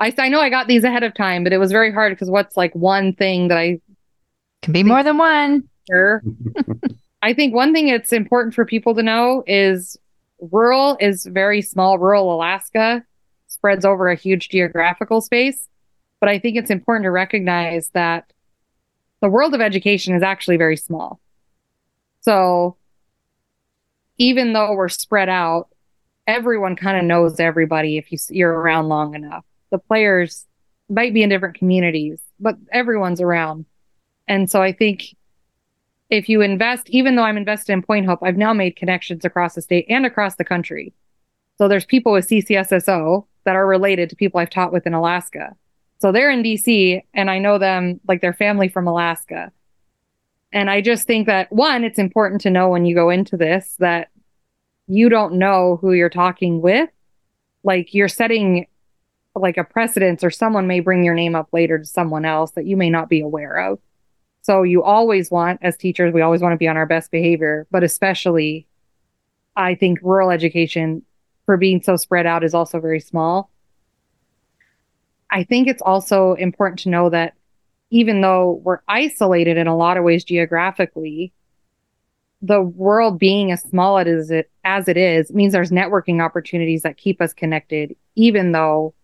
I, 0.00 0.14
I 0.16 0.28
know 0.30 0.40
I 0.40 0.48
got 0.48 0.66
these 0.66 0.82
ahead 0.82 1.02
of 1.02 1.14
time, 1.14 1.44
but 1.44 1.52
it 1.52 1.58
was 1.58 1.70
very 1.70 1.92
hard 1.92 2.12
because 2.12 2.30
what's 2.30 2.56
like 2.56 2.74
one 2.74 3.14
thing 3.14 3.48
that 3.48 3.58
I 3.58 3.80
can 4.62 4.72
be 4.72 4.82
more 4.82 5.02
than 5.02 5.18
one. 5.18 5.68
Sure. 5.90 6.22
I 7.22 7.34
think 7.34 7.54
one 7.54 7.74
thing 7.74 7.88
it's 7.88 8.12
important 8.12 8.54
for 8.54 8.64
people 8.64 8.94
to 8.94 9.02
know 9.02 9.44
is 9.46 9.98
rural 10.50 10.96
is 11.00 11.26
very 11.26 11.60
small. 11.60 11.98
Rural 11.98 12.34
Alaska 12.34 13.04
spreads 13.46 13.84
over 13.84 14.08
a 14.08 14.16
huge 14.16 14.48
geographical 14.48 15.20
space. 15.20 15.68
But 16.18 16.30
I 16.30 16.38
think 16.38 16.56
it's 16.56 16.70
important 16.70 17.04
to 17.04 17.10
recognize 17.10 17.90
that 17.90 18.32
the 19.20 19.28
world 19.28 19.54
of 19.54 19.60
education 19.60 20.14
is 20.14 20.22
actually 20.22 20.56
very 20.56 20.76
small. 20.76 21.20
So 22.22 22.76
even 24.16 24.54
though 24.54 24.72
we're 24.74 24.88
spread 24.88 25.28
out, 25.28 25.68
everyone 26.30 26.76
kind 26.76 26.96
of 26.96 27.04
knows 27.04 27.40
everybody 27.40 27.98
if 27.98 28.10
you, 28.12 28.18
you're 28.30 28.52
around 28.52 28.88
long 28.88 29.14
enough. 29.14 29.44
The 29.70 29.78
players 29.78 30.46
might 30.88 31.12
be 31.12 31.22
in 31.22 31.28
different 31.28 31.58
communities, 31.58 32.20
but 32.38 32.56
everyone's 32.72 33.20
around. 33.20 33.66
And 34.28 34.50
so 34.50 34.62
I 34.62 34.72
think 34.72 35.16
if 36.08 36.28
you 36.28 36.40
invest, 36.40 36.88
even 36.90 37.16
though 37.16 37.22
I'm 37.22 37.36
invested 37.36 37.72
in 37.72 37.82
Point 37.82 38.06
Hope, 38.06 38.20
I've 38.22 38.36
now 38.36 38.52
made 38.52 38.76
connections 38.76 39.24
across 39.24 39.54
the 39.54 39.62
state 39.62 39.86
and 39.88 40.06
across 40.06 40.36
the 40.36 40.44
country. 40.44 40.92
So 41.58 41.68
there's 41.68 41.84
people 41.84 42.12
with 42.12 42.28
CCSSO 42.28 43.26
that 43.44 43.56
are 43.56 43.66
related 43.66 44.10
to 44.10 44.16
people 44.16 44.40
I've 44.40 44.50
taught 44.50 44.72
with 44.72 44.86
in 44.86 44.94
Alaska. 44.94 45.56
So 45.98 46.12
they're 46.12 46.30
in 46.30 46.42
DC 46.42 47.02
and 47.12 47.30
I 47.30 47.38
know 47.38 47.58
them 47.58 48.00
like 48.08 48.20
their 48.20 48.32
family 48.32 48.68
from 48.68 48.86
Alaska. 48.86 49.52
And 50.52 50.70
I 50.70 50.80
just 50.80 51.06
think 51.06 51.26
that 51.26 51.52
one, 51.52 51.84
it's 51.84 51.98
important 51.98 52.40
to 52.42 52.50
know 52.50 52.68
when 52.68 52.86
you 52.86 52.94
go 52.94 53.10
into 53.10 53.36
this 53.36 53.76
that 53.78 54.08
you 54.90 55.08
don't 55.08 55.34
know 55.34 55.78
who 55.80 55.92
you're 55.92 56.10
talking 56.10 56.60
with. 56.60 56.90
Like 57.62 57.94
you're 57.94 58.08
setting 58.08 58.66
like 59.34 59.56
a 59.56 59.64
precedence 59.64 60.24
or 60.24 60.30
someone 60.30 60.66
may 60.66 60.80
bring 60.80 61.04
your 61.04 61.14
name 61.14 61.36
up 61.36 61.48
later 61.52 61.78
to 61.78 61.84
someone 61.84 62.24
else 62.24 62.50
that 62.52 62.66
you 62.66 62.76
may 62.76 62.90
not 62.90 63.08
be 63.08 63.20
aware 63.20 63.56
of. 63.70 63.78
So 64.42 64.62
you 64.62 64.82
always 64.82 65.30
want, 65.30 65.60
as 65.62 65.76
teachers, 65.76 66.12
we 66.12 66.22
always 66.22 66.40
want 66.40 66.54
to 66.54 66.58
be 66.58 66.66
on 66.66 66.76
our 66.76 66.86
best 66.86 67.10
behavior, 67.10 67.66
but 67.70 67.84
especially 67.84 68.66
I 69.54 69.74
think 69.74 70.00
rural 70.02 70.30
education 70.30 71.02
for 71.46 71.56
being 71.56 71.82
so 71.82 71.96
spread 71.96 72.26
out 72.26 72.42
is 72.42 72.54
also 72.54 72.80
very 72.80 73.00
small. 73.00 73.50
I 75.30 75.44
think 75.44 75.68
it's 75.68 75.82
also 75.82 76.34
important 76.34 76.80
to 76.80 76.88
know 76.88 77.10
that 77.10 77.34
even 77.90 78.20
though 78.20 78.60
we're 78.64 78.80
isolated 78.88 79.56
in 79.56 79.66
a 79.66 79.76
lot 79.76 79.96
of 79.96 80.04
ways 80.04 80.24
geographically, 80.24 81.32
the 82.42 82.62
world 82.62 83.18
being 83.18 83.52
as 83.52 83.62
small 83.62 83.98
as 83.98 84.30
it 84.30 84.50
as 84.64 84.88
it 84.88 84.96
is 84.96 85.32
means 85.32 85.52
there's 85.52 85.70
networking 85.70 86.22
opportunities 86.22 86.82
that 86.82 86.96
keep 86.96 87.20
us 87.20 87.32
connected, 87.32 87.94
even 88.16 88.52
though 88.52 88.94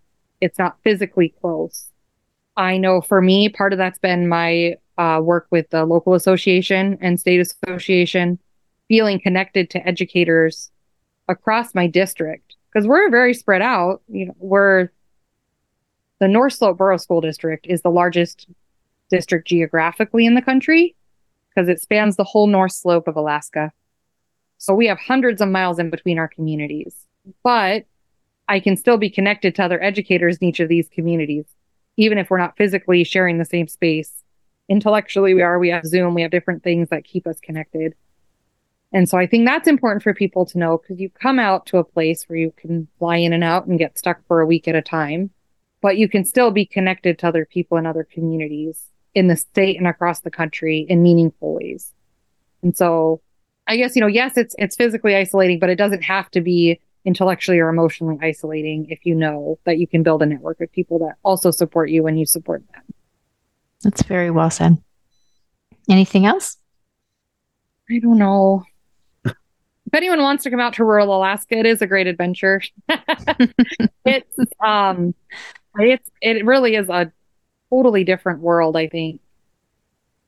it's 0.40 0.58
not 0.58 0.78
physically 0.82 1.34
close. 1.40 1.90
I 2.56 2.78
know 2.78 3.00
for 3.00 3.20
me, 3.20 3.48
part 3.50 3.72
of 3.72 3.78
that's 3.78 3.98
been 3.98 4.28
my 4.28 4.76
uh, 4.96 5.20
work 5.22 5.46
with 5.50 5.68
the 5.70 5.84
local 5.84 6.14
association 6.14 6.96
and 7.02 7.20
state 7.20 7.40
association, 7.40 8.38
feeling 8.88 9.20
connected 9.20 9.68
to 9.70 9.86
educators 9.86 10.70
across 11.28 11.74
my 11.74 11.86
district 11.86 12.56
because 12.72 12.86
we're 12.86 13.10
very 13.10 13.34
spread 13.34 13.60
out. 13.60 14.02
You 14.08 14.26
know, 14.26 14.36
we're 14.38 14.88
the 16.20 16.28
North 16.28 16.54
Slope 16.54 16.78
Borough 16.78 16.96
School 16.96 17.20
District 17.20 17.66
is 17.66 17.82
the 17.82 17.90
largest 17.90 18.48
district 19.10 19.46
geographically 19.46 20.24
in 20.24 20.34
the 20.34 20.42
country 20.42 20.96
because 21.56 21.68
it 21.70 21.80
spans 21.80 22.16
the 22.16 22.24
whole 22.24 22.46
North 22.46 22.72
Slope 22.72 23.08
of 23.08 23.16
Alaska. 23.16 23.72
So 24.58 24.74
we 24.74 24.86
have 24.88 24.98
hundreds 24.98 25.40
of 25.40 25.48
miles 25.48 25.78
in 25.78 25.88
between 25.88 26.18
our 26.18 26.28
communities, 26.28 26.94
but 27.42 27.86
I 28.46 28.60
can 28.60 28.76
still 28.76 28.98
be 28.98 29.10
connected 29.10 29.54
to 29.54 29.64
other 29.64 29.82
educators 29.82 30.36
in 30.36 30.48
each 30.48 30.60
of 30.60 30.68
these 30.68 30.88
communities, 30.88 31.46
even 31.96 32.18
if 32.18 32.28
we're 32.28 32.38
not 32.38 32.56
physically 32.56 33.04
sharing 33.04 33.38
the 33.38 33.44
same 33.44 33.68
space 33.68 34.12
intellectually 34.68 35.32
we 35.32 35.42
are. 35.42 35.58
We 35.60 35.70
have 35.70 35.84
Zoom, 35.84 36.14
we 36.14 36.22
have 36.22 36.32
different 36.32 36.64
things 36.64 36.88
that 36.88 37.04
keep 37.04 37.26
us 37.26 37.38
connected. 37.40 37.94
And 38.92 39.08
so 39.08 39.16
I 39.16 39.26
think 39.26 39.46
that's 39.46 39.68
important 39.68 40.02
for 40.02 40.12
people 40.12 40.44
to 40.46 40.58
know 40.58 40.78
because 40.78 41.00
you 41.00 41.08
come 41.10 41.38
out 41.38 41.66
to 41.66 41.78
a 41.78 41.84
place 41.84 42.24
where 42.24 42.38
you 42.38 42.52
can 42.56 42.88
fly 42.98 43.16
in 43.16 43.32
and 43.32 43.44
out 43.44 43.66
and 43.66 43.78
get 43.78 43.98
stuck 43.98 44.26
for 44.26 44.40
a 44.40 44.46
week 44.46 44.66
at 44.66 44.74
a 44.74 44.82
time, 44.82 45.30
but 45.80 45.98
you 45.98 46.08
can 46.08 46.24
still 46.24 46.50
be 46.50 46.66
connected 46.66 47.18
to 47.18 47.28
other 47.28 47.46
people 47.46 47.78
in 47.78 47.86
other 47.86 48.04
communities 48.04 48.86
in 49.16 49.28
the 49.28 49.34
state 49.34 49.78
and 49.78 49.88
across 49.88 50.20
the 50.20 50.30
country 50.30 50.86
in 50.90 51.02
meaningful 51.02 51.54
ways. 51.54 51.92
And 52.62 52.76
so 52.76 53.22
I 53.66 53.78
guess, 53.78 53.96
you 53.96 54.00
know, 54.00 54.06
yes, 54.06 54.36
it's 54.36 54.54
it's 54.58 54.76
physically 54.76 55.16
isolating, 55.16 55.58
but 55.58 55.70
it 55.70 55.76
doesn't 55.76 56.02
have 56.02 56.30
to 56.32 56.40
be 56.42 56.78
intellectually 57.06 57.58
or 57.58 57.68
emotionally 57.68 58.18
isolating 58.20 58.86
if 58.90 59.06
you 59.06 59.14
know 59.14 59.58
that 59.64 59.78
you 59.78 59.86
can 59.86 60.02
build 60.02 60.22
a 60.22 60.26
network 60.26 60.60
of 60.60 60.70
people 60.70 60.98
that 60.98 61.14
also 61.22 61.50
support 61.50 61.88
you 61.88 62.06
and 62.06 62.18
you 62.20 62.26
support 62.26 62.62
them. 62.74 62.82
That's 63.82 64.02
very 64.02 64.30
well 64.30 64.50
said. 64.50 64.76
Anything 65.88 66.26
else? 66.26 66.58
I 67.90 67.98
don't 68.00 68.18
know. 68.18 68.64
if 69.24 69.94
anyone 69.94 70.20
wants 70.20 70.44
to 70.44 70.50
come 70.50 70.60
out 70.60 70.74
to 70.74 70.84
rural 70.84 71.16
Alaska, 71.16 71.56
it 71.56 71.66
is 71.66 71.80
a 71.80 71.86
great 71.86 72.06
adventure. 72.06 72.60
it's 74.04 74.38
um 74.60 75.14
it's 75.78 76.10
it 76.20 76.44
really 76.44 76.76
is 76.76 76.90
a 76.90 77.10
totally 77.70 78.04
different 78.04 78.40
world, 78.40 78.76
I 78.76 78.88
think, 78.88 79.20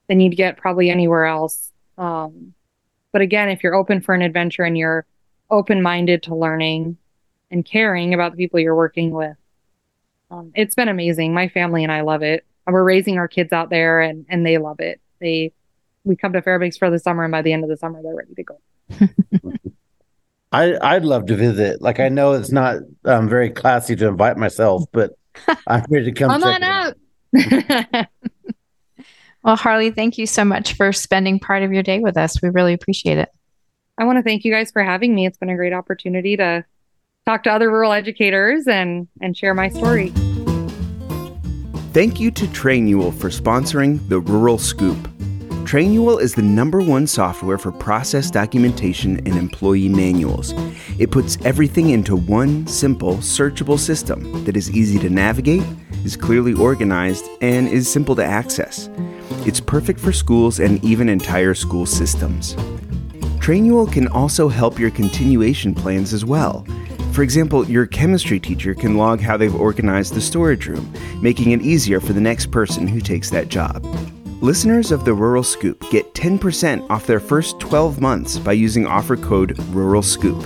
than 0.08 0.20
you'd 0.20 0.36
get 0.36 0.56
probably 0.56 0.90
anywhere 0.90 1.26
else. 1.26 1.72
Um 1.96 2.54
but 3.12 3.22
again, 3.22 3.48
if 3.48 3.62
you're 3.62 3.74
open 3.74 4.00
for 4.00 4.14
an 4.14 4.22
adventure 4.22 4.64
and 4.64 4.76
you're 4.76 5.06
open 5.50 5.80
minded 5.80 6.22
to 6.24 6.34
learning 6.34 6.98
and 7.50 7.64
caring 7.64 8.12
about 8.12 8.32
the 8.32 8.36
people 8.36 8.60
you're 8.60 8.74
working 8.76 9.12
with, 9.12 9.36
um, 10.30 10.52
it's 10.54 10.74
been 10.74 10.88
amazing. 10.88 11.32
My 11.32 11.48
family 11.48 11.82
and 11.82 11.90
I 11.90 12.02
love 12.02 12.22
it 12.22 12.44
we're 12.72 12.84
raising 12.84 13.18
our 13.18 13.28
kids 13.28 13.52
out 13.52 13.70
there 13.70 14.00
and 14.00 14.26
and 14.28 14.44
they 14.44 14.58
love 14.58 14.80
it. 14.80 15.00
They 15.20 15.52
we 16.04 16.16
come 16.16 16.32
to 16.32 16.42
Fairbanks 16.42 16.76
for 16.76 16.90
the 16.90 16.98
summer 16.98 17.24
and 17.24 17.32
by 17.32 17.42
the 17.42 17.52
end 17.52 17.64
of 17.64 17.70
the 17.70 17.76
summer 17.76 18.02
they're 18.02 18.14
ready 18.14 18.34
to 18.34 18.42
go. 18.42 18.58
I 20.52 20.76
I'd 20.80 21.04
love 21.04 21.26
to 21.26 21.36
visit. 21.36 21.82
Like 21.82 22.00
I 22.00 22.08
know 22.08 22.32
it's 22.32 22.52
not 22.52 22.78
um, 23.04 23.28
very 23.28 23.50
classy 23.50 23.96
to 23.96 24.08
invite 24.08 24.36
myself, 24.36 24.84
but 24.92 25.12
I'm 25.66 25.84
ready 25.88 26.06
to 26.06 26.12
come. 26.12 26.30
come 26.30 26.42
on 26.42 26.62
out. 26.62 26.94
well, 29.42 29.56
Harlee, 29.56 29.94
thank 29.94 30.18
you 30.18 30.26
so 30.26 30.44
much 30.44 30.74
for 30.74 30.92
spending 30.92 31.38
part 31.38 31.62
of 31.62 31.72
your 31.72 31.82
day 31.82 31.98
with 32.00 32.16
us. 32.16 32.40
We 32.42 32.48
really 32.48 32.72
appreciate 32.72 33.18
it. 33.18 33.28
I 33.98 34.04
want 34.04 34.18
to 34.18 34.22
thank 34.22 34.44
you 34.44 34.52
guys 34.52 34.70
for 34.70 34.82
having 34.82 35.14
me. 35.14 35.26
It's 35.26 35.38
been 35.38 35.50
a 35.50 35.56
great 35.56 35.72
opportunity 35.72 36.36
to 36.36 36.64
talk 37.26 37.42
to 37.44 37.50
other 37.50 37.70
rural 37.70 37.92
educators 37.92 38.66
and 38.66 39.08
and 39.20 39.36
share 39.36 39.54
my 39.54 39.68
story. 39.68 40.12
Thank 41.92 42.20
you 42.20 42.30
to 42.30 42.46
Trainual 42.46 43.12
for 43.12 43.28
sponsoring 43.28 44.08
the 44.08 44.20
Rural 44.20 44.58
Scoop. 44.58 45.17
Trainual 45.68 46.18
is 46.18 46.34
the 46.34 46.40
number 46.40 46.80
one 46.80 47.06
software 47.06 47.58
for 47.58 47.70
process 47.70 48.30
documentation 48.30 49.18
and 49.26 49.36
employee 49.36 49.90
manuals. 49.90 50.54
It 50.98 51.10
puts 51.10 51.36
everything 51.44 51.90
into 51.90 52.16
one 52.16 52.66
simple, 52.66 53.16
searchable 53.16 53.78
system 53.78 54.46
that 54.46 54.56
is 54.56 54.70
easy 54.70 54.98
to 55.00 55.10
navigate, 55.10 55.62
is 56.06 56.16
clearly 56.16 56.54
organized, 56.54 57.28
and 57.42 57.68
is 57.68 57.86
simple 57.86 58.16
to 58.16 58.24
access. 58.24 58.88
It's 59.44 59.60
perfect 59.60 60.00
for 60.00 60.10
schools 60.10 60.58
and 60.58 60.82
even 60.82 61.10
entire 61.10 61.52
school 61.52 61.84
systems. 61.84 62.54
Trainual 63.36 63.92
can 63.92 64.08
also 64.08 64.48
help 64.48 64.78
your 64.78 64.90
continuation 64.90 65.74
plans 65.74 66.14
as 66.14 66.24
well. 66.24 66.66
For 67.12 67.22
example, 67.22 67.68
your 67.68 67.84
chemistry 67.84 68.40
teacher 68.40 68.72
can 68.72 68.96
log 68.96 69.20
how 69.20 69.36
they've 69.36 69.54
organized 69.54 70.14
the 70.14 70.22
storage 70.22 70.66
room, 70.66 70.90
making 71.20 71.50
it 71.50 71.60
easier 71.60 72.00
for 72.00 72.14
the 72.14 72.22
next 72.22 72.50
person 72.50 72.88
who 72.88 73.02
takes 73.02 73.28
that 73.28 73.48
job. 73.48 73.84
Listeners 74.40 74.92
of 74.92 75.04
the 75.04 75.12
Rural 75.12 75.42
Scoop 75.42 75.84
get 75.90 76.14
10% 76.14 76.88
off 76.90 77.08
their 77.08 77.18
first 77.18 77.58
12 77.58 78.00
months 78.00 78.38
by 78.38 78.52
using 78.52 78.86
offer 78.86 79.16
code 79.16 79.58
Rural 79.70 80.00
Scoop. 80.00 80.44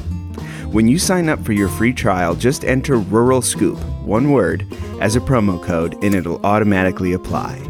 When 0.72 0.88
you 0.88 0.98
sign 0.98 1.28
up 1.28 1.44
for 1.44 1.52
your 1.52 1.68
free 1.68 1.92
trial, 1.92 2.34
just 2.34 2.64
enter 2.64 2.96
Rural 2.96 3.42
Scoop, 3.42 3.78
one 4.02 4.30
word, 4.30 4.66
as 5.02 5.14
a 5.14 5.20
promo 5.20 5.62
code 5.62 6.02
and 6.02 6.14
it'll 6.14 6.44
automatically 6.44 7.12
apply. 7.12 7.60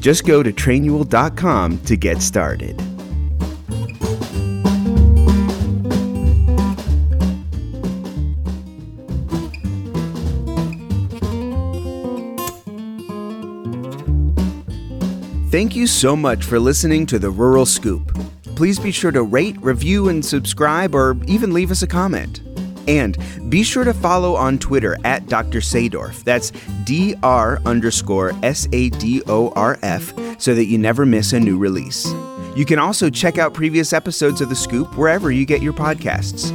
Just 0.00 0.26
go 0.26 0.42
to 0.42 0.52
trainual.com 0.52 1.78
to 1.82 1.96
get 1.96 2.20
started. 2.20 2.93
Thank 15.64 15.76
you 15.76 15.86
so 15.86 16.14
much 16.14 16.44
for 16.44 16.60
listening 16.60 17.06
to 17.06 17.18
the 17.18 17.30
Rural 17.30 17.64
Scoop. 17.64 18.14
Please 18.54 18.78
be 18.78 18.90
sure 18.90 19.10
to 19.10 19.22
rate, 19.22 19.56
review, 19.62 20.10
and 20.10 20.22
subscribe, 20.22 20.94
or 20.94 21.16
even 21.26 21.54
leave 21.54 21.70
us 21.70 21.80
a 21.80 21.86
comment. 21.86 22.42
And 22.86 23.16
be 23.48 23.62
sure 23.62 23.82
to 23.84 23.94
follow 23.94 24.34
on 24.34 24.58
Twitter 24.58 24.98
at 25.04 25.26
Dr. 25.26 25.60
Sadorf. 25.60 26.22
That's 26.22 26.50
D-R 26.84 27.62
underscore 27.64 28.32
S-A-D-O-R-F 28.42 30.12
so 30.38 30.54
that 30.54 30.66
you 30.66 30.76
never 30.76 31.06
miss 31.06 31.32
a 31.32 31.40
new 31.40 31.56
release. 31.56 32.12
You 32.54 32.66
can 32.66 32.78
also 32.78 33.08
check 33.08 33.38
out 33.38 33.54
previous 33.54 33.94
episodes 33.94 34.42
of 34.42 34.50
The 34.50 34.56
Scoop 34.56 34.98
wherever 34.98 35.30
you 35.30 35.46
get 35.46 35.62
your 35.62 35.72
podcasts. 35.72 36.52